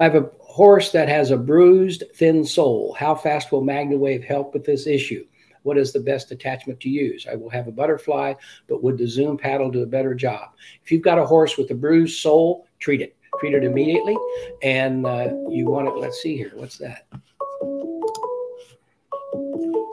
I 0.00 0.04
have 0.04 0.14
a 0.14 0.30
horse 0.40 0.92
that 0.92 1.08
has 1.08 1.30
a 1.30 1.36
bruised, 1.36 2.04
thin 2.14 2.44
sole. 2.44 2.94
How 2.98 3.14
fast 3.14 3.52
will 3.52 3.62
MagnaWave 3.62 4.24
help 4.24 4.54
with 4.54 4.64
this 4.64 4.86
issue? 4.86 5.26
What 5.62 5.78
is 5.78 5.92
the 5.92 6.00
best 6.00 6.30
attachment 6.32 6.80
to 6.80 6.88
use? 6.88 7.26
I 7.30 7.36
will 7.36 7.50
have 7.50 7.68
a 7.68 7.72
butterfly, 7.72 8.34
but 8.68 8.82
would 8.82 8.98
the 8.98 9.06
Zoom 9.06 9.36
paddle 9.36 9.70
do 9.70 9.82
a 9.82 9.86
better 9.86 10.14
job? 10.14 10.50
If 10.82 10.90
you've 10.90 11.02
got 11.02 11.18
a 11.18 11.24
horse 11.24 11.56
with 11.56 11.70
a 11.70 11.74
bruised 11.74 12.20
sole, 12.20 12.66
treat 12.78 13.00
it. 13.00 13.16
Treat 13.40 13.54
it 13.54 13.64
immediately. 13.64 14.16
And 14.62 15.06
uh, 15.06 15.30
you 15.48 15.66
want 15.66 15.88
it, 15.88 15.96
let's 15.96 16.20
see 16.20 16.36
here. 16.36 16.52
What's 16.54 16.78
that? 16.78 17.06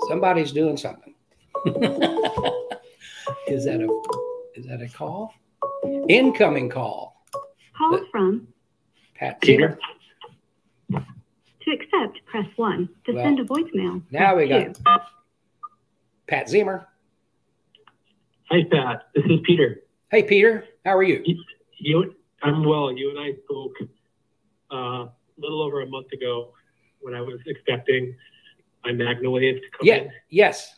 Somebody's 0.08 0.52
doing 0.52 0.76
something. 0.76 1.14
is 3.48 3.66
that 3.66 3.82
a 3.82 4.60
is 4.60 4.66
that 4.66 4.82
a 4.82 4.90
call? 4.90 5.34
Incoming 6.08 6.70
call. 6.70 7.24
Call 7.78 8.00
from 8.12 8.48
Pat 9.16 9.40
Peter. 9.42 9.80
To 10.92 11.72
accept, 11.72 12.26
press 12.26 12.48
one. 12.56 12.90
To 13.06 13.14
well, 13.14 13.24
send 13.24 13.40
a 13.40 13.44
voicemail. 13.44 14.02
Now 14.12 14.36
we 14.36 14.48
got 14.48 14.78
Pat 16.30 16.48
Ziemer. 16.48 16.86
Hi, 18.52 18.64
Pat. 18.72 19.08
This 19.16 19.26
is 19.26 19.40
Peter. 19.46 19.82
Hey, 20.12 20.22
Peter. 20.22 20.64
How 20.86 20.96
are 20.96 21.02
you? 21.02 21.24
You, 21.26 21.44
you 21.80 22.16
I'm 22.44 22.64
well. 22.64 22.96
You 22.96 23.10
and 23.10 23.20
I 23.20 23.34
spoke 23.46 23.74
uh, 24.72 24.76
a 24.76 25.12
little 25.40 25.64
over 25.64 25.82
a 25.82 25.88
month 25.88 26.12
ago 26.12 26.54
when 27.02 27.16
I 27.16 27.22
was 27.22 27.40
expecting 27.48 28.16
my 28.86 28.92
MagnaWave 28.92 29.56
to 29.56 29.70
come 29.72 29.88
yeah, 29.88 29.96
in. 29.96 30.12
Yes. 30.30 30.76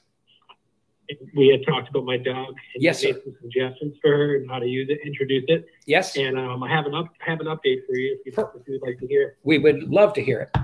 We 1.36 1.50
had 1.50 1.70
talked 1.70 1.90
about 1.90 2.06
my 2.06 2.16
dog. 2.16 2.54
And 2.74 2.82
yes, 2.82 3.04
made 3.04 3.18
some 3.22 3.36
suggestions 3.42 3.98
for 4.02 4.16
her 4.16 4.36
and 4.38 4.50
how 4.50 4.60
to 4.60 4.66
use 4.66 4.88
it, 4.90 5.00
introduce 5.06 5.44
it. 5.50 5.66
Yes. 5.86 6.16
And 6.16 6.40
um, 6.40 6.64
I 6.64 6.70
have 6.74 6.86
an 6.86 6.96
up 6.96 7.08
have 7.20 7.42
an 7.42 7.48
update 7.48 7.86
for 7.86 7.96
you 7.96 8.18
if, 8.24 8.38
you, 8.38 8.50
if 8.56 8.68
you'd 8.70 8.82
like 8.82 9.00
to 9.00 9.08
hear. 9.08 9.24
It. 9.24 9.38
We 9.44 9.58
would 9.58 9.84
love 9.84 10.14
to 10.14 10.24
hear 10.24 10.40
it. 10.40 10.62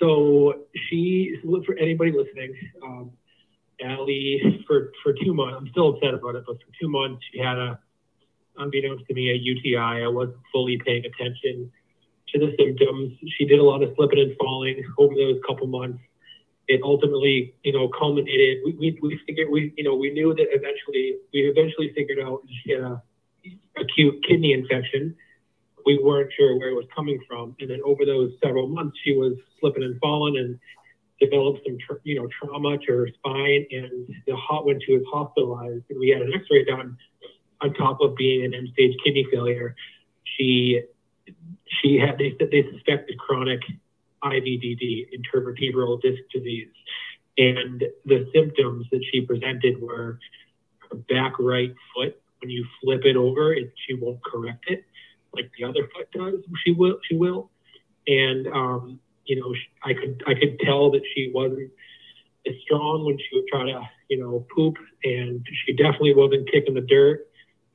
So 0.00 0.54
she, 0.88 1.36
for 1.66 1.76
anybody 1.76 2.12
listening, 2.12 2.54
um, 2.82 3.10
Allie, 3.84 4.64
for, 4.66 4.92
for 5.02 5.12
two 5.24 5.34
months, 5.34 5.56
I'm 5.60 5.68
still 5.70 5.90
upset 5.90 6.14
about 6.14 6.36
it, 6.36 6.44
but 6.46 6.56
for 6.56 6.72
two 6.80 6.88
months, 6.88 7.22
she 7.30 7.38
had 7.38 7.58
a, 7.58 7.78
unbeknownst 8.56 9.06
to 9.06 9.14
me, 9.14 9.30
a 9.30 9.34
UTI. 9.34 9.76
I 9.76 10.08
wasn't 10.08 10.38
fully 10.52 10.80
paying 10.84 11.04
attention 11.04 11.70
to 12.28 12.38
the 12.38 12.54
symptoms. 12.58 13.12
She 13.38 13.44
did 13.44 13.58
a 13.58 13.62
lot 13.62 13.82
of 13.82 13.92
slipping 13.96 14.18
and 14.18 14.36
falling 14.38 14.82
over 14.98 15.14
those 15.14 15.38
couple 15.46 15.66
months. 15.66 15.98
It 16.68 16.82
ultimately, 16.82 17.54
you 17.62 17.72
know, 17.72 17.88
culminated. 17.88 18.58
We, 18.64 18.72
we, 18.72 18.98
we 19.02 19.20
figured, 19.26 19.48
we, 19.50 19.72
you 19.76 19.84
know, 19.84 19.96
we 19.96 20.10
knew 20.10 20.34
that 20.34 20.46
eventually, 20.50 21.16
we 21.32 21.40
eventually 21.40 21.92
figured 21.94 22.20
out 22.20 22.42
she 22.62 22.72
had 22.72 22.82
a 22.82 23.02
acute 23.76 24.22
kidney 24.28 24.52
infection 24.52 25.16
we 25.86 25.98
weren't 26.02 26.32
sure 26.36 26.58
where 26.58 26.70
it 26.70 26.74
was 26.74 26.86
coming 26.94 27.20
from. 27.28 27.56
And 27.60 27.70
then 27.70 27.80
over 27.84 28.04
those 28.04 28.32
several 28.42 28.66
months, 28.66 28.98
she 29.04 29.14
was 29.14 29.34
slipping 29.58 29.82
and 29.82 29.98
falling 30.00 30.36
and 30.36 30.58
developed 31.20 31.60
some, 31.66 31.78
tra- 31.78 32.00
you 32.04 32.16
know, 32.16 32.28
trauma 32.40 32.78
to 32.78 32.92
her 32.92 33.08
spine. 33.14 33.66
And 33.70 34.08
the 34.26 34.36
hot 34.36 34.66
when 34.66 34.80
she 34.80 34.92
was 34.92 35.02
hospitalized, 35.12 35.84
and 35.90 35.98
we 35.98 36.08
had 36.08 36.22
an 36.22 36.32
X-ray 36.34 36.64
done 36.64 36.96
on 37.60 37.74
top 37.74 38.00
of 38.00 38.16
being 38.16 38.44
an 38.44 38.54
end-stage 38.54 38.96
kidney 39.04 39.26
failure. 39.30 39.74
She 40.36 40.82
she 41.82 41.98
had 41.98 42.18
they 42.18 42.36
they 42.40 42.64
suspected 42.72 43.18
chronic 43.18 43.60
IVDD, 44.22 45.08
intervertebral 45.14 46.00
disc 46.02 46.22
disease, 46.32 46.68
and 47.38 47.84
the 48.04 48.28
symptoms 48.34 48.86
that 48.90 49.04
she 49.10 49.20
presented 49.20 49.80
were 49.80 50.18
her 50.90 50.96
back 51.08 51.38
right 51.38 51.74
foot. 51.94 52.20
When 52.40 52.50
you 52.50 52.64
flip 52.82 53.02
it 53.04 53.16
over, 53.16 53.52
it, 53.52 53.72
she 53.86 53.94
won't 53.94 54.24
correct 54.24 54.64
it 54.68 54.84
like 55.34 55.50
the 55.58 55.64
other 55.64 55.88
foot 55.94 56.10
does. 56.12 56.40
She 56.64 56.72
will, 56.72 56.98
she 57.08 57.16
will, 57.16 57.50
and 58.06 58.46
um, 58.48 59.00
you 59.24 59.40
know, 59.40 59.54
I 59.84 59.94
could 59.94 60.22
I 60.26 60.34
could 60.34 60.58
tell 60.60 60.90
that 60.92 61.02
she 61.14 61.30
wasn't 61.34 61.70
as 62.46 62.54
strong 62.62 63.04
when 63.04 63.18
she 63.18 63.28
would 63.36 63.46
try 63.48 63.64
to 63.66 63.88
you 64.08 64.18
know 64.18 64.46
poop, 64.54 64.76
and 65.04 65.46
she 65.64 65.72
definitely 65.72 66.14
wasn't 66.14 66.50
kicking 66.50 66.74
the 66.74 66.80
dirt 66.80 67.26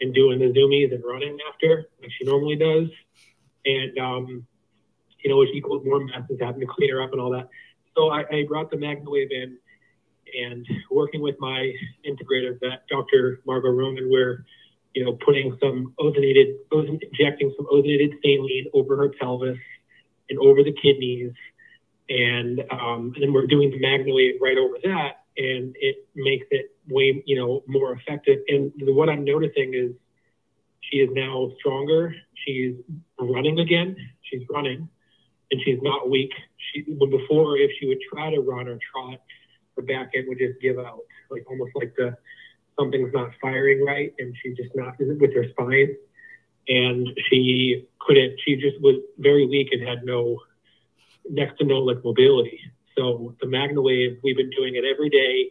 and 0.02 0.14
doing 0.14 0.40
the 0.40 0.48
zoomies 0.48 0.94
and 0.94 1.04
running 1.04 1.38
after 1.52 1.86
like 2.02 2.12
she 2.18 2.26
normally 2.26 2.56
does, 2.56 2.90
and 3.66 3.98
um, 3.98 4.48
you 5.24 5.32
know, 5.32 5.38
which 5.38 5.50
equals 5.54 5.84
more 5.86 6.04
messes 6.06 6.38
having 6.40 6.62
to 6.62 6.68
clean 6.68 6.92
her 6.92 7.02
up 7.02 7.12
and 7.12 7.20
all 7.20 7.32
that. 7.32 7.50
So 7.98 8.10
I, 8.10 8.24
I 8.32 8.44
brought 8.48 8.70
the 8.70 8.78
MagnaWave 8.78 9.32
in, 9.32 9.58
and 10.40 10.68
working 10.92 11.22
with 11.22 11.36
my 11.40 11.72
integrative 12.08 12.60
vet, 12.60 12.84
Dr. 12.90 13.42
Margot 13.46 13.70
Roman, 13.70 14.10
we're 14.10 14.46
you 14.96 15.04
know, 15.04 15.14
putting 15.24 15.56
some 15.62 15.94
ozonated, 16.00 16.56
ozon, 16.72 16.98
injecting 17.04 17.54
some 17.58 17.68
ozonated 17.68 18.14
saline 18.24 18.66
over 18.74 18.96
her 18.96 19.10
pelvis 19.20 19.58
and 20.30 20.40
over 20.40 20.64
the 20.64 20.74
kidneys. 20.82 21.34
And, 22.10 22.62
um, 22.72 23.12
and 23.14 23.22
then 23.22 23.34
we're 23.34 23.46
doing 23.46 23.72
the 23.72 23.80
MagnaWave 23.80 24.40
right 24.42 24.58
over 24.58 24.78
that. 24.86 25.26
And 25.38 25.76
it 25.80 26.08
makes 26.16 26.48
it 26.50 26.74
way, 26.88 27.22
you 27.26 27.36
know, 27.36 27.62
more 27.68 27.92
effective. 27.92 28.40
And 28.48 28.72
what 28.78 29.10
I'm 29.10 29.26
noticing 29.26 29.74
is 29.74 29.92
she 30.80 30.98
is 31.00 31.10
now 31.12 31.52
stronger. 31.60 32.16
She's 32.46 32.76
running 33.20 33.60
again. 33.60 33.98
She's 34.22 34.44
running 34.50 34.88
and 35.52 35.62
she's 35.66 35.80
not 35.82 36.10
weak. 36.10 36.32
She, 36.72 36.84
before, 36.84 37.58
if 37.58 37.72
she 37.80 37.88
would 37.88 38.00
try 38.14 38.34
to 38.34 38.40
run 38.40 38.70
or 38.70 38.80
trot, 38.92 39.20
her 39.76 39.82
back 39.82 40.12
end 40.16 40.26
would 40.30 40.38
just 40.38 40.62
give 40.62 40.80
out, 40.80 41.02
like 41.30 41.44
almost 41.50 41.72
like 41.76 41.94
the, 41.98 42.16
something's 42.78 43.14
not 43.14 43.32
firing 43.42 43.84
right 43.84 44.14
and 44.20 44.36
she 44.42 44.54
just 44.54 44.76
not 44.76 44.96
with 45.00 45.34
her 45.34 45.46
spine. 45.52 45.96
And 46.68 47.08
she 47.30 47.86
couldn't, 48.00 48.40
she 48.44 48.56
just 48.56 48.82
was 48.82 48.96
very 49.20 49.46
weak 49.46 49.70
and 49.72 49.88
had 49.88 50.04
no, 50.04 50.40
next 51.30 51.58
to 51.60 51.66
no 51.66 51.78
like 51.80 52.04
mobility. 52.04 52.60
So 52.98 53.36
the 53.42 53.48
MagnaWave, 53.48 54.20
we've 54.24 54.38
been 54.38 54.50
doing 54.52 54.76
it 54.76 54.84
every 54.86 55.10
day. 55.10 55.50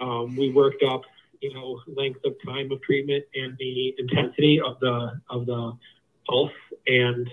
Um, 0.00 0.36
we 0.36 0.50
worked 0.50 0.82
up, 0.82 1.02
you 1.40 1.54
know, 1.54 1.80
length 1.96 2.20
of 2.24 2.34
time 2.46 2.70
of 2.72 2.82
treatment 2.82 3.24
and 3.34 3.56
the 3.58 3.94
intensity 3.98 4.60
of 4.60 4.80
the 4.80 5.20
of 5.30 5.46
the 5.46 5.72
pulse. 6.26 6.50
And 6.86 7.30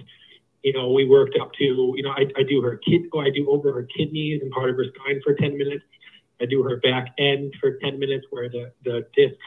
you 0.64 0.74
know, 0.74 0.92
we 0.92 1.06
worked 1.06 1.38
up 1.42 1.52
to, 1.54 1.64
you 1.64 2.04
know, 2.04 2.12
I, 2.12 2.26
I 2.38 2.44
do 2.44 2.62
her 2.62 2.78
kid, 2.78 3.04
oh, 3.14 3.20
I 3.20 3.30
do 3.30 3.50
over 3.50 3.74
her 3.74 3.88
kidneys 3.98 4.42
and 4.42 4.52
part 4.52 4.70
of 4.70 4.76
her 4.76 4.86
spine 4.96 5.20
for 5.24 5.34
10 5.34 5.58
minutes. 5.58 5.84
I 6.42 6.46
do 6.46 6.64
her 6.64 6.78
back 6.78 7.14
end 7.18 7.54
for 7.60 7.78
10 7.78 8.00
minutes 8.00 8.26
where 8.32 8.50
the, 8.50 8.72
the 8.84 9.06
disc 9.16 9.38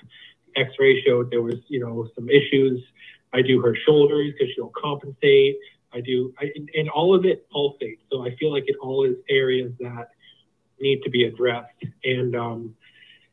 x-ray 0.56 1.02
showed 1.02 1.30
there 1.30 1.42
was, 1.42 1.56
you 1.68 1.80
know, 1.80 2.08
some 2.14 2.30
issues. 2.30 2.80
I 3.32 3.42
do 3.42 3.60
her 3.60 3.76
shoulders 3.84 4.32
because 4.32 4.54
she'll 4.54 4.72
compensate. 4.80 5.56
I 5.92 6.00
do, 6.00 6.32
I, 6.38 6.50
and 6.74 6.88
all 6.88 7.14
of 7.14 7.24
it 7.24 7.48
pulsates. 7.50 7.98
So 8.10 8.24
I 8.24 8.34
feel 8.36 8.52
like 8.52 8.64
it 8.66 8.76
all 8.80 9.04
is 9.04 9.16
areas 9.28 9.72
that 9.80 10.10
need 10.80 11.02
to 11.02 11.10
be 11.10 11.24
addressed. 11.24 11.84
And 12.04 12.34
um, 12.36 12.74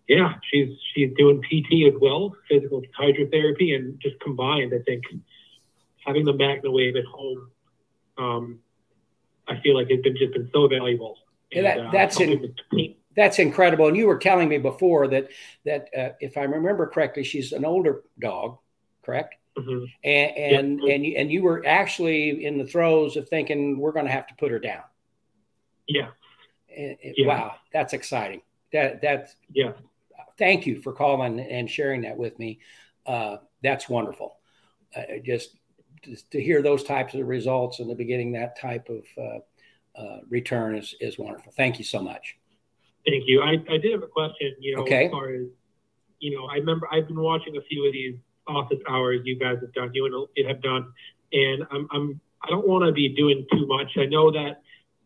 yeah, 0.08 0.34
she's 0.52 0.78
she's 0.93 1.12
doing 1.17 1.41
PT 1.41 1.93
as 1.93 2.00
well, 2.00 2.36
physical 2.50 2.82
hydrotherapy, 3.00 3.76
and 3.76 4.00
just 4.00 4.19
combined, 4.19 4.74
I 4.74 4.84
think 4.84 5.04
having 6.06 6.26
the 6.26 6.34
MagnaWave 6.34 6.97
at 6.97 7.06
home, 7.06 7.52
um, 8.17 8.60
I 9.47 9.60
feel 9.62 9.76
like 9.76 9.88
it's 9.89 10.04
been 10.04 10.17
just 10.17 10.34
been 10.34 10.50
so 10.54 10.67
valuable. 10.67 11.17
And, 11.54 11.65
that, 11.65 11.80
uh, 11.80 11.91
that's 11.91 12.19
in, 12.19 12.56
that's 13.15 13.39
incredible. 13.39 13.88
And 13.88 13.97
you 13.97 14.08
were 14.08 14.17
telling 14.17 14.50
me 14.50 14.58
before 14.58 15.08
that 15.10 15.30
that 15.65 15.89
uh, 15.97 16.10
if 16.19 16.38
I 16.38 16.43
remember 16.43 16.88
correctly, 16.88 17.24
she's 17.24 17.52
an 17.52 17.65
older 17.65 18.04
dog, 18.19 18.58
correct? 19.04 19.36
Mm-hmm. 19.58 19.86
And 20.04 20.38
and 20.38 20.80
yep. 20.82 20.95
and 20.95 21.06
you, 21.06 21.17
and 21.17 21.32
you 21.32 21.43
were 21.43 21.63
actually 21.65 22.45
in 22.45 22.58
the 22.58 22.65
throes 22.65 23.17
of 23.17 23.28
thinking 23.28 23.78
we're 23.78 23.91
going 23.91 24.06
to 24.06 24.12
have 24.12 24.28
to 24.28 24.36
put 24.36 24.52
her 24.52 24.60
down. 24.60 24.84
Yeah. 25.88 26.10
And, 26.76 26.97
yeah. 27.02 27.28
Wow, 27.28 27.56
that's 27.74 27.93
exciting. 27.93 28.41
That 28.71 29.02
that's 29.02 29.36
yeah. 29.52 29.74
Thank 30.38 30.65
you 30.65 30.82
for 30.82 30.93
calling 30.93 31.39
and 31.39 31.69
sharing 31.69 32.02
that 32.02 32.17
with 32.17 32.39
me. 32.39 32.60
Uh, 33.06 33.38
that's 33.62 33.88
wonderful. 33.88 34.38
Uh, 34.95 35.19
just, 35.24 35.56
just 36.04 36.32
to 36.32 36.41
hear 36.41 36.63
those 36.63 36.84
types 36.84 37.13
of 37.13 37.28
results 37.28 37.80
in 37.80 37.88
the 37.88 37.93
beginning, 37.93 38.32
that 38.32 38.60
type 38.60 38.89
of 38.89 39.06
uh, 39.17 40.00
uh, 40.00 40.19
return 40.30 40.76
is 40.76 40.95
is 41.00 41.19
wonderful. 41.19 41.52
Thank 41.52 41.78
you 41.78 41.86
so 41.86 42.02
much. 42.02 42.38
Thank 43.06 43.24
you. 43.28 43.42
I, 43.42 43.54
I 43.72 43.78
did 43.78 43.94
have 43.94 44.04
a 44.04 44.08
question, 44.08 44.56
you 44.60 44.76
know, 44.76 44.84
okay. 44.84 45.06
as 45.06 45.12
far 45.12 45.30
as, 45.30 45.48
you 46.20 46.38
know, 46.38 46.46
I 46.46 46.56
remember 46.56 46.88
I've 46.92 47.08
been 47.08 47.20
watching 47.20 47.58
a 47.58 47.62
few 47.62 47.88
of 47.88 47.94
these 47.94 48.16
office 48.48 48.80
hours 48.88 49.22
you 49.24 49.38
guys 49.38 49.58
have 49.62 49.74
done, 49.74 49.92
you 49.94 50.06
and 50.06 50.28
it 50.36 50.48
have 50.48 50.62
done, 50.62 50.92
and 51.34 51.64
I'm, 51.72 51.88
I'm, 51.92 52.22
I 52.44 52.50
don't 52.50 52.68
want 52.68 52.86
to 52.86 52.92
be 52.92 53.10
doing 53.10 53.46
too 53.52 53.66
much. 53.68 53.92
I 53.98 54.06
know 54.06 54.32
that 54.32 54.62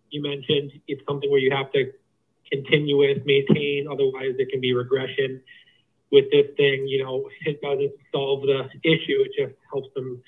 you 0.10 0.22
mentioned 0.22 0.72
it's 0.88 1.02
something 1.08 1.30
where 1.30 1.40
you 1.40 1.52
have 1.52 1.72
to 1.74 1.92
continue 2.52 2.98
with, 2.98 3.26
maintain, 3.26 3.88
otherwise 3.92 4.34
there 4.38 4.46
can 4.50 4.62
be 4.62 4.74
regression 4.74 5.42
with 6.12 6.26
this 6.32 6.48
thing. 6.58 6.88
You 6.88 7.04
know, 7.04 7.30
it 7.46 7.62
doesn't 7.62 7.94
solve 8.12 8.42
the 8.42 8.70
issue. 8.84 9.24
It 9.26 9.32
just 9.38 9.56
helps 9.72 9.94
them 9.96 10.22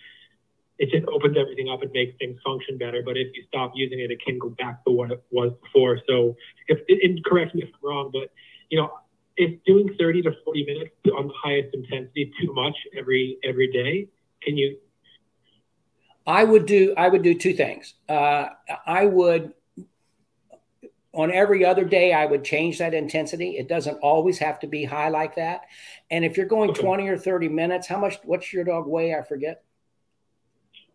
it 0.79 0.89
just 0.89 1.07
opens 1.07 1.37
everything 1.37 1.69
up 1.69 1.81
and 1.81 1.91
makes 1.91 2.17
things 2.17 2.39
function 2.45 2.77
better. 2.77 3.01
But 3.03 3.17
if 3.17 3.35
you 3.35 3.43
stop 3.47 3.71
using 3.75 3.99
it, 3.99 4.11
it 4.11 4.21
can 4.23 4.37
go 4.37 4.49
back 4.49 4.83
to 4.85 4.91
what 4.91 5.11
it 5.11 5.23
was 5.31 5.51
before. 5.63 5.99
So, 6.07 6.35
if 6.67 6.79
and 7.03 7.23
correct 7.25 7.55
me 7.55 7.63
if 7.63 7.69
I'm 7.69 7.89
wrong, 7.89 8.09
but 8.13 8.31
you 8.69 8.79
know, 8.79 8.91
if 9.37 9.63
doing 9.65 9.95
30 9.99 10.23
to 10.23 10.31
40 10.43 10.65
minutes 10.65 10.91
on 11.17 11.27
the 11.27 11.33
highest 11.43 11.73
intensity 11.73 12.31
too 12.39 12.53
much 12.53 12.75
every 12.97 13.37
every 13.43 13.71
day, 13.71 14.07
can 14.43 14.57
you? 14.57 14.77
I 16.25 16.43
would 16.43 16.65
do. 16.65 16.93
I 16.97 17.07
would 17.07 17.23
do 17.23 17.33
two 17.33 17.53
things. 17.53 17.93
Uh, 18.07 18.47
I 18.85 19.05
would 19.05 19.53
on 21.13 21.31
every 21.31 21.65
other 21.65 21.83
day 21.83 22.13
i 22.13 22.25
would 22.25 22.43
change 22.43 22.77
that 22.77 22.93
intensity 22.93 23.57
it 23.57 23.67
doesn't 23.67 23.97
always 23.99 24.37
have 24.37 24.59
to 24.59 24.67
be 24.67 24.83
high 24.83 25.09
like 25.09 25.35
that 25.35 25.61
and 26.11 26.23
if 26.23 26.37
you're 26.37 26.45
going 26.45 26.69
okay. 26.69 26.81
20 26.81 27.07
or 27.07 27.17
30 27.17 27.49
minutes 27.49 27.87
how 27.87 27.97
much 27.97 28.17
what's 28.23 28.53
your 28.53 28.63
dog 28.63 28.85
weigh 28.85 29.15
i 29.15 29.21
forget 29.23 29.63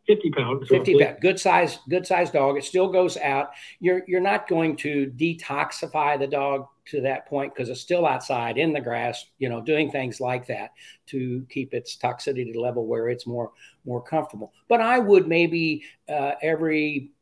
50 0.07 0.31
pounds. 0.31 0.69
50 0.69 0.99
pounds. 0.99 1.19
Good 1.21 1.39
size, 1.39 1.79
good 1.89 2.07
size 2.07 2.31
dog. 2.31 2.57
It 2.57 2.65
still 2.65 2.89
goes 2.89 3.17
out. 3.17 3.51
You're 3.81 4.03
you're 4.09 4.21
not 4.21 4.49
going 4.49 4.77
to 4.79 5.13
detoxify 5.17 6.19
the 6.19 6.27
dog 6.27 6.67
to 6.87 7.01
that 7.03 7.27
point 7.27 7.55
because 7.55 7.69
it's 7.69 7.81
still 7.81 8.07
outside 8.07 8.59
in 8.59 8.73
the 8.73 8.81
grass, 8.81 9.27
you 9.39 9.49
know, 9.49 9.61
doing 9.61 9.91
things 9.91 10.21
like 10.21 10.47
that 10.49 10.73
to 11.07 11.47
keep 11.49 11.73
its 11.73 11.97
toxicity 11.97 12.57
level 12.57 12.87
where 12.87 13.09
it's 13.09 13.27
more 13.27 13.53
more 13.85 14.03
comfortable. 14.03 14.53
But 14.69 14.81
I 14.81 14.99
would 14.99 15.29
maybe 15.29 15.85
uh, 16.09 16.33
every 16.43 17.13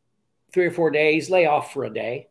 three 0.53 0.67
or 0.67 0.71
four 0.71 0.91
days 0.91 1.29
lay 1.29 1.47
off 1.47 1.73
for 1.73 1.85
a 1.85 1.93
day 1.93 2.29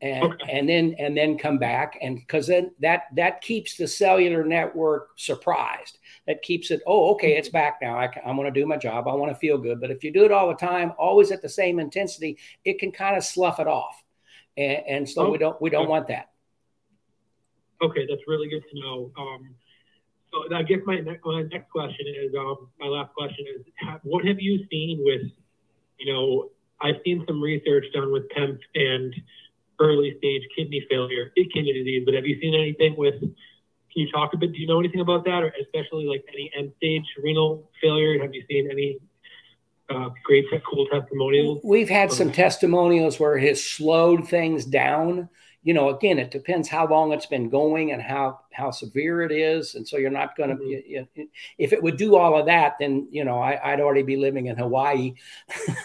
and 0.00 0.34
okay. 0.34 0.52
and 0.52 0.68
then 0.68 0.94
and 0.98 1.16
then 1.16 1.38
come 1.38 1.58
back 1.58 1.98
and 2.02 2.16
because 2.16 2.46
then 2.46 2.70
that 2.80 3.04
that 3.14 3.40
keeps 3.40 3.76
the 3.76 3.86
cellular 3.86 4.44
network 4.44 5.10
surprised 5.16 5.98
that 6.26 6.42
keeps 6.42 6.70
it 6.70 6.80
oh 6.86 7.12
okay 7.12 7.36
it's 7.36 7.48
back 7.48 7.78
now 7.82 7.98
I, 7.98 8.08
I 8.24 8.32
want 8.32 8.52
to 8.52 8.60
do 8.60 8.66
my 8.66 8.76
job 8.76 9.08
i 9.08 9.14
want 9.14 9.32
to 9.32 9.38
feel 9.38 9.58
good 9.58 9.80
but 9.80 9.90
if 9.90 10.04
you 10.04 10.12
do 10.12 10.24
it 10.24 10.32
all 10.32 10.48
the 10.48 10.54
time 10.54 10.92
always 10.98 11.30
at 11.30 11.42
the 11.42 11.48
same 11.48 11.78
intensity 11.78 12.38
it 12.64 12.78
can 12.78 12.92
kind 12.92 13.16
of 13.16 13.24
slough 13.24 13.60
it 13.60 13.66
off 13.66 14.02
and, 14.56 14.82
and 14.88 15.08
so 15.08 15.26
oh, 15.26 15.30
we 15.30 15.38
don't 15.38 15.60
we 15.60 15.70
don't 15.70 15.82
okay. 15.82 15.90
want 15.90 16.08
that 16.08 16.30
okay 17.82 18.06
that's 18.08 18.22
really 18.26 18.48
good 18.48 18.62
to 18.70 18.80
know 18.80 19.10
um, 19.18 19.54
so 20.32 20.54
i 20.54 20.62
guess 20.62 20.80
my 20.86 21.00
next, 21.00 21.24
my 21.24 21.42
next 21.42 21.70
question 21.70 22.06
is 22.06 22.34
um, 22.38 22.68
my 22.80 22.86
last 22.86 23.12
question 23.14 23.44
is 23.56 23.64
what 24.02 24.24
have 24.24 24.40
you 24.40 24.64
seen 24.70 25.00
with 25.04 25.30
you 25.98 26.12
know 26.12 26.50
i've 26.80 26.96
seen 27.04 27.24
some 27.26 27.40
research 27.40 27.84
done 27.92 28.12
with 28.12 28.28
PEMF 28.30 28.58
and 28.74 29.14
early 29.80 30.14
stage 30.18 30.42
kidney 30.56 30.84
failure, 30.90 31.32
kidney 31.36 31.72
disease. 31.72 32.02
But 32.04 32.14
have 32.14 32.26
you 32.26 32.40
seen 32.40 32.54
anything 32.54 32.96
with? 32.96 33.14
Can 33.94 34.06
you 34.06 34.10
talk 34.10 34.34
a 34.34 34.36
bit? 34.36 34.52
Do 34.52 34.58
you 34.58 34.66
know 34.66 34.80
anything 34.80 35.00
about 35.00 35.24
that, 35.24 35.42
or 35.44 35.52
especially 35.60 36.04
like 36.06 36.24
any 36.32 36.50
end 36.56 36.72
stage 36.78 37.04
renal 37.22 37.70
failure? 37.80 38.20
Have 38.20 38.34
you 38.34 38.42
seen 38.50 38.68
any 38.70 38.98
uh, 39.88 40.10
great 40.24 40.46
cool 40.68 40.86
testimonials? 40.86 41.60
We've 41.62 41.88
had 41.88 42.10
some 42.10 42.32
testimonials 42.32 43.20
where 43.20 43.36
it 43.36 43.46
has 43.46 43.62
slowed 43.62 44.28
things 44.28 44.64
down. 44.64 45.28
You 45.62 45.74
know, 45.74 45.90
again, 45.90 46.18
it 46.18 46.32
depends 46.32 46.68
how 46.68 46.88
long 46.88 47.12
it's 47.12 47.26
been 47.26 47.48
going 47.50 47.92
and 47.92 48.02
how 48.02 48.40
how 48.54 48.70
severe 48.70 49.22
it 49.22 49.32
is, 49.32 49.74
and 49.74 49.86
so 49.86 49.96
you're 49.96 50.10
not 50.10 50.36
going 50.36 50.50
to. 50.50 50.56
Mhm. 50.56 51.06
You, 51.14 51.28
if 51.58 51.72
it 51.72 51.82
would 51.82 51.96
do 51.96 52.16
all 52.16 52.38
of 52.38 52.46
that, 52.46 52.76
then 52.78 53.08
you 53.10 53.24
know 53.24 53.38
I, 53.38 53.70
would 53.72 53.80
already 53.80 54.02
be 54.02 54.16
living 54.16 54.46
in 54.46 54.56
Hawaii, 54.56 55.14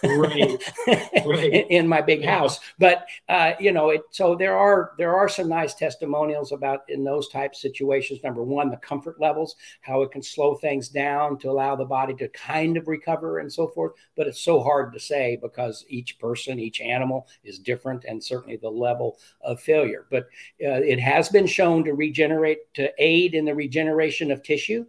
Right. 0.03 0.61
Right. 1.25 1.51
in, 1.51 1.63
in 1.69 1.87
my 1.87 2.01
big 2.01 2.21
Yeah. 2.21 2.37
house. 2.39 2.59
But 2.77 3.07
uh, 3.27 3.53
you 3.59 3.71
know, 3.71 3.89
it. 3.89 4.01
So 4.11 4.35
there 4.35 4.57
are 4.57 4.93
there 4.97 5.15
are 5.15 5.29
some 5.29 5.49
nice 5.49 5.73
testimonials 5.73 6.51
about 6.51 6.81
in 6.89 7.03
those 7.03 7.27
type 7.29 7.55
situations. 7.55 8.21
Number 8.23 8.43
one, 8.43 8.69
the 8.69 8.77
comfort 8.77 9.19
levels, 9.19 9.55
how 9.81 10.01
it 10.01 10.11
can 10.11 10.21
slow 10.21 10.55
things 10.55 10.89
down 10.89 11.37
to 11.39 11.49
allow 11.49 11.75
the 11.75 11.85
body 11.85 12.13
to 12.15 12.27
kind 12.29 12.77
of 12.77 12.87
recover 12.87 13.39
and 13.39 13.51
so 13.51 13.67
forth. 13.67 13.93
But 14.15 14.27
it's 14.27 14.41
so 14.41 14.61
hard 14.61 14.93
to 14.93 14.99
say 14.99 15.37
because 15.41 15.85
each 15.89 16.19
person, 16.19 16.59
each 16.59 16.81
animal 16.81 17.27
is 17.43 17.59
different, 17.59 18.05
and 18.05 18.23
certainly 18.23 18.57
the 18.57 18.69
level 18.69 19.17
of 19.41 19.59
failure. 19.61 20.05
But 20.09 20.23
uh, 20.63 20.81
it 20.83 20.99
has 20.99 21.29
been 21.29 21.47
shown 21.47 21.83
to 21.85 21.93
regenerate, 21.93 22.58
to 22.75 22.91
aid 22.97 23.33
in 23.33 23.45
the 23.45 23.55
regeneration 23.55 24.31
of 24.31 24.43
tissue 24.43 24.85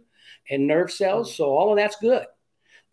and 0.49 0.67
nerve 0.67 0.91
cells. 0.91 1.35
So 1.35 1.45
all 1.45 1.71
of 1.71 1.77
that's 1.77 1.97
good. 1.97 2.25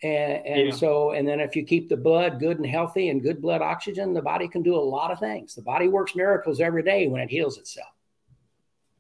And, 0.02 0.46
and 0.46 0.64
Yeah. 0.66 0.70
so, 0.70 1.10
and 1.10 1.26
then 1.26 1.40
if 1.40 1.56
you 1.56 1.64
keep 1.64 1.88
the 1.88 1.96
blood 1.96 2.38
good 2.38 2.58
and 2.58 2.66
healthy 2.66 3.08
and 3.08 3.22
good 3.22 3.42
blood 3.42 3.62
oxygen, 3.62 4.14
the 4.14 4.22
body 4.22 4.46
can 4.46 4.62
do 4.62 4.76
a 4.76 4.80
lot 4.80 5.10
of 5.10 5.18
things. 5.18 5.54
The 5.54 5.62
body 5.62 5.88
works 5.88 6.14
miracles 6.14 6.60
every 6.60 6.82
day 6.82 7.08
when 7.08 7.20
it 7.20 7.30
heals 7.30 7.58
itself. 7.58 7.88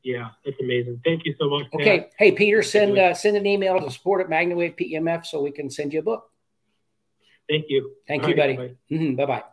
Yeah, 0.02 0.30
that's 0.44 0.56
amazing. 0.60 1.00
Thank 1.04 1.24
you 1.24 1.34
so 1.38 1.48
much. 1.50 1.70
Pat. 1.70 1.80
Okay. 1.80 2.08
Hey, 2.18 2.32
Peter, 2.32 2.62
send 2.62 2.98
uh, 2.98 3.14
send 3.14 3.36
an 3.36 3.46
email 3.46 3.80
to 3.80 3.90
support 3.90 4.20
at 4.20 4.28
Magnawave 4.28 4.76
PEMF 4.78 5.26
so 5.26 5.42
we 5.42 5.50
can 5.50 5.70
send 5.70 5.92
you 5.92 6.00
a 6.00 6.02
book. 6.02 6.30
Thank 7.48 7.66
you. 7.68 7.92
Thank 8.06 8.22
All 8.24 8.30
you, 8.30 8.36
right, 8.36 8.56
buddy. 8.56 8.74
bye. 8.90 8.96
hmm 8.96 9.14
bye 9.14 9.26
bye. 9.26 9.44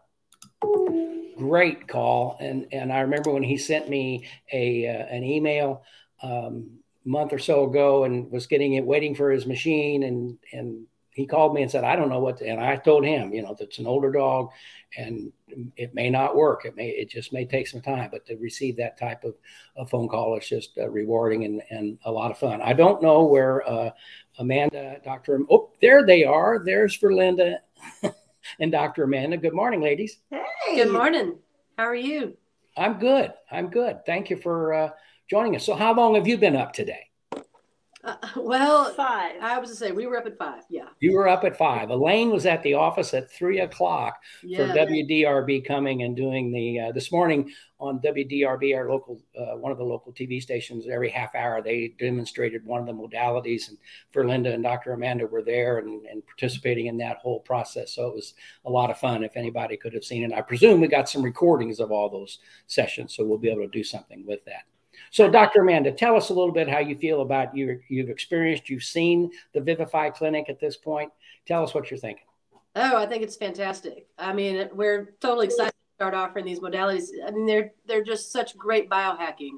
Great 1.37 1.87
call, 1.87 2.37
and 2.39 2.67
and 2.71 2.93
I 2.93 3.01
remember 3.01 3.31
when 3.31 3.43
he 3.43 3.57
sent 3.57 3.89
me 3.89 4.27
a 4.53 4.87
uh, 4.87 5.05
an 5.07 5.23
email 5.23 5.83
um, 6.25 6.69
a 7.05 7.09
month 7.09 7.33
or 7.33 7.39
so 7.39 7.69
ago, 7.69 8.03
and 8.03 8.31
was 8.31 8.47
getting 8.47 8.73
it, 8.73 8.85
waiting 8.85 9.15
for 9.15 9.31
his 9.31 9.45
machine, 9.45 10.03
and 10.03 10.37
and 10.51 10.85
he 11.15 11.25
called 11.25 11.53
me 11.53 11.61
and 11.61 11.71
said, 11.71 11.85
I 11.85 11.95
don't 11.95 12.09
know 12.09 12.19
what, 12.19 12.37
to, 12.37 12.45
and 12.45 12.59
I 12.59 12.75
told 12.75 13.05
him, 13.05 13.33
you 13.33 13.41
know, 13.41 13.55
it's 13.57 13.79
an 13.79 13.87
older 13.87 14.11
dog, 14.11 14.49
and 14.97 15.31
it 15.77 15.95
may 15.95 16.09
not 16.09 16.35
work. 16.35 16.65
It 16.65 16.75
may, 16.75 16.89
it 16.89 17.09
just 17.09 17.31
may 17.31 17.45
take 17.45 17.69
some 17.69 17.79
time, 17.79 18.09
but 18.11 18.25
to 18.25 18.35
receive 18.35 18.75
that 18.77 18.99
type 18.99 19.23
of, 19.23 19.33
of 19.77 19.89
phone 19.89 20.09
call 20.09 20.37
is 20.37 20.45
just 20.45 20.77
uh, 20.77 20.89
rewarding 20.89 21.45
and 21.45 21.61
and 21.69 21.97
a 22.03 22.11
lot 22.11 22.31
of 22.31 22.37
fun. 22.37 22.61
I 22.61 22.73
don't 22.73 23.01
know 23.01 23.23
where 23.23 23.67
uh, 23.67 23.91
Amanda, 24.39 24.99
Doctor, 25.05 25.39
oh, 25.49 25.71
there 25.81 26.05
they 26.05 26.25
are. 26.25 26.61
There's 26.63 26.93
for 26.93 27.13
Linda. 27.13 27.61
and 28.59 28.71
Dr. 28.71 29.03
Amanda. 29.03 29.37
Good 29.37 29.53
morning, 29.53 29.81
ladies. 29.81 30.17
Hey. 30.29 30.75
Good 30.75 30.91
morning. 30.91 31.37
How 31.77 31.85
are 31.85 31.95
you? 31.95 32.37
I'm 32.77 32.99
good. 32.99 33.33
I'm 33.49 33.69
good. 33.69 34.05
Thank 34.05 34.29
you 34.29 34.37
for 34.37 34.73
uh, 34.73 34.89
joining 35.29 35.55
us. 35.55 35.65
So, 35.65 35.75
how 35.75 35.93
long 35.93 36.15
have 36.15 36.27
you 36.27 36.37
been 36.37 36.55
up 36.55 36.73
today? 36.73 37.09
Uh, 38.05 38.15
well, 38.35 38.93
Five. 38.93 39.41
I 39.41 39.57
was 39.57 39.71
to 39.71 39.75
say 39.75 39.91
we 39.91 40.05
were 40.05 40.17
up 40.17 40.27
at 40.27 40.37
five. 40.37 40.61
Yeah. 40.69 40.89
You 40.99 41.13
were 41.13 41.27
up 41.27 41.43
at 41.43 41.57
five. 41.57 41.89
Elaine 41.89 42.29
was 42.29 42.45
at 42.45 42.61
the 42.61 42.75
office 42.75 43.15
at 43.15 43.31
three 43.31 43.61
o'clock 43.61 44.21
for 44.41 44.47
WDRB 44.67 45.65
coming 45.65 46.03
and 46.03 46.15
doing 46.15 46.51
the 46.51 46.79
uh, 46.81 46.91
this 46.91 47.11
morning 47.11 47.51
on 47.79 47.99
WDRB, 48.01 48.77
our 48.77 48.87
local 48.87 49.19
uh, 49.35 49.57
one 49.57 49.71
of 49.71 49.79
the 49.79 49.83
local 49.83 50.13
TV 50.13 50.39
stations. 50.39 50.85
Every 50.87 51.09
half 51.09 51.33
hour, 51.33 51.63
they 51.63 51.95
demonstrated 51.97 52.63
one 52.63 52.79
of 52.79 52.85
the 52.85 52.93
modalities, 52.93 53.69
and 53.69 53.77
for 54.11 54.27
Linda 54.27 54.53
and 54.53 54.61
Dr. 54.61 54.93
Amanda 54.93 55.25
were 55.25 55.43
there 55.43 55.79
and, 55.79 56.05
and 56.05 56.23
participating 56.27 56.85
in 56.85 56.97
that 56.97 57.17
whole 57.17 57.39
process. 57.39 57.93
So 57.93 58.05
it 58.07 58.13
was 58.13 58.35
a 58.65 58.69
lot 58.69 58.91
of 58.91 58.99
fun. 58.99 59.23
If 59.23 59.35
anybody 59.35 59.77
could 59.77 59.95
have 59.95 60.05
seen 60.05 60.23
it, 60.23 60.31
I 60.31 60.41
presume 60.41 60.79
we 60.79 60.87
got 60.87 61.09
some 61.09 61.23
recordings 61.23 61.79
of 61.79 61.91
all 61.91 62.09
those 62.09 62.37
sessions, 62.67 63.15
so 63.15 63.25
we'll 63.25 63.39
be 63.39 63.49
able 63.49 63.63
to 63.63 63.67
do 63.67 63.83
something 63.83 64.23
with 64.27 64.45
that. 64.45 64.65
So, 65.11 65.29
Dr. 65.29 65.61
Amanda, 65.61 65.91
tell 65.91 66.15
us 66.15 66.29
a 66.29 66.33
little 66.33 66.51
bit 66.51 66.69
how 66.69 66.79
you 66.79 66.95
feel 66.97 67.21
about 67.21 67.55
you. 67.55 67.79
You've 67.87 68.09
experienced, 68.09 68.69
you've 68.69 68.83
seen 68.83 69.31
the 69.53 69.61
Vivify 69.61 70.09
Clinic 70.09 70.49
at 70.49 70.59
this 70.59 70.77
point. 70.77 71.11
Tell 71.45 71.63
us 71.63 71.73
what 71.73 71.89
you're 71.89 71.99
thinking. 71.99 72.25
Oh, 72.75 72.97
I 72.97 73.05
think 73.05 73.23
it's 73.23 73.37
fantastic. 73.37 74.07
I 74.17 74.33
mean, 74.33 74.69
we're 74.73 75.15
totally 75.21 75.45
excited 75.45 75.71
to 75.71 75.95
start 75.95 76.13
offering 76.13 76.45
these 76.45 76.59
modalities. 76.59 77.05
I 77.25 77.31
mean, 77.31 77.45
they're 77.45 77.71
they're 77.87 78.03
just 78.03 78.31
such 78.31 78.57
great 78.57 78.89
biohacking 78.89 79.51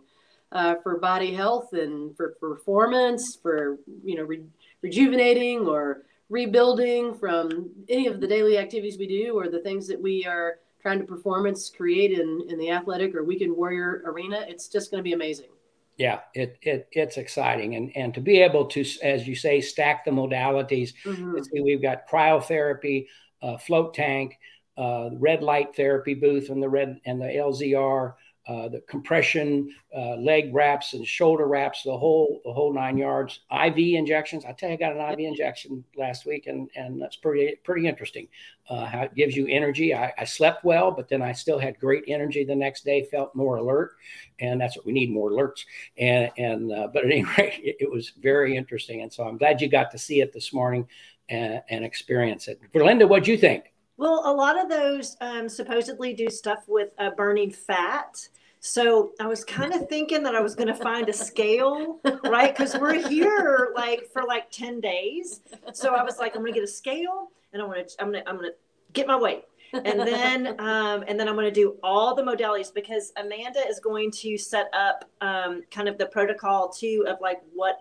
uh, 0.52 0.76
for 0.84 1.00
body 1.00 1.34
health 1.34 1.74
and 1.74 2.16
for, 2.16 2.36
for 2.40 2.56
performance, 2.56 3.36
for 3.42 3.80
you 4.04 4.16
know 4.16 4.24
re- 4.24 4.44
rejuvenating 4.82 5.68
or 5.68 6.04
rebuilding 6.30 7.16
from 7.16 7.70
any 7.90 8.08
of 8.08 8.20
the 8.20 8.28
daily 8.28 8.58
activities 8.58 8.98
we 8.98 9.08
do 9.08 9.34
or 9.38 9.50
the 9.50 9.62
things 9.62 9.88
that 9.88 10.00
we 10.00 10.26
are 10.26 10.60
trying 10.82 11.00
to 11.00 11.06
performance 11.06 11.70
create 11.70 12.12
in 12.12 12.48
in 12.50 12.58
the 12.58 12.72
athletic 12.72 13.16
or 13.16 13.24
weekend 13.24 13.56
warrior 13.56 14.04
arena. 14.06 14.46
It's 14.48 14.68
just 14.68 14.92
going 14.92 15.00
to 15.00 15.04
be 15.04 15.14
amazing. 15.14 15.50
Yeah, 15.98 16.20
it, 16.36 16.58
it 16.62 16.88
it's 16.92 17.18
exciting, 17.18 17.76
and 17.76 17.92
and 17.96 18.14
to 18.14 18.22
be 18.22 18.40
able 18.40 18.66
to, 18.68 18.86
as 19.02 19.28
you 19.28 19.36
say, 19.36 19.62
stack 19.62 20.06
the 20.06 20.12
modalities. 20.12 20.94
Mhm. 21.04 21.44
See, 21.44 21.62
we've 21.62 21.82
got 21.82 22.08
cryotherapy, 22.08 23.08
uh, 23.42 23.58
float 23.58 23.96
tank, 23.96 24.38
uh, 24.78 25.10
red 25.14 25.42
light 25.42 25.76
therapy 25.76 26.14
booth, 26.14 26.50
and 26.50 26.62
the 26.62 26.70
red 26.70 27.02
and 27.06 27.20
the 27.20 27.26
LZR, 27.36 28.14
uh, 28.48 28.70
the 28.70 28.80
compression, 28.82 29.74
uh, 29.96 30.16
leg 30.16 30.54
wraps 30.54 30.94
and 30.94 31.06
shoulder 31.06 31.48
wraps, 31.48 31.84
the 31.84 31.98
whole 31.98 32.42
the 32.46 32.54
whole 32.54 32.74
nine 32.74 32.98
yards. 32.98 33.42
IV 33.52 33.78
injections. 33.78 34.46
I 34.46 34.54
tell 34.54 34.70
you, 34.70 34.76
I 34.76 34.78
got 34.78 34.96
an 34.96 35.02
IV 35.14 35.20
injection 35.20 35.84
last 35.98 36.26
week, 36.26 36.48
and 36.48 36.70
and 36.76 37.02
that's 37.02 37.18
pretty 37.18 37.56
pretty 37.64 37.88
interesting. 37.88 38.28
Uh, 38.70 38.86
how 38.86 39.02
it 39.02 39.16
gives 39.16 39.36
you 39.36 39.48
energy. 39.48 39.94
I, 39.94 40.14
I 40.18 40.24
slept 40.26 40.64
well, 40.64 40.92
but 40.92 41.10
then 41.10 41.22
I 41.22 41.32
still 41.32 41.60
had 41.60 41.80
great 41.80 42.04
energy 42.08 42.44
the 42.44 42.56
next 42.56 42.86
day. 42.86 43.04
Felt 43.04 43.36
more 43.36 43.58
alert, 43.58 43.98
and 44.40 44.60
that's 44.60 44.78
what 44.78 44.86
we 44.86 44.94
need 44.94 45.12
more 45.12 45.32
alerts. 45.32 45.66
And 45.98 46.32
and 46.38 46.72
uh, 46.72 46.88
but 46.94 47.04
at 47.06 47.12
any 47.12 47.24
rate, 47.38 47.60
it, 47.62 47.78
it 47.82 47.92
was 47.92 48.14
very 48.20 48.56
interesting, 48.56 49.02
and 49.02 49.12
so 49.12 49.26
I'm 49.26 49.38
glad 49.38 49.62
you 49.62 49.68
got 49.68 49.92
to 49.92 49.98
see 49.98 50.22
it 50.22 50.32
this 50.32 50.54
morning 50.54 50.88
and, 51.30 51.62
and 51.70 51.84
experience 51.84 52.48
it. 52.48 52.62
Verlinda, 52.74 53.08
what'd 53.08 53.28
you 53.28 53.38
think? 53.38 53.66
Well, 53.98 54.22
a 54.26 54.32
lot 54.34 54.62
of 54.62 54.70
those 54.70 55.18
um, 55.22 55.50
supposedly 55.50 56.14
do 56.14 56.30
stuff 56.30 56.66
with 56.68 56.90
uh, 57.00 57.10
burning 57.12 57.52
fat. 57.52 58.28
So 58.60 59.12
I 59.20 59.28
was 59.28 59.44
kind 59.44 59.74
of 59.74 59.88
thinking 59.90 60.24
that 60.24 60.36
I 60.36 60.42
was 60.42 60.56
going 60.56 60.68
to 60.68 60.76
find 60.76 61.10
a 61.10 61.14
scale, 61.14 62.00
right? 62.24 62.56
Because 62.56 62.76
we're 62.78 63.08
here 63.08 63.72
like 63.76 64.08
for 64.12 64.24
like 64.24 64.52
ten 64.52 64.80
days. 64.80 65.42
So 65.74 65.96
I 65.96 66.04
was 66.04 66.18
like, 66.20 66.36
I'm 66.36 66.42
going 66.42 66.54
to 66.54 66.60
get 66.60 66.64
a 66.64 66.72
scale, 66.72 67.30
and 67.54 67.62
I'm 67.62 67.70
going 67.70 67.86
to 67.86 67.92
I'm 68.00 68.12
going 68.12 68.24
to 68.24 68.30
I'm 68.30 68.38
going 68.38 68.50
to 68.52 68.56
get 68.94 69.08
my 69.08 69.18
weight, 69.18 69.46
and 69.74 70.00
then 70.00 70.60
um, 70.60 71.04
and 71.08 71.20
then 71.20 71.28
I'm 71.28 71.36
going 71.36 71.46
to 71.46 71.52
do 71.52 71.78
all 71.84 72.16
the 72.16 72.24
modalities 72.24 72.74
because 72.74 73.14
Amanda 73.18 73.60
is 73.68 73.80
going 73.80 74.12
to 74.12 74.38
set 74.38 74.70
up 74.74 75.06
um, 75.22 75.64
kind 75.72 75.88
of 75.88 75.98
the 75.98 76.08
protocol 76.08 76.70
too 76.70 77.06
of 77.08 77.18
like 77.22 77.42
what 77.54 77.78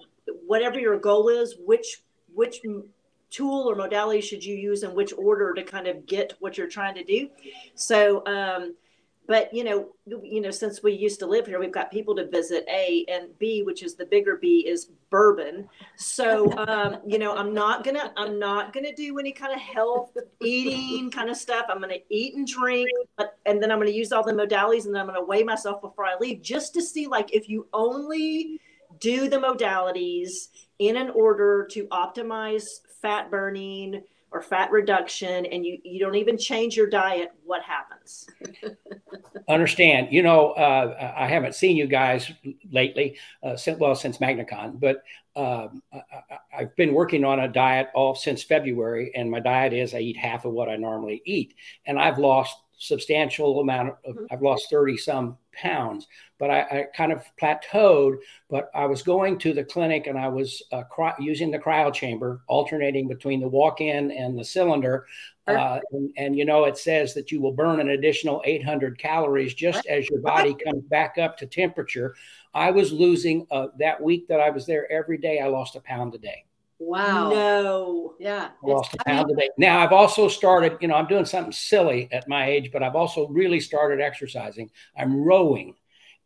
whatever 0.46 0.79
your 0.79 0.98
goal 0.98 1.29
is, 1.29 1.57
which 1.64 2.02
which 2.35 2.61
tool 3.37 3.70
or 3.70 3.75
modality 3.75 4.20
should 4.20 4.44
you 4.44 4.55
use 4.55 4.83
in 4.83 4.94
which 4.94 5.12
order 5.16 5.53
to 5.53 5.62
kind 5.62 5.87
of 5.87 6.07
get 6.07 6.35
what 6.40 6.57
you're 6.57 6.68
trying 6.68 6.94
to 6.94 7.05
do. 7.05 7.29
So, 7.75 8.25
um, 8.27 8.75
but 9.29 9.53
you 9.53 9.64
know, 9.64 9.88
you 10.07 10.40
know, 10.40 10.53
since 10.53 10.85
we 10.85 10.92
used 10.92 11.18
to 11.18 11.27
live 11.27 11.46
here, 11.46 11.59
we've 11.59 11.72
got 11.72 11.90
people 11.90 12.14
to 12.14 12.29
visit. 12.29 12.64
A 12.68 13.05
and 13.09 13.37
B, 13.38 13.62
which 13.64 13.83
is 13.83 13.96
the 13.96 14.07
bigger 14.07 14.37
B, 14.37 14.64
is 14.66 14.90
bourbon. 15.11 15.68
So, 15.96 16.57
um, 16.68 16.99
you 17.05 17.18
know, 17.18 17.37
I'm 17.37 17.53
not 17.53 17.83
gonna, 17.83 18.12
I'm 18.16 18.38
not 18.38 18.72
gonna 18.72 18.94
do 18.94 19.18
any 19.18 19.33
kind 19.33 19.53
of 19.53 19.59
health 19.59 20.16
eating 20.40 21.11
kind 21.11 21.29
of 21.29 21.37
stuff. 21.37 21.66
I'm 21.68 21.81
gonna 21.81 21.96
eat 22.09 22.37
and 22.37 22.46
drink, 22.46 22.88
but, 23.18 23.37
and 23.46 23.61
then 23.61 23.72
I'm 23.72 23.79
gonna 23.79 23.90
use 23.90 24.12
all 24.12 24.22
the 24.22 24.33
modalities, 24.33 24.87
and 24.87 24.94
then 24.94 25.01
I'm 25.03 25.09
gonna 25.09 25.25
weigh 25.25 25.42
myself 25.42 25.83
before 25.83 26.05
I 26.05 26.14
leave, 26.20 26.40
just 26.40 26.72
to 26.75 26.83
see 26.83 27.09
like 27.09 27.35
if 27.35 27.49
you 27.49 27.66
only 27.72 28.61
do 28.98 29.28
the 29.28 29.38
modalities 29.38 30.30
in 30.78 30.96
an 30.96 31.11
order 31.11 31.66
to 31.72 31.87
optimize 31.88 32.64
fat 33.00 33.30
burning 33.30 34.02
or 34.32 34.42
fat 34.42 34.70
reduction 34.70 35.46
and 35.46 35.64
you, 35.64 35.78
you 35.85 36.00
don't 36.00 36.16
even 36.16 36.37
change 36.37 36.76
your 36.76 36.88
diet, 36.88 37.30
what 37.44 37.62
happens? 37.62 38.28
Understand, 39.48 40.09
you 40.11 40.22
know, 40.22 40.50
uh, 40.50 41.14
I 41.16 41.26
haven't 41.26 41.54
seen 41.54 41.76
you 41.76 41.87
guys 41.87 42.30
lately, 42.70 43.16
uh, 43.42 43.56
since, 43.56 43.78
well, 43.78 43.94
since 43.94 44.18
MagnaCon, 44.18 44.80
but 44.80 45.02
um, 45.37 45.82
I, 45.92 46.61
have 46.61 46.76
been 46.76 46.92
working 46.92 47.24
on 47.24 47.40
a 47.40 47.48
diet 47.48 47.88
all 47.94 48.14
since 48.14 48.42
February, 48.42 49.12
and 49.14 49.30
my 49.30 49.38
diet 49.38 49.72
is 49.72 49.94
I 49.94 49.98
eat 49.98 50.16
half 50.16 50.44
of 50.44 50.52
what 50.52 50.68
I 50.68 50.76
normally 50.76 51.22
eat, 51.24 51.54
and 51.87 51.98
I've 51.98 52.18
lost 52.18 52.56
substantial 52.78 53.60
amount 53.60 53.94
of 54.04 54.18
I've 54.30 54.42
lost 54.42 54.68
30 54.70 54.96
some 54.96 55.38
pounds 55.52 56.06
but 56.38 56.50
I, 56.50 56.60
I, 56.60 56.84
kind 56.94 57.10
of 57.10 57.24
plateaued 57.40 58.16
but 58.50 58.70
I 58.74 58.84
was 58.86 59.02
going 59.02 59.38
to 59.38 59.54
the 59.54 59.64
clinic 59.64 60.06
and 60.06 60.18
I 60.18 60.28
was 60.28 60.62
uh, 60.72 60.82
cry, 60.82 61.14
using 61.18 61.50
the 61.50 61.58
cryo 61.58 61.92
chamber 61.92 62.42
alternating 62.48 63.08
between 63.08 63.40
the 63.40 63.48
walk-in 63.48 64.10
and 64.10 64.38
the 64.38 64.44
cylinder 64.44 65.06
uh, 65.46 65.78
and, 65.92 66.10
and, 66.16 66.36
you 66.36 66.44
know 66.44 66.64
it 66.64 66.76
says 66.76 67.14
that 67.14 67.30
you 67.30 67.40
will 67.40 67.52
burn 67.52 67.78
an 67.78 67.90
additional 67.90 68.42
800 68.44 68.98
calories 68.98 69.54
just 69.54 69.86
as 69.86 70.08
your 70.10 70.20
body 70.20 70.54
comes 70.64 70.82
back 70.84 71.18
up 71.18 71.38
to 71.38 71.46
temperature. 71.46 72.16
I 72.52 72.72
was 72.72 72.92
losing 72.92 73.46
uh, 73.52 73.68
that 73.78 74.02
week 74.02 74.26
that 74.26 74.40
I 74.40 74.50
was 74.50 74.66
there 74.66 74.90
every 74.90 75.18
day 75.18 75.38
I 75.38 75.46
lost 75.46 75.76
a 75.76 75.80
pound 75.80 76.16
a 76.16 76.18
day 76.18 76.45
Wow. 76.78 77.30
No. 77.30 78.14
Yeah. 78.18 78.50
I 78.62 78.66
lost 78.66 78.94
a 78.94 78.98
pound 79.04 79.30
a 79.30 79.34
day. 79.34 79.50
Now 79.56 79.80
I've 79.80 79.92
also 79.92 80.28
started, 80.28 80.76
you 80.80 80.88
know, 80.88 80.94
I'm 80.94 81.06
doing 81.06 81.24
something 81.24 81.52
silly 81.52 82.08
at 82.12 82.28
my 82.28 82.46
age, 82.46 82.70
but 82.72 82.82
I've 82.82 82.96
also 82.96 83.28
really 83.28 83.60
started 83.60 84.00
exercising. 84.00 84.70
I'm 84.96 85.16
rowing 85.16 85.74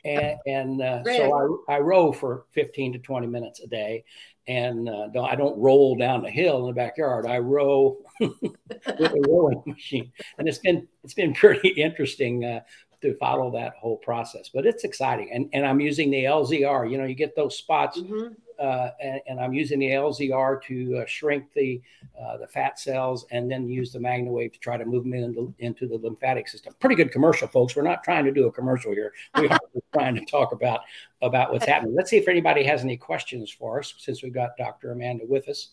and, 0.05 0.39
and 0.47 0.83
uh, 0.83 1.05
so 1.05 1.65
I, 1.69 1.75
I 1.75 1.79
row 1.81 2.13
for 2.13 2.47
15 2.53 2.95
to 2.95 2.99
20 2.99 3.27
minutes 3.27 3.61
a 3.61 3.67
day 3.67 4.05
and 4.47 4.89
uh, 4.89 5.09
don't, 5.09 5.31
I 5.31 5.35
don't 5.35 5.59
roll 5.59 5.97
down 5.97 6.23
the 6.23 6.31
hill 6.31 6.61
in 6.61 6.67
the 6.67 6.73
backyard. 6.73 7.27
I 7.27 7.39
row 7.39 7.99
with 8.21 8.43
a 8.75 9.23
rowing 9.29 9.63
machine, 9.67 10.11
and 10.39 10.49
it's 10.49 10.59
been 10.59 10.89
it's 11.05 11.15
been 11.15 11.35
pretty 11.35 11.69
interesting 11.77 12.45
uh, 12.45 12.61
to 13.03 13.17
follow 13.19 13.53
that 13.53 13.75
whole 13.79 13.99
process. 13.99 14.49
But 14.53 14.67
it's 14.67 14.83
exciting, 14.85 15.31
and 15.33 15.49
and 15.53 15.65
I'm 15.65 15.79
using 15.79 16.11
the 16.11 16.25
LZR. 16.25 16.91
You 16.91 16.99
know, 16.99 17.05
you 17.05 17.15
get 17.15 17.37
those 17.37 17.57
spots 17.59 18.01
mm-hmm 18.01 18.35
uh, 18.61 18.91
and, 19.03 19.21
and, 19.27 19.41
I'm 19.41 19.55
using 19.55 19.79
the 19.79 19.87
LZR 19.87 20.63
to 20.65 20.99
uh, 20.99 21.07
shrink 21.07 21.51
the 21.55 21.81
uh, 22.21 22.37
the 22.37 22.47
fat 22.47 22.79
cells 22.79 23.25
and 23.31 23.51
then 23.51 23.67
use 23.67 23.91
the 23.91 23.99
MagnaWave 23.99 24.53
to 24.53 24.59
try 24.59 24.77
to 24.77 24.85
move 24.85 25.05
them 25.05 25.15
into, 25.15 25.55
into 25.61 25.89
the 25.89 25.97
lymphatic 25.97 26.47
system. 26.47 26.75
Pretty 26.79 26.95
good 26.95 27.11
commercial, 27.11 27.49
folks. 27.49 27.75
We're 27.75 27.83
not 27.83 28.05
trying 28.05 28.27
to 28.27 28.33
do 28.33 28.47
a 28.49 28.53
commercial 28.53 28.93
here. 28.93 29.15
We 29.39 29.49
are 29.49 29.59
trying 29.95 30.15
to 30.17 30.25
talk 30.27 30.53
about 30.53 30.81
about 31.23 31.53
what's 31.53 31.65
happening. 31.65 31.95
Let's 31.95 32.11
see 32.11 32.19
if 32.19 32.29
anybody 32.29 32.63
has 32.65 32.83
any 32.83 32.99
questions 32.99 33.51
for 33.51 33.79
us 33.79 33.95
since 33.97 34.23
we've 34.23 34.35
got 34.35 34.59
Dr. 34.59 34.93
Amanda 34.93 35.25
with 35.27 35.49
us. 35.49 35.71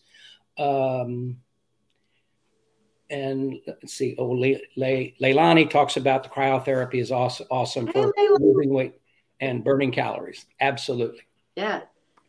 Um, 0.56 1.36
and 3.10 3.56
let's 3.66 3.92
see. 3.92 4.14
Oh, 4.18 4.30
Le- 4.30 4.60
Le- 4.76 5.12
Leilani 5.20 5.68
talks 5.68 5.98
about 5.98 6.22
the 6.22 6.30
cryotherapy 6.30 6.96
is 6.96 7.12
awesome, 7.12 7.46
awesome 7.50 7.86
for 7.92 8.12
losing 8.40 8.70
weight 8.70 9.00
and 9.40 9.62
burning 9.62 9.92
calories. 9.92 10.46
Absolutely. 10.60 11.20
Yeah, 11.54 11.82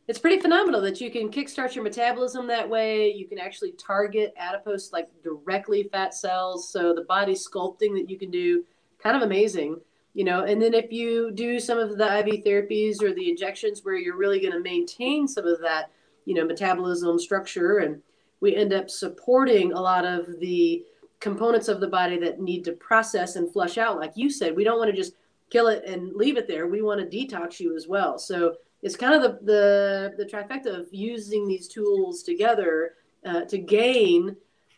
it's 0.10 0.18
pretty 0.18 0.42
phenomenal 0.42 0.82
that 0.82 1.00
you 1.00 1.12
can 1.12 1.30
kickstart 1.30 1.76
your 1.76 1.84
metabolism 1.84 2.48
that 2.48 2.68
way. 2.68 3.14
You 3.14 3.28
can 3.28 3.38
actually 3.38 3.74
target 3.74 4.34
adipose 4.38 4.92
like 4.92 5.08
directly 5.22 5.84
fat 5.84 6.16
cells. 6.16 6.68
So 6.72 6.96
the 6.96 7.04
body 7.04 7.36
sculpting 7.36 7.94
that 7.94 8.10
you 8.10 8.18
can 8.18 8.32
do, 8.32 8.66
kind 8.98 9.16
of 9.16 9.22
amazing, 9.22 9.80
you 10.16 10.24
know. 10.24 10.46
And 10.46 10.60
then 10.60 10.74
if 10.74 10.92
you 10.92 11.30
do 11.30 11.60
some 11.60 11.78
of 11.78 12.00
the 12.00 12.20
IV 12.22 12.44
therapies 12.44 13.04
or 13.04 13.14
the 13.14 13.30
injections 13.30 13.86
where 13.86 13.98
you're 13.98 14.18
really 14.18 14.40
going 14.40 14.52
to 14.52 14.60
maintain 14.60 15.28
some 15.28 15.46
of 15.46 15.62
that, 15.62 15.92
you 16.26 16.34
know, 16.34 16.44
metabolism 16.44 17.20
structure, 17.20 17.78
and 17.78 18.02
we 18.40 18.56
end 18.56 18.74
up 18.74 18.90
supporting 18.90 19.74
a 19.74 19.80
lot 19.80 20.06
of 20.06 20.40
the 20.40 20.84
components 21.20 21.68
of 21.68 21.82
the 21.82 21.88
body 21.88 22.18
that 22.18 22.42
need 22.42 22.64
to 22.64 22.72
process 22.72 23.36
and 23.36 23.54
flush 23.54 23.78
out. 23.78 24.00
Like 24.00 24.14
you 24.16 24.32
said, 24.32 24.56
we 24.56 24.64
don't 24.64 24.80
want 24.80 24.90
to 24.90 24.98
just 24.98 25.14
kill 25.52 25.68
it 25.68 25.84
and 25.86 26.16
leave 26.16 26.38
it 26.38 26.48
there. 26.48 26.66
We 26.66 26.82
want 26.82 27.00
to 27.00 27.18
detox 27.18 27.60
you 27.60 27.76
as 27.76 27.88
well. 27.88 28.18
So 28.18 28.56
it's 28.82 28.96
kind 28.96 29.14
of 29.14 29.22
the 29.22 29.40
the, 29.46 30.24
the 30.24 30.26
trifecta 30.26 30.80
of 30.80 30.88
using 30.92 31.48
these 31.48 31.68
tools 31.68 32.24
together 32.24 32.94
uh, 33.26 33.42
to 33.42 33.58
gain, 33.58 34.36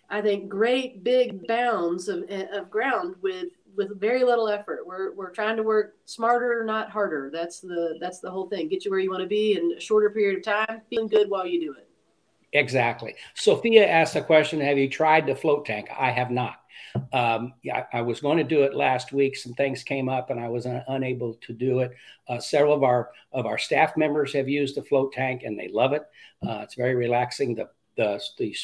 I 0.10 0.22
think, 0.22 0.50
great 0.50 1.04
big 1.04 1.48
bounds 1.48 2.08
of, 2.08 2.24
of 2.30 2.70
ground 2.70 3.16
with 3.22 3.50
with 3.76 4.00
very 4.00 4.24
little 4.24 4.50
effort. 4.50 4.86
We're 4.86 5.14
we're 5.14 5.32
trying 5.32 5.58
to 5.58 5.64
work 5.64 5.96
smarter, 6.06 6.64
not 6.64 6.90
harder. 6.90 7.30
That's 7.32 7.60
the 7.60 7.98
that's 8.00 8.20
the 8.20 8.32
whole 8.32 8.48
thing. 8.48 8.68
Get 8.68 8.86
you 8.86 8.92
where 8.92 9.00
you 9.00 9.10
want 9.10 9.22
to 9.24 9.28
be 9.28 9.56
in 9.56 9.74
a 9.78 9.80
shorter 9.80 10.10
period 10.10 10.38
of 10.38 10.44
time, 10.44 10.82
feeling 10.90 11.08
good 11.08 11.30
while 11.30 11.46
you 11.46 11.60
do 11.60 11.74
it. 11.74 11.88
Exactly. 12.54 13.16
Sophia 13.34 13.88
asked 13.88 14.16
a 14.16 14.22
question 14.22 14.60
Have 14.60 14.78
you 14.78 14.90
tried 14.90 15.28
the 15.28 15.36
float 15.36 15.66
tank? 15.66 15.90
I 15.98 16.12
have 16.12 16.32
not. 16.32 16.61
Um, 17.14 17.54
yeah, 17.64 17.86
I 17.94 18.02
was 18.02 18.22
going 18.22 18.38
to 18.38 18.44
do 18.44 18.64
it 18.64 18.74
last 18.76 19.12
week. 19.12 19.36
Some 19.36 19.54
things 19.54 19.84
came 19.84 20.10
up, 20.10 20.30
and 20.30 20.40
I 20.40 20.48
was 20.50 20.66
un- 20.66 20.84
unable 20.88 21.36
to 21.36 21.54
do 21.54 21.80
it. 21.80 21.96
Uh, 22.28 22.40
several 22.40 22.74
of 22.74 22.84
our 22.84 23.12
of 23.32 23.46
our 23.46 23.58
staff 23.58 23.98
members 23.98 24.34
have 24.34 24.50
used 24.50 24.76
the 24.76 24.84
float 24.84 25.14
tank, 25.14 25.44
and 25.44 25.58
they 25.58 25.68
love 25.68 25.94
it. 25.94 26.04
Uh, 26.46 26.60
it's 26.64 26.76
very 26.76 26.96
relaxing. 26.96 27.56
The 27.56 27.70
the 27.96 28.22
the 28.38 28.56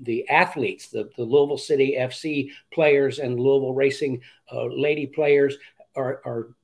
the 0.00 0.28
athletes, 0.28 0.88
the, 0.88 1.10
the 1.16 1.22
Louisville 1.24 1.58
City 1.58 1.96
FC 1.98 2.50
players 2.72 3.18
and 3.18 3.38
Louisville 3.38 3.74
Racing 3.74 4.22
uh, 4.50 4.64
lady 4.64 5.06
players 5.06 5.56
are, 5.94 6.22
are 6.24 6.54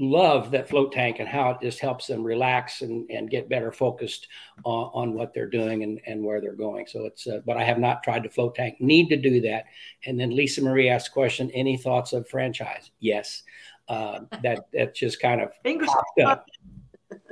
love 0.00 0.50
that 0.50 0.68
float 0.68 0.92
tank 0.92 1.18
and 1.20 1.28
how 1.28 1.50
it 1.50 1.58
just 1.60 1.78
helps 1.78 2.06
them 2.06 2.24
relax 2.24 2.80
and, 2.80 3.08
and 3.10 3.30
get 3.30 3.50
better 3.50 3.70
focused 3.70 4.28
on, 4.64 4.90
on 4.94 5.14
what 5.14 5.34
they're 5.34 5.48
doing 5.48 5.82
and, 5.82 6.00
and 6.06 6.24
where 6.24 6.40
they're 6.40 6.54
going. 6.54 6.86
So 6.86 7.04
it's, 7.04 7.26
uh, 7.26 7.40
but 7.44 7.58
I 7.58 7.64
have 7.64 7.78
not 7.78 8.02
tried 8.02 8.22
the 8.22 8.30
float 8.30 8.54
tank. 8.54 8.80
Need 8.80 9.10
to 9.10 9.16
do 9.16 9.40
that. 9.42 9.64
And 10.06 10.18
then 10.18 10.34
Lisa 10.34 10.62
Marie 10.62 10.88
asked 10.88 11.08
a 11.08 11.12
question: 11.12 11.50
Any 11.52 11.76
thoughts 11.76 12.12
of 12.12 12.28
franchise? 12.28 12.90
Yes, 12.98 13.42
uh, 13.88 14.20
that 14.42 14.66
that 14.72 14.94
just 14.94 15.20
kind 15.20 15.40
of 15.40 15.52
Fingers 15.62 15.88
popped 15.88 16.20
up. 16.20 16.46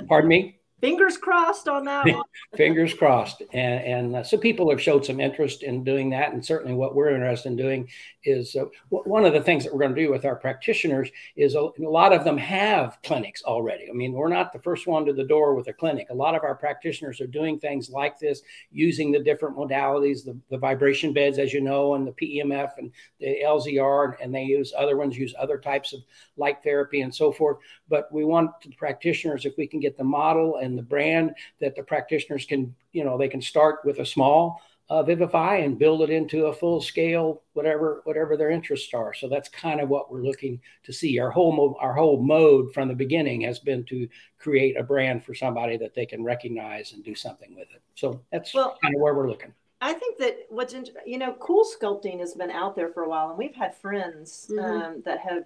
Pardon 0.07 0.29
me 0.29 0.58
fingers 0.81 1.17
crossed 1.17 1.69
on 1.69 1.85
that 1.85 2.07
one. 2.07 2.23
fingers 2.57 2.95
crossed. 2.95 3.43
And, 3.53 3.85
and 3.85 4.17
uh, 4.17 4.23
so 4.23 4.39
people 4.39 4.71
have 4.71 4.81
showed 4.81 5.05
some 5.05 5.21
interest 5.21 5.63
in 5.63 5.85
doing 5.85 6.11
that. 6.11 6.33
And 6.33 6.45
certainly 6.45 6.75
what 6.75 6.95
we're 6.95 7.11
interested 7.11 7.49
in 7.49 7.57
doing 7.57 7.89
is 8.25 8.55
uh, 8.57 8.65
w- 8.91 9.09
one 9.11 9.25
of 9.25 9.33
the 9.33 9.41
things 9.41 9.65
that 9.65 9.73
we're 9.73 9.81
going 9.81 9.95
to 9.95 10.01
do 10.01 10.11
with 10.11 10.25
our 10.25 10.37
practitioners 10.37 11.11
is 11.37 11.55
a, 11.55 11.61
a, 11.61 11.89
lot 11.89 12.13
of 12.13 12.25
them 12.25 12.37
have 12.37 12.99
clinics 13.03 13.43
already. 13.43 13.89
I 13.89 13.93
mean 13.93 14.13
we're 14.13 14.29
not 14.29 14.53
the 14.53 14.59
first 14.61 14.87
one 14.87 15.05
to 15.07 15.13
the 15.13 15.25
door 15.25 15.55
with 15.55 15.69
a 15.69 15.73
clinic. 15.73 16.09
A 16.11 16.15
lot 16.15 16.35
of 16.35 16.43
our 16.43 16.55
practitioners 16.55 17.21
are 17.21 17.27
doing 17.27 17.59
things 17.59 17.91
like 17.91 18.19
this 18.19 18.43
using 18.71 19.11
the 19.11 19.21
different 19.21 19.57
modalities 19.57 20.25
the, 20.25 20.37
the 20.51 20.59
vibration 20.59 21.13
beds 21.13 21.39
as 21.39 21.53
you 21.53 21.61
know 21.61 21.95
and 21.95 22.07
the 22.07 22.13
pemf 22.13 22.71
and 22.79 22.93
the 23.21 23.39
lzr 23.45 24.05
and, 24.05 24.15
and 24.21 24.35
they 24.35 24.45
use 24.45 24.73
other 24.77 24.97
ones 24.97 25.17
use 25.17 25.35
other 25.39 25.59
types 25.59 25.93
of 25.93 26.01
light 26.37 26.63
therapy 26.63 27.01
and 27.01 27.15
so 27.15 27.33
forth. 27.33 27.59
But 27.89 28.11
we 28.13 28.25
want 28.25 28.51
the 28.63 28.71
practitioners 28.73 29.45
if 29.45 29.57
we 29.57 29.67
can 29.67 29.81
get 29.81 29.97
the 29.97 30.05
model 30.05 30.57
and 30.57 30.68
and 30.69 30.79
the 30.79 30.83
brand 30.83 31.35
that 31.61 31.75
the 31.75 31.83
practitioners 31.83 32.45
can, 32.45 32.75
you 32.93 33.05
know, 33.05 33.19
they 33.19 33.29
can 33.29 33.43
start 33.43 33.81
with 33.85 33.99
a 33.99 34.07
small 34.07 34.61
uh, 34.91 35.03
Vivify 35.03 35.57
and 35.57 35.79
build 35.79 36.03
it 36.03 36.11
into 36.11 36.47
a 36.47 36.53
full 36.53 36.81
scale, 36.81 37.43
whatever 37.53 38.01
whatever 38.05 38.37
their 38.37 38.51
interests 38.51 38.95
are. 38.95 39.13
So 39.13 39.29
that's 39.29 39.49
kind 39.49 39.81
of 39.81 39.89
what 39.89 40.11
we're 40.11 40.23
looking 40.23 40.61
to 40.85 40.93
see. 40.93 41.19
Our 41.19 41.31
whole 41.31 41.53
mo- 41.53 41.77
our 41.79 41.93
whole 41.93 42.23
mode 42.23 42.73
from 42.73 42.89
the 42.89 42.95
beginning 42.95 43.43
has 43.43 43.59
been 43.59 43.85
to 43.85 44.09
create 44.39 44.79
a 44.79 44.83
brand 44.83 45.25
for 45.25 45.35
somebody 45.35 45.77
that 45.77 45.95
they 45.95 46.07
can 46.07 46.25
recognize 46.25 46.93
and 46.93 47.05
do 47.05 47.15
something 47.15 47.55
with 47.55 47.69
it. 47.75 47.83
So 47.97 48.23
that's 48.33 48.55
well, 48.55 48.79
kind 48.83 48.95
of 48.95 49.01
where 49.01 49.15
we're 49.15 49.29
looking. 49.29 49.53
I 49.81 49.93
think 49.93 50.19
that 50.19 50.39
what's 50.49 50.73
in, 50.73 50.87
you 51.07 51.19
know, 51.19 51.35
cool 51.39 51.65
sculpting 51.65 52.19
has 52.21 52.35
been 52.35 52.51
out 52.51 52.75
there 52.75 52.89
for 52.89 53.05
a 53.05 53.09
while, 53.09 53.29
and 53.29 53.39
we've 53.39 53.55
had 53.55 53.77
friends 53.77 54.51
mm-hmm. 54.51 54.65
um, 54.65 55.03
that 55.05 55.21
have 55.21 55.45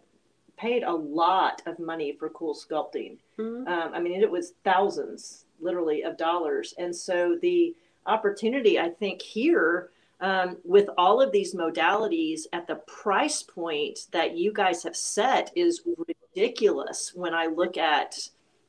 paid 0.62 0.84
a 0.84 0.92
lot 0.92 1.60
of 1.66 1.78
money 1.80 2.12
for 2.12 2.28
cool 2.30 2.54
sculpting. 2.54 3.18
Mm-hmm. 3.36 3.66
Um, 3.66 3.90
I 3.92 4.00
mean, 4.00 4.20
it 4.22 4.30
was 4.30 4.52
thousands, 4.62 5.46
literally, 5.60 6.02
of 6.04 6.16
dollars. 6.16 6.72
And 6.78 6.94
so 6.94 7.36
the 7.42 7.74
opportunity, 8.06 8.78
I 8.78 8.88
think, 8.88 9.20
here 9.20 9.90
um, 10.20 10.56
with 10.64 10.88
all 10.96 11.20
of 11.20 11.32
these 11.32 11.52
modalities 11.52 12.42
at 12.52 12.68
the 12.68 12.76
price 12.76 13.42
point 13.42 14.06
that 14.12 14.36
you 14.36 14.52
guys 14.52 14.84
have 14.84 14.94
set 14.94 15.50
is 15.56 15.82
ridiculous 16.08 17.12
when 17.12 17.34
I 17.34 17.46
look 17.46 17.76
at 17.76 18.16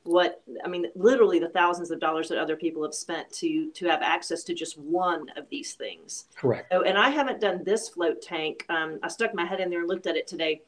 what 0.06 0.42
I 0.66 0.68
mean, 0.68 0.88
literally 0.96 1.40
the 1.40 1.48
thousands 1.48 1.90
of 1.92 2.00
dollars 2.00 2.28
that 2.28 2.38
other 2.38 2.58
people 2.58 2.84
have 2.84 2.94
spent 2.94 3.32
to 3.34 3.72
to 3.72 3.86
have 3.86 4.02
access 4.02 4.44
to 4.46 4.54
just 4.54 4.78
one 4.78 5.28
of 5.38 5.48
these 5.50 5.76
things. 5.76 6.26
Correct. 6.36 6.68
So, 6.74 6.82
and 6.82 6.98
I 6.98 7.10
haven't 7.10 7.40
done 7.40 7.64
this 7.64 7.88
float 7.88 8.22
tank. 8.22 8.66
Um, 8.68 9.00
I 9.02 9.08
stuck 9.08 9.34
my 9.34 9.46
head 9.46 9.62
in 9.62 9.70
there 9.70 9.80
and 9.80 9.88
looked 9.88 10.08
at 10.08 10.18
it 10.18 10.28
today 10.28 10.62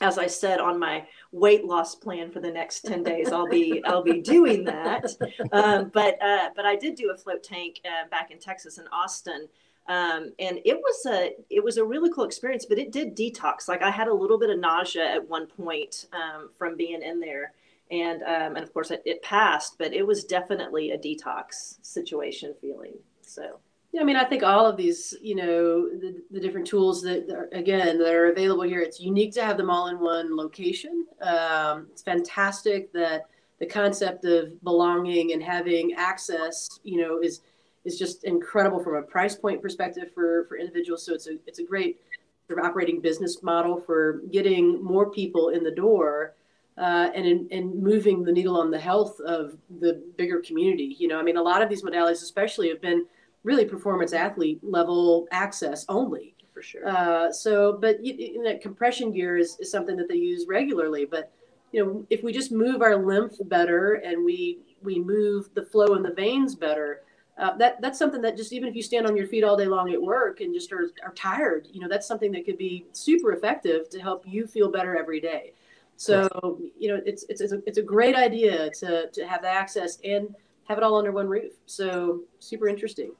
as 0.00 0.18
I 0.18 0.26
said 0.26 0.60
on 0.60 0.78
my 0.78 1.06
weight 1.32 1.64
loss 1.64 1.94
plan 1.94 2.30
for 2.30 2.40
the 2.40 2.50
next 2.50 2.82
10 2.82 3.02
days, 3.02 3.32
I'll 3.32 3.48
be, 3.48 3.82
I'll 3.84 4.02
be 4.02 4.20
doing 4.20 4.64
that. 4.64 5.04
Um, 5.52 5.90
but, 5.92 6.20
uh, 6.22 6.50
but 6.54 6.66
I 6.66 6.76
did 6.76 6.94
do 6.94 7.10
a 7.10 7.16
float 7.16 7.42
tank 7.42 7.80
uh, 7.84 8.08
back 8.08 8.30
in 8.30 8.38
Texas 8.38 8.78
in 8.78 8.86
Austin. 8.88 9.48
Um, 9.88 10.32
and 10.38 10.60
it 10.64 10.76
was 10.76 11.06
a, 11.06 11.34
it 11.48 11.64
was 11.64 11.78
a 11.78 11.84
really 11.84 12.10
cool 12.12 12.24
experience, 12.24 12.66
but 12.66 12.78
it 12.78 12.92
did 12.92 13.16
detox. 13.16 13.68
Like 13.68 13.82
I 13.82 13.90
had 13.90 14.08
a 14.08 14.14
little 14.14 14.38
bit 14.38 14.50
of 14.50 14.58
nausea 14.58 15.06
at 15.06 15.28
one 15.28 15.46
point 15.46 16.06
um, 16.12 16.50
from 16.58 16.76
being 16.76 17.02
in 17.02 17.20
there. 17.20 17.52
And, 17.90 18.22
um, 18.22 18.56
and 18.56 18.58
of 18.58 18.72
course 18.74 18.90
it, 18.90 19.02
it 19.06 19.22
passed, 19.22 19.76
but 19.78 19.94
it 19.94 20.06
was 20.06 20.24
definitely 20.24 20.90
a 20.90 20.98
detox 20.98 21.78
situation 21.82 22.54
feeling. 22.60 22.94
So. 23.22 23.60
Yeah, 23.92 24.02
I 24.02 24.04
mean, 24.04 24.16
I 24.16 24.24
think 24.24 24.42
all 24.42 24.66
of 24.66 24.76
these, 24.76 25.14
you 25.22 25.34
know, 25.34 25.88
the, 25.88 26.22
the 26.30 26.40
different 26.40 26.66
tools 26.66 27.00
that, 27.02 27.30
are, 27.30 27.48
again, 27.52 27.98
that 27.98 28.12
are 28.12 28.30
available 28.30 28.64
here, 28.64 28.80
it's 28.80 29.00
unique 29.00 29.32
to 29.34 29.44
have 29.44 29.56
them 29.56 29.70
all 29.70 29.88
in 29.88 29.98
one 29.98 30.36
location. 30.36 31.06
Um, 31.22 31.86
it's 31.90 32.02
fantastic 32.02 32.92
that 32.92 33.26
the 33.60 33.66
concept 33.66 34.26
of 34.26 34.62
belonging 34.62 35.32
and 35.32 35.42
having 35.42 35.94
access, 35.94 36.80
you 36.84 37.00
know, 37.00 37.20
is 37.20 37.40
is 37.84 37.98
just 37.98 38.24
incredible 38.24 38.82
from 38.82 38.96
a 38.96 39.02
price 39.02 39.34
point 39.34 39.62
perspective 39.62 40.10
for 40.14 40.44
for 40.48 40.58
individuals. 40.58 41.04
So 41.06 41.14
it's 41.14 41.26
a 41.26 41.38
it's 41.46 41.58
a 41.58 41.64
great 41.64 41.98
sort 42.46 42.58
of 42.58 42.66
operating 42.66 43.00
business 43.00 43.42
model 43.42 43.80
for 43.80 44.20
getting 44.30 44.82
more 44.84 45.10
people 45.10 45.48
in 45.48 45.64
the 45.64 45.70
door. 45.70 46.34
Uh, 46.76 47.10
and 47.12 47.26
in, 47.26 47.48
in 47.48 47.82
moving 47.82 48.22
the 48.22 48.30
needle 48.30 48.56
on 48.56 48.70
the 48.70 48.78
health 48.78 49.18
of 49.26 49.56
the 49.80 50.00
bigger 50.16 50.40
community. 50.40 50.94
You 50.96 51.08
know, 51.08 51.18
I 51.18 51.24
mean, 51.24 51.36
a 51.36 51.42
lot 51.42 51.60
of 51.60 51.68
these 51.68 51.82
modalities, 51.82 52.22
especially, 52.22 52.68
have 52.68 52.80
been 52.80 53.04
really 53.44 53.64
performance 53.64 54.12
athlete 54.12 54.60
level 54.62 55.26
access 55.30 55.84
only. 55.88 56.34
For 56.52 56.62
sure. 56.62 56.88
Uh, 56.88 57.30
so, 57.30 57.78
but 57.80 58.04
you, 58.04 58.42
that 58.44 58.60
compression 58.60 59.12
gear 59.12 59.36
is, 59.36 59.56
is 59.60 59.70
something 59.70 59.96
that 59.96 60.08
they 60.08 60.16
use 60.16 60.46
regularly. 60.48 61.04
But 61.04 61.30
you 61.72 61.84
know, 61.84 62.06
if 62.10 62.22
we 62.22 62.32
just 62.32 62.50
move 62.50 62.82
our 62.82 62.96
lymph 62.96 63.34
better 63.44 63.94
and 63.94 64.24
we 64.24 64.58
we 64.82 64.98
move 64.98 65.50
the 65.54 65.62
flow 65.62 65.94
in 65.94 66.02
the 66.02 66.12
veins 66.12 66.54
better, 66.54 67.02
uh, 67.38 67.56
that 67.58 67.80
that's 67.80 67.98
something 67.98 68.20
that 68.22 68.36
just 68.36 68.52
even 68.52 68.68
if 68.68 68.74
you 68.74 68.82
stand 68.82 69.06
on 69.06 69.16
your 69.16 69.26
feet 69.26 69.44
all 69.44 69.56
day 69.56 69.66
long 69.66 69.92
at 69.92 70.00
work 70.00 70.40
and 70.40 70.52
just 70.52 70.72
are, 70.72 70.90
are 71.04 71.12
tired, 71.14 71.68
you 71.72 71.80
know, 71.80 71.88
that's 71.88 72.06
something 72.06 72.32
that 72.32 72.44
could 72.44 72.58
be 72.58 72.86
super 72.92 73.32
effective 73.32 73.88
to 73.90 74.00
help 74.00 74.24
you 74.26 74.46
feel 74.46 74.70
better 74.70 74.96
every 74.96 75.20
day. 75.20 75.52
So 75.96 76.58
you 76.78 76.88
know, 76.88 77.00
it's 77.04 77.24
it's 77.28 77.40
it's 77.40 77.52
a, 77.52 77.62
it's 77.66 77.78
a 77.78 77.82
great 77.82 78.16
idea 78.16 78.70
to 78.70 79.08
to 79.10 79.26
have 79.26 79.42
the 79.42 79.48
access 79.48 79.98
and 80.02 80.34
have 80.64 80.78
it 80.78 80.84
all 80.84 80.96
under 80.96 81.12
one 81.12 81.28
roof. 81.28 81.52
So 81.66 82.22
super 82.40 82.68
interesting. 82.68 83.12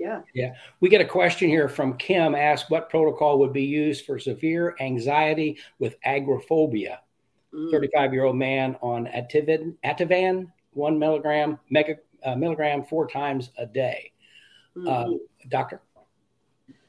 Yeah. 0.00 0.22
Yeah. 0.34 0.54
We 0.80 0.88
get 0.88 1.02
a 1.02 1.06
question 1.06 1.48
here 1.48 1.68
from 1.68 1.98
Kim 1.98 2.34
ask 2.34 2.70
what 2.70 2.88
protocol 2.88 3.38
would 3.40 3.52
be 3.52 3.64
used 3.64 4.06
for 4.06 4.18
severe 4.18 4.74
anxiety 4.80 5.58
with 5.78 5.96
agoraphobia. 6.04 7.00
35 7.70 8.10
mm. 8.10 8.12
year 8.12 8.24
old 8.24 8.36
man 8.36 8.76
on 8.80 9.06
Ativan, 9.06 9.74
Ativan, 9.84 10.50
one 10.72 10.98
milligram, 10.98 11.58
mega, 11.68 11.96
uh, 12.24 12.34
milligram 12.34 12.84
four 12.84 13.06
times 13.06 13.50
a 13.58 13.66
day. 13.66 14.12
Mm-hmm. 14.76 14.88
Uh, 14.88 15.18
doctor? 15.48 15.82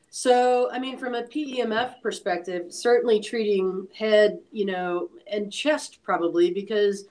So, 0.09 0.70
I 0.72 0.80
mean, 0.80 0.97
from 0.97 1.16
a 1.16 1.24
PEMF 1.24 2.01
perspective, 2.01 2.72
certainly 2.72 3.20
treating 3.20 3.88
head, 3.93 4.39
you 4.51 4.66
know, 4.66 5.09
and 5.32 5.51
chest 5.51 5.99
probably 6.03 6.51
because 6.51 7.05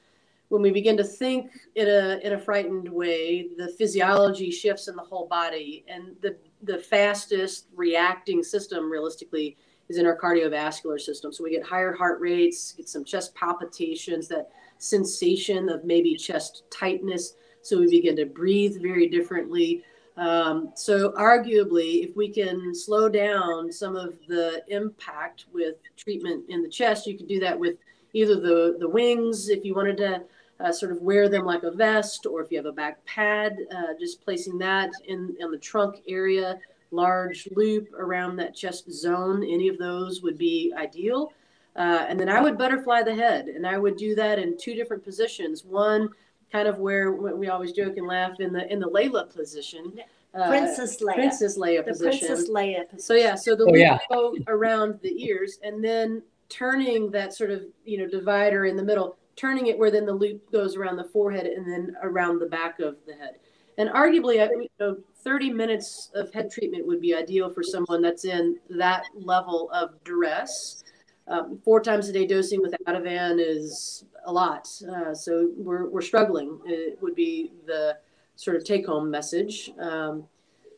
when 0.50 0.62
we 0.62 0.70
begin 0.70 0.96
to 0.96 1.04
think 1.04 1.52
in 1.76 1.88
a 1.88 2.18
in 2.22 2.34
a 2.34 2.38
frightened 2.38 2.88
way, 2.88 3.48
the 3.56 3.68
physiology 3.78 4.50
shifts 4.50 4.88
in 4.88 4.96
the 4.96 5.02
whole 5.02 5.26
body, 5.26 5.84
and 5.88 6.16
the 6.20 6.36
the 6.64 6.76
fastest 6.78 7.68
reacting 7.74 8.42
system, 8.42 8.90
realistically, 8.90 9.56
is 9.88 9.96
in 9.96 10.06
our 10.06 10.18
cardiovascular 10.18 11.00
system. 11.00 11.32
So 11.32 11.44
we 11.44 11.50
get 11.50 11.64
higher 11.64 11.92
heart 11.92 12.20
rates, 12.20 12.72
get 12.72 12.88
some 12.88 13.04
chest 13.04 13.34
palpitations, 13.34 14.28
that 14.28 14.50
sensation 14.78 15.68
of 15.68 15.84
maybe 15.84 16.16
chest 16.16 16.64
tightness. 16.70 17.34
So 17.62 17.78
we 17.78 17.88
begin 17.88 18.16
to 18.16 18.26
breathe 18.26 18.82
very 18.82 19.08
differently. 19.08 19.84
Um, 20.16 20.72
so, 20.74 21.12
arguably, 21.12 22.04
if 22.04 22.16
we 22.16 22.28
can 22.28 22.74
slow 22.74 23.08
down 23.08 23.72
some 23.72 23.94
of 23.96 24.14
the 24.26 24.62
impact 24.68 25.46
with 25.52 25.76
treatment 25.96 26.44
in 26.48 26.62
the 26.62 26.68
chest, 26.68 27.06
you 27.06 27.16
could 27.16 27.28
do 27.28 27.38
that 27.40 27.58
with 27.58 27.76
either 28.12 28.34
the, 28.34 28.76
the 28.78 28.88
wings, 28.88 29.48
if 29.48 29.64
you 29.64 29.74
wanted 29.74 29.96
to 29.98 30.22
uh, 30.62 30.72
sort 30.72 30.92
of 30.92 31.00
wear 31.00 31.28
them 31.28 31.44
like 31.44 31.62
a 31.62 31.70
vest, 31.70 32.26
or 32.26 32.42
if 32.42 32.50
you 32.50 32.58
have 32.58 32.66
a 32.66 32.72
back 32.72 33.04
pad, 33.04 33.56
uh, 33.74 33.94
just 33.98 34.22
placing 34.22 34.58
that 34.58 34.90
in, 35.06 35.34
in 35.40 35.50
the 35.50 35.58
trunk 35.58 36.02
area, 36.06 36.58
large 36.90 37.48
loop 37.56 37.88
around 37.98 38.36
that 38.36 38.54
chest 38.54 38.90
zone, 38.92 39.42
any 39.42 39.68
of 39.68 39.78
those 39.78 40.22
would 40.22 40.36
be 40.36 40.72
ideal. 40.76 41.32
Uh, 41.76 42.04
and 42.08 42.18
then 42.18 42.28
I 42.28 42.40
would 42.40 42.58
butterfly 42.58 43.02
the 43.02 43.14
head, 43.14 43.46
and 43.46 43.66
I 43.66 43.78
would 43.78 43.96
do 43.96 44.14
that 44.16 44.38
in 44.38 44.56
two 44.58 44.74
different 44.74 45.04
positions. 45.04 45.64
One 45.64 46.10
kind 46.50 46.66
of 46.66 46.78
where 46.78 47.12
we 47.12 47.48
always 47.48 47.72
joke 47.72 47.96
and 47.96 48.06
laugh 48.06 48.40
in 48.40 48.52
the 48.52 48.70
in 48.70 48.80
the 48.80 48.88
Leia 48.88 49.32
position. 49.32 49.94
Uh, 50.34 50.48
Princess 50.48 51.00
Leia. 51.00 51.14
Princess 51.14 51.58
Leia 51.58 51.84
the 51.84 51.92
position. 51.92 52.26
Princess 52.26 52.50
Leia 52.50 52.88
position. 52.88 52.98
So 52.98 53.14
yeah, 53.14 53.34
so 53.36 53.54
the 53.54 53.64
oh, 53.64 53.74
yeah. 53.74 53.98
go 54.10 54.36
around 54.48 54.98
the 55.02 55.24
ears 55.24 55.58
and 55.62 55.82
then 55.82 56.22
turning 56.48 57.10
that 57.12 57.32
sort 57.34 57.50
of 57.50 57.62
you 57.84 57.98
know 57.98 58.08
divider 58.08 58.66
in 58.66 58.76
the 58.76 58.82
middle, 58.82 59.16
turning 59.36 59.66
it 59.66 59.78
where 59.78 59.90
then 59.90 60.06
the 60.06 60.12
loop 60.12 60.50
goes 60.52 60.76
around 60.76 60.96
the 60.96 61.04
forehead 61.04 61.46
and 61.46 61.66
then 61.70 61.96
around 62.02 62.38
the 62.38 62.46
back 62.46 62.80
of 62.80 62.96
the 63.06 63.14
head. 63.14 63.36
And 63.78 63.88
arguably, 63.90 64.34
you 64.36 64.68
know, 64.78 64.98
30 65.22 65.50
minutes 65.50 66.10
of 66.14 66.32
head 66.32 66.50
treatment 66.50 66.86
would 66.86 67.00
be 67.00 67.14
ideal 67.14 67.50
for 67.50 67.62
someone 67.62 68.02
that's 68.02 68.24
in 68.24 68.58
that 68.70 69.04
level 69.14 69.70
of 69.72 70.02
duress. 70.04 70.84
Um, 71.28 71.60
four 71.64 71.80
times 71.80 72.08
a 72.08 72.12
day 72.12 72.26
dosing 72.26 72.60
with 72.60 72.74
Ativan 72.86 73.36
is 73.38 74.04
a 74.26 74.32
lot. 74.32 74.68
Uh, 74.90 75.14
so 75.14 75.50
we're, 75.56 75.88
we're 75.88 76.00
struggling. 76.00 76.58
It 76.66 76.98
would 77.00 77.14
be 77.14 77.52
the 77.66 77.96
sort 78.36 78.56
of 78.56 78.64
take 78.64 78.86
home 78.86 79.10
message. 79.10 79.70
Um, 79.78 80.24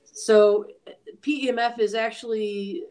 so 0.04 0.66
PEMF 1.22 1.78
is 1.78 1.94
actually 1.94 2.84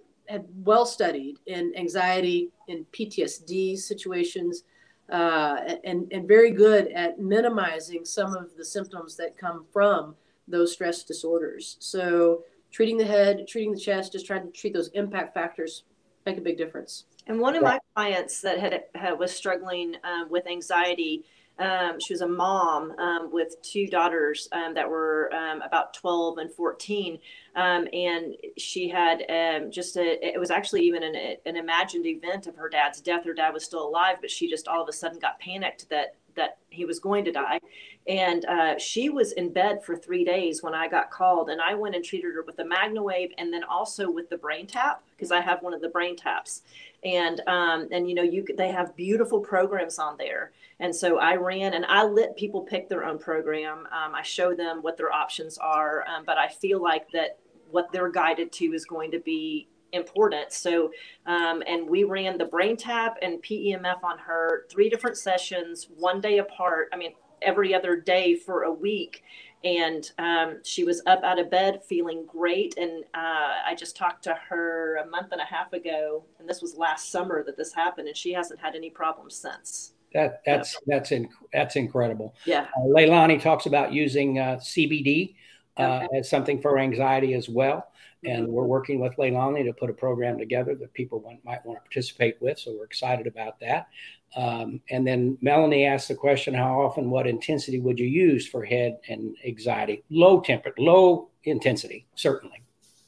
well 0.64 0.86
studied 0.86 1.38
in 1.46 1.74
anxiety 1.76 2.50
in 2.68 2.86
PTSD 2.94 3.78
situations 3.78 4.64
uh, 5.12 5.76
and, 5.84 6.12
and 6.12 6.28
very 6.28 6.52
good 6.52 6.88
at 6.90 7.20
minimizing 7.20 8.06
some 8.06 8.36
of 8.36 8.56
the 8.56 8.66
symptoms 8.66 9.16
that 9.18 9.38
come 9.38 9.66
from 9.72 10.16
those 10.48 10.74
stress 10.74 11.04
disorders. 11.04 11.78
So 11.80 12.44
treating 12.72 12.98
the 12.98 13.06
head, 13.06 13.48
treating 13.48 13.74
the 13.74 13.80
chest, 13.80 14.14
just 14.14 14.26
trying 14.26 14.46
to 14.46 14.52
treat 14.52 14.74
those 14.74 14.90
impact 14.90 15.34
factors 15.34 15.84
make 16.26 16.38
a 16.38 16.42
big 16.42 16.58
difference. 16.58 17.06
And 17.28 17.40
one 17.40 17.56
of 17.56 17.64
my 17.64 17.80
clients 17.96 18.42
that 18.42 18.60
had, 18.60 18.84
had 18.96 19.18
was 19.18 19.32
struggling 19.32 19.96
um, 20.04 20.30
with 20.30 20.48
anxiety, 20.48 21.24
um, 21.62 22.00
she 22.00 22.14
was 22.14 22.22
a 22.22 22.28
mom 22.28 22.92
um, 23.00 23.32
with 23.32 23.62
two 23.62 23.88
daughters 23.88 24.48
um, 24.52 24.74
that 24.74 24.90
were 24.90 25.34
um, 25.34 25.62
about 25.62 25.94
12 25.94 26.40
and 26.40 26.52
14. 26.52 27.20
Um, 27.56 27.88
and 27.94 28.36
she 28.58 28.90
had 28.90 29.24
just 29.72 29.98
a, 29.98 30.26
it 30.26 30.40
was 30.40 30.52
actually 30.52 30.82
even 30.82 31.04
an, 31.04 31.16
an 31.46 31.58
imagined 31.58 32.06
event 32.06 32.48
of 32.48 32.56
her 32.56 32.70
dad's 32.70 33.02
death. 33.02 33.26
Her 33.26 33.34
dad 33.34 33.54
was 33.54 33.64
still 33.64 33.88
alive, 33.88 34.18
but 34.22 34.32
she 34.32 34.50
just 34.50 34.68
all 34.68 34.82
of 34.82 34.90
a 34.90 34.94
sudden 34.94 35.20
got 35.20 35.40
panicked 35.40 35.90
that 35.90 36.16
that 36.36 36.58
he 36.70 36.86
was 36.86 37.00
going 37.00 37.26
to 37.26 37.32
die. 37.32 37.60
And 38.08 38.46
uh, 38.46 38.80
she 38.80 39.10
was 39.10 39.34
in 39.34 39.54
bed 39.54 39.84
for 39.84 39.96
three 39.96 40.26
days 40.26 40.64
when 40.64 40.74
I 40.74 40.88
got 40.88 41.12
called, 41.12 41.50
and 41.50 41.62
I 41.62 41.76
went 41.76 41.96
and 41.96 42.04
treated 42.04 42.34
her 42.34 42.44
with 42.44 42.58
the 42.58 42.64
MagnaWave 42.64 43.32
and 43.38 43.54
then 43.54 43.64
also 43.64 44.10
with 44.10 44.30
the 44.30 44.38
brain 44.38 44.66
tap 44.66 45.04
because 45.16 45.32
I 45.32 45.40
have 45.42 45.62
one 45.62 45.74
of 45.74 45.82
the 45.82 45.90
brain 45.90 46.16
taps. 46.16 46.64
And 47.04 47.42
um, 47.48 47.88
and 47.92 48.10
you 48.10 48.16
know 48.16 48.24
you 48.24 48.46
they 48.58 48.72
have 48.72 48.96
beautiful 48.96 49.40
programs 49.40 50.00
on 50.00 50.18
there, 50.18 50.52
and 50.82 50.94
so 50.94 51.20
I 51.20 51.36
ran 51.36 51.76
and 51.76 51.86
I 51.86 52.04
let 52.04 52.36
people 52.36 52.62
pick 52.62 52.90
their 52.90 53.06
own 53.06 53.20
program. 53.20 53.88
Um, 53.92 54.16
I 54.16 54.24
show 54.24 54.54
them 54.56 54.80
what 54.82 54.98
their 54.98 55.14
options 55.14 55.58
are, 55.60 56.04
um, 56.08 56.24
but 56.26 56.38
I 56.38 56.50
feel 56.50 56.82
like 56.82 57.10
that 57.12 57.38
what 57.70 57.92
they're 57.94 58.12
guided 58.12 58.52
to 58.54 58.66
is 58.74 58.84
going 58.84 59.12
to 59.12 59.20
be 59.20 59.70
important. 59.94 60.52
So, 60.52 60.92
um, 61.28 61.62
and 61.68 61.88
we 61.88 62.04
ran 62.04 62.38
the 62.38 62.46
brain 62.46 62.76
tap 62.78 63.18
and 63.22 63.42
PEMF 63.44 64.04
on 64.04 64.18
her 64.18 64.66
three 64.72 64.90
different 64.90 65.18
sessions, 65.18 65.88
one 65.98 66.20
day 66.20 66.40
apart. 66.40 66.90
I 66.92 66.98
mean, 66.98 67.14
every 67.44 67.74
other 67.74 67.96
day 67.96 68.36
for 68.36 68.64
a 68.64 68.74
week. 68.74 69.24
And 69.64 70.10
um, 70.18 70.62
she 70.64 70.84
was 70.84 71.04
up 71.06 71.24
out 71.24 71.38
of 71.38 71.52
bed 71.52 71.82
feeling 71.88 72.26
great. 72.26 72.76
And 72.78 73.04
uh, 73.14 73.62
I 73.68 73.76
just 73.78 73.96
talked 73.96 74.24
to 74.24 74.34
her 74.50 74.98
a 74.98 75.06
month 75.06 75.32
and 75.32 75.42
a 75.42 75.46
half 75.46 75.74
ago, 75.74 76.24
and 76.40 76.50
this 76.50 76.62
was 76.62 76.76
last 76.76 77.12
summer 77.12 77.44
that 77.44 77.58
this 77.58 77.74
happened, 77.74 78.08
and 78.08 78.18
she 78.18 78.34
hasn't 78.34 78.60
had 78.60 78.76
any 78.76 78.90
problems 78.90 79.36
since. 79.36 79.94
That 80.14 80.42
that's 80.46 80.78
that's 80.88 81.12
inc- 81.12 81.30
that's 81.54 81.76
incredible. 81.76 82.36
Yeah. 82.46 82.68
Uh, 82.78 82.88
Leilani 82.88 83.42
talks 83.42 83.66
about 83.66 83.94
using 83.94 84.40
uh, 84.40 84.58
CBD 84.58 85.36
uh, 85.78 85.84
okay. 86.04 86.20
as 86.20 86.30
something 86.30 86.62
for 86.62 86.80
anxiety 86.80 87.34
as 87.34 87.48
well 87.48 87.88
and 88.24 88.48
we're 88.48 88.66
working 88.66 89.00
with 89.00 89.16
Leilani 89.18 89.64
to 89.66 89.74
put 89.74 89.90
a 89.90 89.94
program 89.94 90.38
together 90.38 90.76
that 90.76 90.94
people 90.94 91.20
want, 91.20 91.44
might 91.44 91.66
want 91.66 91.80
to 91.80 91.82
participate 91.82 92.38
with. 92.40 92.60
So 92.60 92.76
we're 92.78 92.86
excited 92.86 93.26
about 93.26 93.60
that. 93.62 93.88
Um, 94.36 94.82
and 94.90 95.06
then 95.06 95.38
Melanie 95.42 95.86
asked 95.86 96.08
the 96.08 96.16
question: 96.16 96.54
How 96.54 96.82
often, 96.82 97.10
what 97.10 97.28
intensity 97.28 97.80
would 97.80 98.00
you 98.00 98.08
use 98.08 98.48
for 98.48 98.64
head 98.64 99.00
and 99.10 99.36
anxiety? 99.46 100.04
Low 100.10 100.40
temperate, 100.40 100.78
low 100.80 101.30
intensity, 101.44 102.06
certainly. 102.16 102.62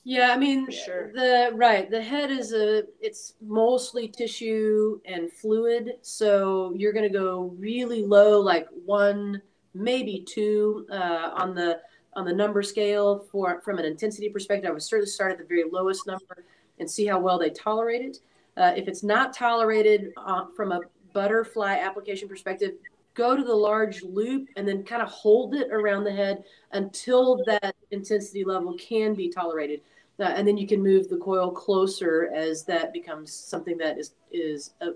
Yeah, 0.05 0.31
I 0.31 0.37
mean, 0.37 0.69
sure. 0.69 1.11
the 1.13 1.51
right, 1.53 1.89
the 1.89 2.01
head 2.01 2.29
is 2.29 2.51
a 2.51 2.83
it's 2.99 3.35
mostly 3.41 4.09
tissue 4.09 4.99
and 5.05 5.31
fluid, 5.31 5.93
so 6.01 6.73
you're 6.75 6.91
going 6.91 7.09
to 7.09 7.17
go 7.17 7.55
really 7.57 8.03
low, 8.03 8.41
like 8.41 8.67
one, 8.85 9.41
maybe 9.73 10.25
two 10.27 10.85
uh, 10.91 11.31
on 11.35 11.55
the 11.55 11.79
on 12.15 12.25
the 12.25 12.33
number 12.33 12.61
scale 12.61 13.25
for 13.31 13.61
from 13.61 13.79
an 13.79 13.85
intensity 13.85 14.27
perspective. 14.27 14.69
I 14.69 14.73
would 14.73 14.83
certainly 14.83 15.09
start 15.09 15.31
at 15.31 15.37
the 15.37 15.45
very 15.45 15.63
lowest 15.71 16.05
number 16.05 16.43
and 16.79 16.89
see 16.89 17.05
how 17.05 17.19
well 17.19 17.39
they 17.39 17.49
tolerate 17.49 18.01
it. 18.01 18.19
Uh, 18.57 18.73
if 18.75 18.89
it's 18.89 19.03
not 19.03 19.33
tolerated 19.33 20.11
uh, 20.17 20.45
from 20.55 20.73
a 20.73 20.81
butterfly 21.13 21.77
application 21.77 22.27
perspective, 22.27 22.73
go 23.13 23.37
to 23.37 23.43
the 23.43 23.55
large 23.55 24.03
loop 24.03 24.49
and 24.57 24.67
then 24.67 24.83
kind 24.83 25.01
of 25.01 25.07
hold 25.09 25.55
it 25.55 25.69
around 25.71 26.03
the 26.03 26.11
head 26.11 26.43
until 26.73 27.41
that 27.45 27.73
intensity 27.91 28.43
level 28.43 28.73
can 28.77 29.13
be 29.13 29.29
tolerated. 29.29 29.81
Uh, 30.20 30.24
and 30.24 30.47
then 30.47 30.57
you 30.57 30.68
can 30.68 30.82
move 30.82 31.09
the 31.09 31.18
coil 31.18 31.51
closer 31.51 32.32
as 32.34 32.64
that 32.66 32.93
becomes 32.93 33.34
something 33.34 33.78
that 33.78 33.97
is 33.97 34.14
is 34.32 34.74
uh, 34.82 34.91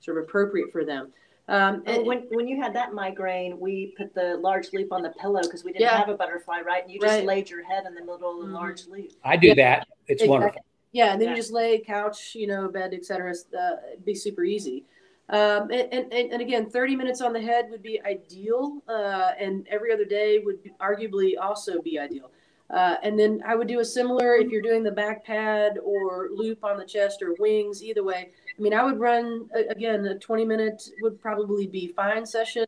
sort 0.00 0.18
of 0.18 0.24
appropriate 0.24 0.72
for 0.72 0.84
them. 0.84 1.12
Um, 1.46 1.82
and 1.84 2.06
when, 2.06 2.20
when 2.30 2.48
you 2.48 2.60
had 2.60 2.74
that 2.74 2.94
migraine, 2.94 3.60
we 3.60 3.94
put 3.98 4.14
the 4.14 4.38
large 4.38 4.72
loop 4.72 4.92
on 4.92 5.02
the 5.02 5.10
pillow 5.10 5.42
because 5.42 5.62
we 5.62 5.72
didn't 5.72 5.82
yeah. 5.82 5.98
have 5.98 6.08
a 6.08 6.14
butterfly, 6.14 6.60
right? 6.60 6.82
And 6.82 6.90
you 6.90 6.98
just 6.98 7.12
right. 7.12 7.26
laid 7.26 7.50
your 7.50 7.62
head 7.62 7.84
in 7.86 7.94
the 7.94 8.00
middle 8.00 8.14
of 8.14 8.20
the 8.38 8.44
mm-hmm. 8.44 8.54
large 8.54 8.86
loop. 8.86 9.12
I 9.22 9.36
do 9.36 9.48
yeah. 9.48 9.54
that. 9.54 9.88
It's 10.06 10.22
exactly. 10.22 10.28
wonderful. 10.28 10.64
Yeah, 10.92 11.12
and 11.12 11.20
then 11.20 11.28
yeah. 11.28 11.34
you 11.34 11.40
just 11.40 11.52
lay 11.52 11.80
couch, 11.80 12.34
you 12.34 12.46
know, 12.46 12.68
bed, 12.68 12.94
etc. 12.94 13.32
Uh, 13.32 13.76
it'd 13.92 14.04
be 14.04 14.14
super 14.14 14.44
easy. 14.44 14.84
Um, 15.28 15.70
and, 15.70 15.92
and, 15.92 16.12
and 16.12 16.40
again, 16.40 16.70
30 16.70 16.96
minutes 16.96 17.20
on 17.20 17.32
the 17.32 17.40
head 17.40 17.66
would 17.70 17.82
be 17.82 18.00
ideal, 18.02 18.82
uh, 18.88 19.32
and 19.38 19.66
every 19.68 19.92
other 19.92 20.04
day 20.04 20.38
would 20.38 20.62
be, 20.62 20.70
arguably 20.80 21.32
also 21.40 21.82
be 21.82 21.98
ideal. 21.98 22.30
Uh, 22.70 22.96
and 23.02 23.18
then 23.18 23.42
I 23.46 23.54
would 23.54 23.68
do 23.68 23.80
a 23.80 23.84
similar 23.84 24.36
if 24.36 24.50
you're 24.50 24.62
doing 24.62 24.82
the 24.82 24.90
back 24.90 25.24
pad 25.24 25.78
or 25.84 26.30
loop 26.32 26.64
on 26.64 26.78
the 26.78 26.84
chest 26.84 27.22
or 27.22 27.34
wings, 27.38 27.82
either 27.82 28.02
way. 28.02 28.30
I 28.58 28.62
mean, 28.62 28.72
I 28.72 28.82
would 28.82 28.98
run 28.98 29.48
again 29.68 30.06
a 30.06 30.18
20 30.18 30.44
minute 30.44 30.88
would 31.02 31.20
probably 31.20 31.66
be 31.66 31.88
fine 31.88 32.24
session. 32.24 32.64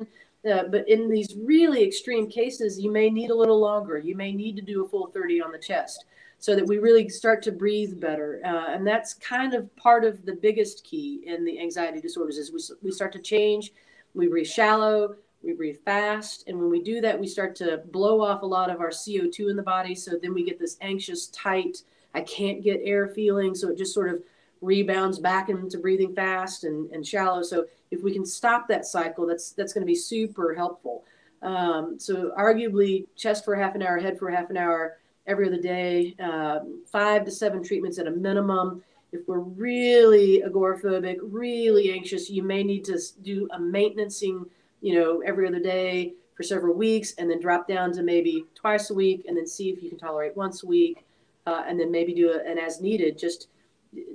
Uh, 0.48 0.64
but 0.70 0.88
in 0.88 1.08
these 1.08 1.34
really 1.36 1.82
extreme 1.82 2.28
cases, 2.28 2.78
you 2.78 2.92
may 2.92 3.10
need 3.10 3.30
a 3.30 3.34
little 3.34 3.58
longer. 3.58 3.98
You 3.98 4.14
may 4.14 4.32
need 4.32 4.54
to 4.56 4.62
do 4.62 4.84
a 4.84 4.88
full 4.88 5.08
30 5.08 5.42
on 5.42 5.52
the 5.52 5.58
chest. 5.58 6.04
so 6.38 6.54
that 6.54 6.66
we 6.66 6.76
really 6.76 7.08
start 7.08 7.42
to 7.42 7.50
breathe 7.50 7.98
better. 7.98 8.42
Uh, 8.44 8.66
and 8.68 8.86
that's 8.86 9.14
kind 9.14 9.54
of 9.54 9.74
part 9.76 10.04
of 10.04 10.26
the 10.26 10.34
biggest 10.34 10.84
key 10.84 11.22
in 11.24 11.46
the 11.46 11.58
anxiety 11.58 11.98
disorders 11.98 12.36
is 12.36 12.52
we, 12.52 12.60
we 12.82 12.90
start 12.92 13.10
to 13.10 13.18
change, 13.18 13.72
we 14.12 14.28
breathe 14.28 14.46
shallow, 14.46 15.16
we 15.46 15.54
breathe 15.54 15.78
fast. 15.84 16.44
And 16.48 16.58
when 16.58 16.68
we 16.68 16.82
do 16.82 17.00
that, 17.00 17.18
we 17.18 17.26
start 17.26 17.54
to 17.56 17.82
blow 17.92 18.20
off 18.20 18.42
a 18.42 18.46
lot 18.46 18.70
of 18.70 18.80
our 18.80 18.90
CO2 18.90 19.50
in 19.50 19.56
the 19.56 19.62
body. 19.62 19.94
So 19.94 20.18
then 20.20 20.34
we 20.34 20.44
get 20.44 20.58
this 20.58 20.76
anxious, 20.80 21.28
tight, 21.28 21.82
I 22.14 22.20
can't 22.22 22.62
get 22.62 22.80
air 22.82 23.08
feeling. 23.08 23.54
So 23.54 23.68
it 23.68 23.78
just 23.78 23.94
sort 23.94 24.10
of 24.10 24.22
rebounds 24.60 25.18
back 25.18 25.48
into 25.48 25.78
breathing 25.78 26.14
fast 26.14 26.64
and, 26.64 26.90
and 26.90 27.06
shallow. 27.06 27.42
So 27.42 27.66
if 27.90 28.02
we 28.02 28.12
can 28.12 28.26
stop 28.26 28.66
that 28.68 28.84
cycle, 28.86 29.26
that's 29.26 29.52
that's 29.52 29.72
going 29.72 29.82
to 29.82 29.86
be 29.86 29.94
super 29.94 30.54
helpful. 30.54 31.04
Um, 31.42 31.98
so 31.98 32.32
arguably, 32.36 33.06
chest 33.16 33.44
for 33.44 33.54
half 33.54 33.74
an 33.74 33.82
hour, 33.82 33.98
head 33.98 34.18
for 34.18 34.30
half 34.30 34.50
an 34.50 34.56
hour 34.56 34.96
every 35.26 35.46
other 35.46 35.60
day, 35.60 36.14
um, 36.20 36.82
five 36.90 37.24
to 37.24 37.30
seven 37.30 37.62
treatments 37.62 37.98
at 37.98 38.06
a 38.06 38.10
minimum. 38.10 38.82
If 39.12 39.28
we're 39.28 39.40
really 39.40 40.42
agoraphobic, 40.46 41.18
really 41.22 41.92
anxious, 41.92 42.28
you 42.28 42.42
may 42.42 42.64
need 42.64 42.84
to 42.86 42.98
do 43.22 43.48
a 43.52 43.58
maintenancing, 43.58 44.46
you 44.86 44.94
know, 44.94 45.20
every 45.26 45.48
other 45.48 45.58
day 45.58 46.14
for 46.36 46.44
several 46.44 46.72
weeks, 46.72 47.14
and 47.18 47.28
then 47.28 47.40
drop 47.40 47.66
down 47.66 47.90
to 47.90 48.04
maybe 48.04 48.44
twice 48.54 48.90
a 48.90 48.94
week, 48.94 49.24
and 49.26 49.36
then 49.36 49.48
see 49.48 49.68
if 49.68 49.82
you 49.82 49.88
can 49.88 49.98
tolerate 49.98 50.36
once 50.36 50.62
a 50.62 50.66
week, 50.66 51.04
uh, 51.46 51.64
and 51.66 51.80
then 51.80 51.90
maybe 51.90 52.14
do 52.14 52.32
an 52.32 52.56
as 52.56 52.80
needed. 52.80 53.18
Just 53.18 53.48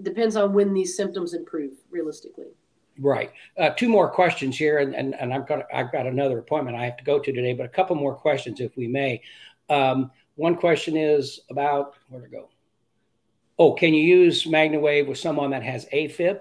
depends 0.01 0.37
on 0.37 0.53
when 0.53 0.73
these 0.73 0.95
symptoms 0.95 1.33
improve 1.33 1.73
realistically. 1.89 2.51
Right. 2.99 3.31
Uh, 3.57 3.71
two 3.71 3.89
more 3.89 4.09
questions 4.09 4.57
here, 4.57 4.77
and, 4.77 4.95
and, 4.95 5.13
and 5.15 5.33
I've 5.33 5.45
got 5.45 5.65
I've 5.73 5.91
got 5.91 6.07
another 6.07 6.39
appointment 6.39 6.77
I 6.77 6.85
have 6.85 6.97
to 6.97 7.03
go 7.03 7.19
to 7.19 7.33
today, 7.33 7.53
but 7.53 7.65
a 7.65 7.69
couple 7.69 7.97
more 7.97 8.15
questions, 8.15 8.61
if 8.61 8.77
we 8.77 8.87
may. 8.87 9.21
Um, 9.69 10.09
one 10.35 10.55
question 10.55 10.95
is 10.95 11.41
about 11.49 11.95
where 12.07 12.21
to 12.21 12.29
go. 12.29 12.49
Oh, 13.59 13.73
can 13.73 13.93
you 13.93 14.03
use 14.03 14.45
MagnaWave 14.45 15.07
with 15.07 15.17
someone 15.17 15.51
that 15.51 15.63
has 15.63 15.85
AFib? 15.93 16.39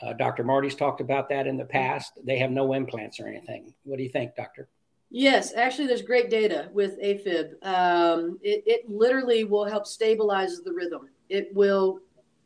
Uh, 0.00 0.12
Dr. 0.12 0.44
Marty's 0.44 0.74
talked 0.74 1.00
about 1.00 1.28
that 1.28 1.46
in 1.46 1.56
the 1.56 1.64
past. 1.64 2.12
They 2.24 2.38
have 2.38 2.50
no 2.50 2.72
implants 2.72 3.18
or 3.18 3.26
anything. 3.26 3.74
What 3.84 3.96
do 3.96 4.02
you 4.02 4.08
think, 4.08 4.36
Doctor? 4.36 4.68
Yes, 5.10 5.54
actually, 5.54 5.86
there's 5.86 6.02
great 6.02 6.28
data 6.28 6.68
with 6.72 7.00
AFib. 7.00 7.64
Um, 7.64 8.38
it, 8.42 8.62
it 8.66 8.88
literally 8.88 9.44
will 9.44 9.64
help 9.64 9.86
stabilize 9.86 10.60
the 10.60 10.72
rhythm. 10.72 11.08
It 11.28 11.48
will 11.54 12.00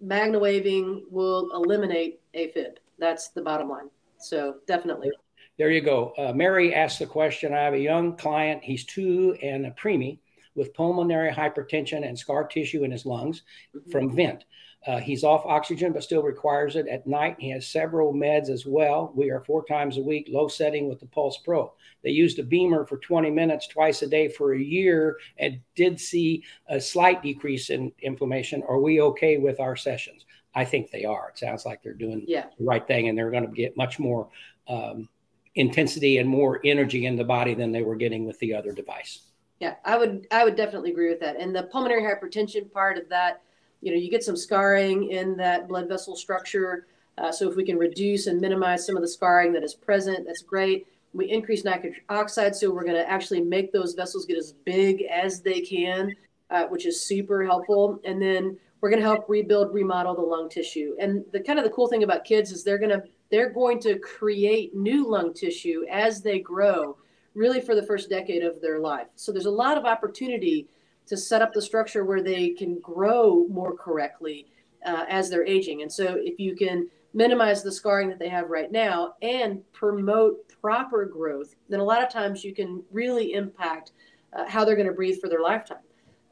MagnaWaving 0.05 1.03
will 1.11 1.50
eliminate 1.55 2.20
AFib. 2.34 2.76
That's 2.98 3.28
the 3.28 3.42
bottom 3.42 3.68
line. 3.68 3.90
So 4.18 4.57
definitely. 4.66 5.11
There 5.59 5.70
you 5.70 5.80
go. 5.80 6.12
Uh, 6.18 6.32
Mary 6.32 6.74
asked 6.74 6.98
the 6.98 7.07
question. 7.07 7.53
I 7.53 7.61
have 7.61 7.74
a 7.74 7.78
young 7.78 8.16
client. 8.16 8.62
He's 8.62 8.84
two 8.84 9.36
and 9.42 9.66
a 9.66 9.70
preemie 9.72 10.18
with 10.55 10.74
pulmonary 10.74 11.30
hypertension 11.30 12.07
and 12.07 12.18
scar 12.18 12.44
tissue 12.46 12.84
in 12.84 12.90
his 12.90 13.07
lungs 13.07 13.42
mm-hmm. 13.74 13.90
from 13.90 14.14
vent. 14.14 14.44
Uh, 14.87 14.99
he's 14.99 15.22
off 15.22 15.47
oxygen, 15.47 15.93
but 15.93 16.03
still 16.03 16.22
requires 16.22 16.76
it 16.76 16.89
at 16.89 17.07
night. 17.07 17.37
He 17.39 17.51
has 17.51 17.66
several 17.66 18.12
meds 18.12 18.51
as 18.51 18.66
well. 18.66 19.12
We 19.14 19.30
are 19.30 19.41
four 19.41 19.64
times 19.64 19.97
a 19.97 20.03
week, 20.03 20.28
low 20.28 20.49
setting 20.49 20.89
with 20.89 20.99
the 20.99 21.07
Pulse 21.07 21.39
Pro. 21.39 21.72
They 22.03 22.11
used 22.11 22.39
a 22.39 22.43
BEMER 22.43 22.87
for 22.87 22.99
20 22.99 23.30
minutes 23.30 23.68
twice 23.68 24.03
a 24.03 24.09
day 24.09 24.28
for 24.28 24.55
a 24.55 24.61
year 24.61 25.18
and 25.39 25.61
did 25.76 26.01
see 26.01 26.43
a 26.68 26.80
slight 26.80 27.22
decrease 27.22 27.70
in 27.70 27.93
inflammation. 28.01 28.62
Are 28.68 28.80
we 28.80 29.01
okay 29.01 29.39
with 29.39 29.61
our 29.61 29.76
sessions? 29.76 30.24
I 30.55 30.64
think 30.64 30.91
they 30.91 31.05
are. 31.05 31.30
It 31.30 31.39
sounds 31.39 31.64
like 31.64 31.83
they're 31.83 31.95
doing 31.95 32.24
yeah. 32.26 32.47
the 32.59 32.64
right 32.64 32.87
thing 32.87 33.09
and 33.09 33.16
they're 33.16 33.30
going 33.30 33.47
to 33.47 33.53
get 33.53 33.76
much 33.76 33.99
more 33.99 34.28
um, 34.68 35.09
intensity 35.55 36.18
and 36.18 36.28
more 36.28 36.61
energy 36.64 37.07
in 37.07 37.16
the 37.16 37.24
body 37.24 37.55
than 37.55 37.72
they 37.72 37.83
were 37.83 37.97
getting 37.97 38.26
with 38.26 38.39
the 38.41 38.55
other 38.55 38.72
device. 38.72 39.26
Yeah, 39.61 39.74
I 39.85 39.97
would 39.97 40.26
I 40.33 40.45
would 40.45 40.57
definitely 40.57 40.91
agree 40.91 41.09
with 41.09 41.20
that. 41.20 41.37
And 41.37 41.55
the 41.55 41.64
pulmonary 41.64 42.03
hypertension 42.03 42.70
part 42.72 42.99
of 42.99 43.09
that, 43.11 43.43
you 43.83 43.93
know, 43.93 43.99
you 43.99 44.11
get 44.11 44.24
some 44.24 44.37
scarring 44.37 45.11
in 45.11 45.37
that 45.37 45.68
blood 45.68 45.89
vessel 45.89 46.16
structure. 46.16 46.87
Uh, 47.18 47.30
so 47.30 47.51
if 47.51 47.57
we 47.57 47.64
can 47.64 47.76
reduce 47.76 48.26
and 48.26 48.41
minimize 48.41 48.87
some 48.87 48.97
of 48.97 49.03
the 49.03 49.09
scarring 49.09 49.53
that 49.53 49.62
is 49.62 49.74
present, 49.74 50.24
that's 50.26 50.43
great. 50.43 50.87
We 51.12 51.28
increase 51.30 51.64
nitric 51.64 52.05
oxide, 52.09 52.57
so 52.57 52.70
we're 52.70 52.85
going 52.85 52.97
to 52.97 53.11
actually 53.11 53.43
make 53.43 53.70
those 53.70 53.93
vessels 53.93 54.24
get 54.24 54.39
as 54.39 54.53
big 54.64 55.03
as 55.03 55.43
they 55.43 55.61
can, 55.61 56.16
uh, 56.49 56.66
which 56.66 56.87
is 56.87 57.03
super 57.03 57.45
helpful. 57.45 58.01
And 58.05 58.22
then 58.22 58.57
we're 58.80 58.89
going 58.89 59.03
to 59.03 59.07
help 59.07 59.28
rebuild, 59.28 59.74
remodel 59.74 60.14
the 60.14 60.22
lung 60.22 60.49
tissue. 60.49 60.95
And 60.99 61.24
the 61.33 61.41
kind 61.41 61.59
of 61.59 61.64
the 61.64 61.70
cool 61.70 61.87
thing 61.87 62.03
about 62.03 62.24
kids 62.24 62.51
is 62.51 62.64
they're 62.64 62.78
going 62.78 62.91
to 62.91 63.03
they're 63.30 63.51
going 63.51 63.80
to 63.80 63.99
create 63.99 64.74
new 64.74 65.09
lung 65.09 65.33
tissue 65.33 65.85
as 65.91 66.20
they 66.20 66.39
grow 66.39 66.99
really 67.35 67.61
for 67.62 67.74
the 67.74 67.83
first 67.83 68.11
decade 68.11 68.43
of 68.43 68.61
their 68.61 68.78
life. 68.78 69.07
So 69.16 69.33
there's 69.33 69.47
a 69.47 69.51
lot 69.51 69.78
of 69.78 69.87
opportunity 69.87 70.68
to 71.12 71.16
set 71.18 71.42
up 71.42 71.52
the 71.52 71.60
structure 71.60 72.06
where 72.06 72.22
they 72.22 72.48
can 72.48 72.80
grow 72.80 73.46
more 73.48 73.76
correctly 73.76 74.46
uh, 74.86 75.04
as 75.10 75.28
they're 75.28 75.44
aging. 75.44 75.82
And 75.82 75.92
so 75.92 76.16
if 76.18 76.40
you 76.40 76.56
can 76.56 76.88
minimize 77.12 77.62
the 77.62 77.70
scarring 77.70 78.08
that 78.08 78.18
they 78.18 78.30
have 78.30 78.48
right 78.48 78.72
now 78.72 79.12
and 79.20 79.60
promote 79.74 80.36
proper 80.62 81.04
growth, 81.04 81.54
then 81.68 81.80
a 81.80 81.84
lot 81.84 82.02
of 82.02 82.10
times 82.10 82.42
you 82.42 82.54
can 82.54 82.82
really 82.90 83.34
impact 83.34 83.92
uh, 84.32 84.48
how 84.48 84.64
they're 84.64 84.74
going 84.74 84.88
to 84.88 84.94
breathe 84.94 85.20
for 85.20 85.28
their 85.28 85.42
lifetime. 85.42 85.84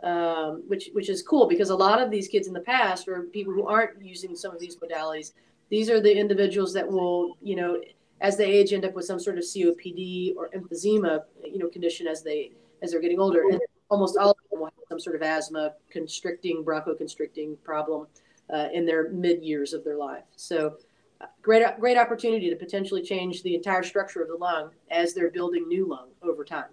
Um, 0.03 0.63
which 0.67 0.89
which 0.95 1.11
is 1.11 1.21
cool 1.21 1.47
because 1.47 1.69
a 1.69 1.77
lot 1.77 2.01
of 2.01 2.11
these 2.11 2.27
kids 2.27 2.47
in 2.47 2.55
the 2.55 2.61
past 2.61 3.07
or 3.07 3.25
people 3.25 3.53
who 3.53 3.67
aren't 3.67 4.03
using 4.03 4.35
some 4.35 4.51
of 4.51 4.59
these 4.59 4.77
modalities, 4.77 5.35
these 5.69 5.91
are 5.91 6.01
the 6.01 6.19
individuals 6.19 6.73
that 6.73 6.91
will 6.91 7.37
you 7.43 7.55
know 7.55 7.79
as 8.23 8.39
they 8.39 8.47
age, 8.47 8.73
end 8.73 8.87
up 8.87 8.95
with 8.95 9.05
some 9.05 9.21
sort 9.21 9.37
of 9.37 9.45
COPD 9.45 10.37
or 10.37 10.49
emphysema, 10.57 11.21
you 11.45 11.59
know, 11.59 11.69
condition 11.69 12.07
as 12.07 12.23
they 12.23 12.53
as 12.83 12.93
they're 12.93 13.01
getting 13.03 13.21
older. 13.21 13.43
And 13.51 13.61
almost 13.91 14.17
all 14.17 14.31
of 14.31 14.37
them 14.51 14.61
will 14.61 14.67
have 14.67 14.75
some 14.89 15.01
sort 15.01 15.17
of 15.17 15.23
asthma, 15.23 15.75
constricting, 15.91 16.65
bronchoconstricting 16.65 17.57
problem 17.63 18.07
uh, 18.53 18.69
in 18.73 18.87
their 18.87 19.11
mid 19.11 19.43
years 19.43 19.73
of 19.73 19.85
their 19.85 19.97
life. 19.97 20.25
So, 20.37 20.77
uh, 21.21 21.27
great 21.43 21.63
great 21.79 21.99
opportunity 21.99 22.49
to 22.49 22.57
potentially 22.57 23.03
change 23.03 23.43
the 23.43 23.55
entire 23.55 23.83
structure 23.83 24.23
of 24.23 24.29
the 24.29 24.37
lung 24.37 24.71
as 24.91 25.13
they're 25.13 25.31
building 25.31 25.69
new 25.69 25.87
lung 25.87 26.09
over 26.23 26.45
time. 26.45 26.71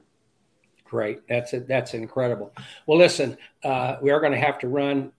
Great, 0.86 1.28
that's 1.28 1.54
it. 1.54 1.68
That's 1.68 1.94
incredible. 1.94 2.54
Well, 2.86 2.98
listen, 2.98 3.38
uh, 3.64 3.98
we 4.02 4.10
are 4.10 4.22
going 4.22 4.32
to 4.32 4.40
have 4.40 4.58
to 4.60 4.70
run. 4.70 5.12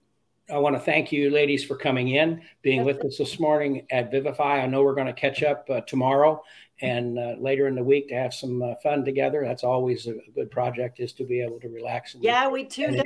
I 0.51 0.57
want 0.57 0.75
to 0.75 0.79
thank 0.79 1.11
you, 1.11 1.29
ladies, 1.29 1.63
for 1.63 1.75
coming 1.75 2.09
in, 2.09 2.41
being 2.61 2.83
with 2.83 3.03
us 3.05 3.17
this 3.17 3.39
morning 3.39 3.85
at 3.91 4.09
Vivify. 4.09 4.61
I 4.61 4.67
know 4.67 4.83
we're 4.83 4.95
going 4.95 5.07
to 5.07 5.13
catch 5.13 5.43
up 5.43 5.69
uh, 5.69 5.81
tomorrow 5.81 6.41
and 6.81 7.19
uh, 7.19 7.35
later 7.39 7.67
in 7.67 7.75
the 7.75 7.83
week 7.83 8.07
to 8.09 8.15
have 8.15 8.33
some 8.33 8.61
uh, 8.61 8.73
fun 8.81 9.05
together. 9.05 9.43
That's 9.45 9.63
always 9.63 10.07
a, 10.07 10.15
good 10.33 10.49
project, 10.49 10.99
is 10.99 11.13
to 11.13 11.23
be 11.23 11.41
able 11.41 11.59
to 11.59 11.69
relax. 11.69 12.15
And, 12.15 12.23
yeah, 12.23 12.47
we 12.47 12.63
tuned 12.63 13.03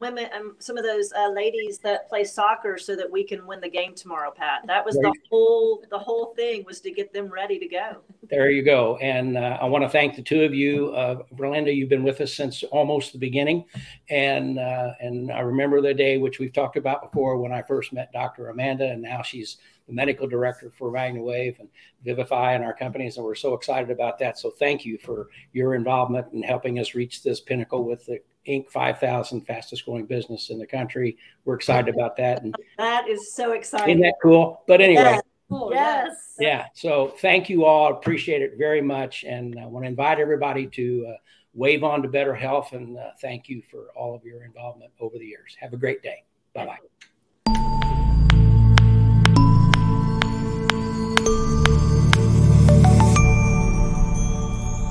women, 0.00 0.28
um, 0.36 0.56
some 0.58 0.76
of 0.76 0.84
those 0.84 1.12
uh, 1.12 1.30
ladies 1.30 1.78
that 1.78 2.08
play 2.08 2.24
soccer, 2.24 2.78
so 2.78 2.96
that 2.96 3.10
we 3.10 3.24
can 3.24 3.46
win 3.46 3.60
the 3.60 3.68
game 3.68 3.94
tomorrow. 3.94 4.30
Pat, 4.30 4.66
that 4.66 4.84
was 4.84 4.94
the 4.96 5.12
whole 5.30 5.82
the 5.90 5.98
whole 5.98 6.34
thing 6.34 6.64
was 6.64 6.80
to 6.80 6.90
get 6.90 7.12
them 7.12 7.28
ready 7.28 7.58
to 7.58 7.68
go. 7.68 7.98
There 8.28 8.50
you 8.50 8.62
go, 8.62 8.96
and 8.98 9.36
uh, 9.36 9.58
I 9.60 9.64
want 9.66 9.84
to 9.84 9.90
thank 9.90 10.16
the 10.16 10.22
two 10.22 10.42
of 10.42 10.54
you, 10.54 10.92
uh, 10.94 11.22
Verlinda. 11.34 11.74
You've 11.74 11.88
been 11.88 12.04
with 12.04 12.20
us 12.20 12.34
since 12.34 12.62
almost 12.64 13.12
the 13.12 13.18
beginning, 13.18 13.64
and 14.10 14.58
uh, 14.58 14.92
and 15.00 15.30
I 15.30 15.40
remember 15.40 15.80
the 15.80 15.94
day 15.94 16.18
which 16.18 16.38
we've 16.38 16.52
talked 16.52 16.76
about 16.76 17.10
before 17.10 17.38
when 17.38 17.52
I 17.52 17.62
first 17.62 17.92
met 17.92 18.12
Dr. 18.12 18.48
Amanda, 18.48 18.90
and 18.90 19.02
now 19.02 19.22
she's 19.22 19.58
the 19.86 19.92
medical 19.92 20.26
director 20.26 20.70
for 20.76 20.90
MagnaWave 20.90 21.58
and 21.60 21.68
Vivify 22.04 22.54
and 22.54 22.64
our 22.64 22.74
companies, 22.74 23.16
and 23.16 23.24
we're 23.24 23.34
so 23.34 23.54
excited 23.54 23.90
about 23.90 24.18
that. 24.18 24.38
So 24.38 24.50
thank 24.50 24.84
you 24.84 24.98
for 24.98 25.28
your 25.52 25.74
involvement 25.74 26.32
in 26.32 26.42
helping 26.42 26.78
us 26.78 26.94
reach 26.94 27.22
this 27.22 27.40
pinnacle 27.40 27.84
with 27.84 28.06
the 28.06 28.20
Inc. 28.46 28.68
5,000 28.70 29.42
fastest 29.42 29.84
growing 29.84 30.06
business 30.06 30.50
in 30.50 30.58
the 30.58 30.66
country. 30.66 31.16
We're 31.44 31.54
excited 31.54 31.94
about 31.94 32.16
that. 32.16 32.42
And 32.42 32.54
that 32.78 33.08
is 33.08 33.34
so 33.34 33.52
exciting. 33.52 33.90
Isn't 33.90 34.02
that 34.02 34.16
cool? 34.22 34.62
But 34.66 34.80
anyway. 34.80 35.02
Yes. 35.02 35.22
Cool. 35.50 35.70
yes. 35.72 36.34
Yeah. 36.38 36.66
So 36.74 37.14
thank 37.20 37.48
you 37.48 37.64
all. 37.64 37.92
Appreciate 37.92 38.42
it 38.42 38.54
very 38.58 38.80
much. 38.80 39.24
And 39.24 39.58
I 39.60 39.66
want 39.66 39.84
to 39.84 39.88
invite 39.88 40.18
everybody 40.18 40.66
to 40.68 41.06
uh, 41.10 41.16
wave 41.52 41.84
on 41.84 42.02
to 42.02 42.08
better 42.08 42.34
health. 42.34 42.72
And 42.72 42.98
uh, 42.98 43.10
thank 43.20 43.48
you 43.48 43.62
for 43.70 43.88
all 43.94 44.14
of 44.14 44.24
your 44.24 44.44
involvement 44.44 44.92
over 45.00 45.18
the 45.18 45.26
years. 45.26 45.56
Have 45.60 45.72
a 45.72 45.78
great 45.78 46.02
day. 46.02 46.24
Bye 46.54 46.66
bye. 46.66 46.78